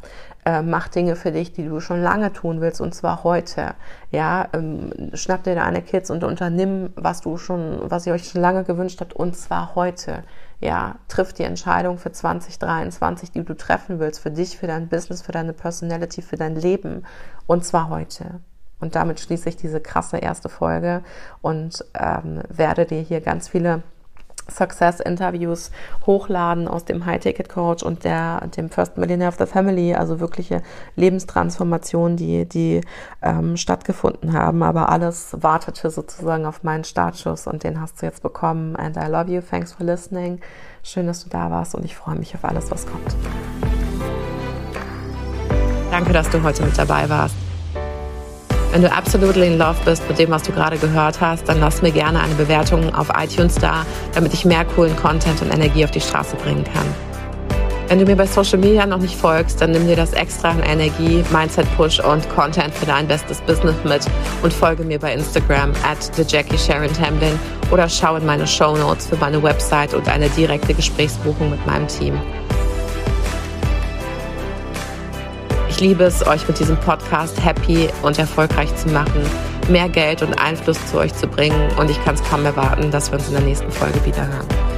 Äh, 0.45 0.61
mach 0.61 0.89
Dinge 0.89 1.15
für 1.15 1.31
dich, 1.31 1.53
die 1.53 1.65
du 1.65 1.79
schon 1.79 2.01
lange 2.01 2.33
tun 2.33 2.59
willst 2.59 2.81
und 2.81 2.93
zwar 2.93 3.23
heute. 3.23 3.75
Ja, 4.11 4.49
ähm, 4.53 4.91
schnapp 5.13 5.43
dir 5.43 5.55
deine 5.55 5.81
Kids 5.81 6.11
und 6.11 6.23
unternimm, 6.23 6.89
was 6.95 7.21
du 7.21 7.37
schon, 7.37 7.79
was 7.83 8.05
ihr 8.05 8.13
euch 8.13 8.27
schon 8.27 8.41
lange 8.41 8.63
gewünscht 8.63 8.99
habt 8.99 9.13
und 9.13 9.37
zwar 9.37 9.75
heute 9.75 10.23
ja, 10.63 10.95
triff 11.07 11.33
die 11.33 11.43
Entscheidung 11.43 11.97
für 11.97 12.11
2023, 12.11 13.31
die 13.31 13.43
du 13.43 13.53
treffen 13.53 13.99
willst, 13.99 14.19
für 14.21 14.31
dich, 14.31 14.57
für 14.57 14.67
dein 14.67 14.87
Business, 14.87 15.21
für 15.21 15.31
deine 15.31 15.53
Personality, 15.53 16.21
für 16.21 16.37
dein 16.37 16.55
Leben. 16.55 17.05
Und 17.47 17.65
zwar 17.65 17.89
heute. 17.89 18.39
Und 18.79 18.95
damit 18.95 19.19
schließe 19.19 19.49
ich 19.49 19.57
diese 19.57 19.79
krasse 19.79 20.17
erste 20.17 20.49
Folge 20.49 21.03
und 21.41 21.85
ähm, 21.97 22.41
werde 22.49 22.85
dir 22.85 23.01
hier 23.01 23.21
ganz 23.21 23.47
viele 23.49 23.83
Success-Interviews 24.49 25.71
hochladen 26.05 26.67
aus 26.67 26.85
dem 26.85 27.05
High-Ticket-Coach 27.05 27.83
und 27.83 28.03
der, 28.03 28.41
dem 28.57 28.69
First 28.69 28.97
Millionaire 28.97 29.29
of 29.29 29.37
the 29.37 29.45
Family, 29.45 29.93
also 29.93 30.19
wirkliche 30.19 30.61
Lebenstransformationen, 30.95 32.17
die, 32.17 32.47
die 32.47 32.81
ähm, 33.21 33.57
stattgefunden 33.57 34.33
haben. 34.33 34.63
Aber 34.63 34.89
alles 34.89 35.35
wartete 35.39 35.89
sozusagen 35.89 36.45
auf 36.45 36.63
meinen 36.63 36.83
Startschuss 36.83 37.47
und 37.47 37.63
den 37.63 37.79
hast 37.79 38.01
du 38.01 38.05
jetzt 38.05 38.23
bekommen. 38.23 38.75
And 38.75 38.97
I 38.97 39.07
love 39.09 39.31
you. 39.31 39.41
Thanks 39.41 39.73
for 39.73 39.85
listening. 39.85 40.39
Schön, 40.83 41.07
dass 41.07 41.23
du 41.23 41.29
da 41.29 41.49
warst 41.49 41.75
und 41.75 41.85
ich 41.85 41.95
freue 41.95 42.15
mich 42.15 42.35
auf 42.35 42.43
alles, 42.43 42.69
was 42.71 42.85
kommt. 42.85 43.15
Danke, 45.91 46.11
dass 46.11 46.29
du 46.29 46.41
heute 46.41 46.63
mit 46.63 46.77
dabei 46.77 47.07
warst. 47.07 47.35
Wenn 48.73 48.81
du 48.81 48.91
absolutely 48.91 49.45
in 49.45 49.59
love 49.59 49.77
bist 49.85 50.01
mit 50.09 50.17
dem, 50.17 50.31
was 50.31 50.41
du 50.41 50.51
gerade 50.51 50.79
gehört 50.79 51.21
hast, 51.21 51.47
dann 51.47 51.59
lass 51.59 51.83
mir 51.83 51.91
gerne 51.91 52.19
eine 52.19 52.33
Bewertung 52.33 52.91
auf 52.95 53.07
iTunes 53.15 53.53
da, 53.53 53.85
damit 54.15 54.33
ich 54.33 54.45
mehr 54.45 54.65
coolen 54.65 54.95
Content 54.95 55.39
und 55.43 55.53
Energie 55.53 55.85
auf 55.85 55.91
die 55.91 56.01
Straße 56.01 56.35
bringen 56.37 56.63
kann. 56.63 56.87
Wenn 57.87 57.99
du 57.99 58.05
mir 58.05 58.15
bei 58.15 58.25
Social 58.25 58.57
Media 58.57 58.87
noch 58.87 58.97
nicht 58.97 59.15
folgst, 59.15 59.61
dann 59.61 59.69
nimm 59.69 59.85
dir 59.85 59.95
das 59.95 60.13
extra 60.13 60.49
an 60.49 60.63
Energie, 60.63 61.23
Mindset 61.31 61.67
Push 61.77 61.99
und 61.99 62.27
Content 62.35 62.73
für 62.73 62.87
dein 62.87 63.07
bestes 63.07 63.41
Business 63.41 63.75
mit 63.83 64.01
und 64.41 64.51
folge 64.51 64.83
mir 64.83 64.97
bei 64.97 65.13
Instagram 65.13 65.73
at 65.83 66.11
TheJackieSharonTamblin 66.15 67.37
oder 67.69 67.87
schau 67.87 68.15
in 68.15 68.25
meine 68.25 68.47
Show 68.47 68.75
Notes 68.75 69.05
für 69.05 69.17
meine 69.17 69.43
Website 69.43 69.93
und 69.93 70.09
eine 70.09 70.29
direkte 70.29 70.73
Gesprächsbuchung 70.73 71.51
mit 71.51 71.63
meinem 71.67 71.87
Team. 71.87 72.19
Liebe 75.83 76.05
es, 76.05 76.25
euch 76.25 76.47
mit 76.47 76.57
diesem 76.59 76.77
Podcast 76.77 77.43
happy 77.43 77.89
und 78.03 78.17
erfolgreich 78.17 78.73
zu 78.77 78.87
machen, 78.87 79.21
mehr 79.67 79.89
Geld 79.89 80.21
und 80.21 80.33
Einfluss 80.39 80.77
zu 80.89 80.97
euch 80.97 81.13
zu 81.13 81.27
bringen 81.27 81.69
und 81.77 81.91
ich 81.91 82.01
kann 82.05 82.15
es 82.15 82.23
kaum 82.23 82.45
erwarten, 82.45 82.89
dass 82.89 83.11
wir 83.11 83.19
uns 83.19 83.27
in 83.27 83.33
der 83.33 83.43
nächsten 83.43 83.69
Folge 83.69 84.03
wieder 84.05 84.25
hören. 84.25 84.72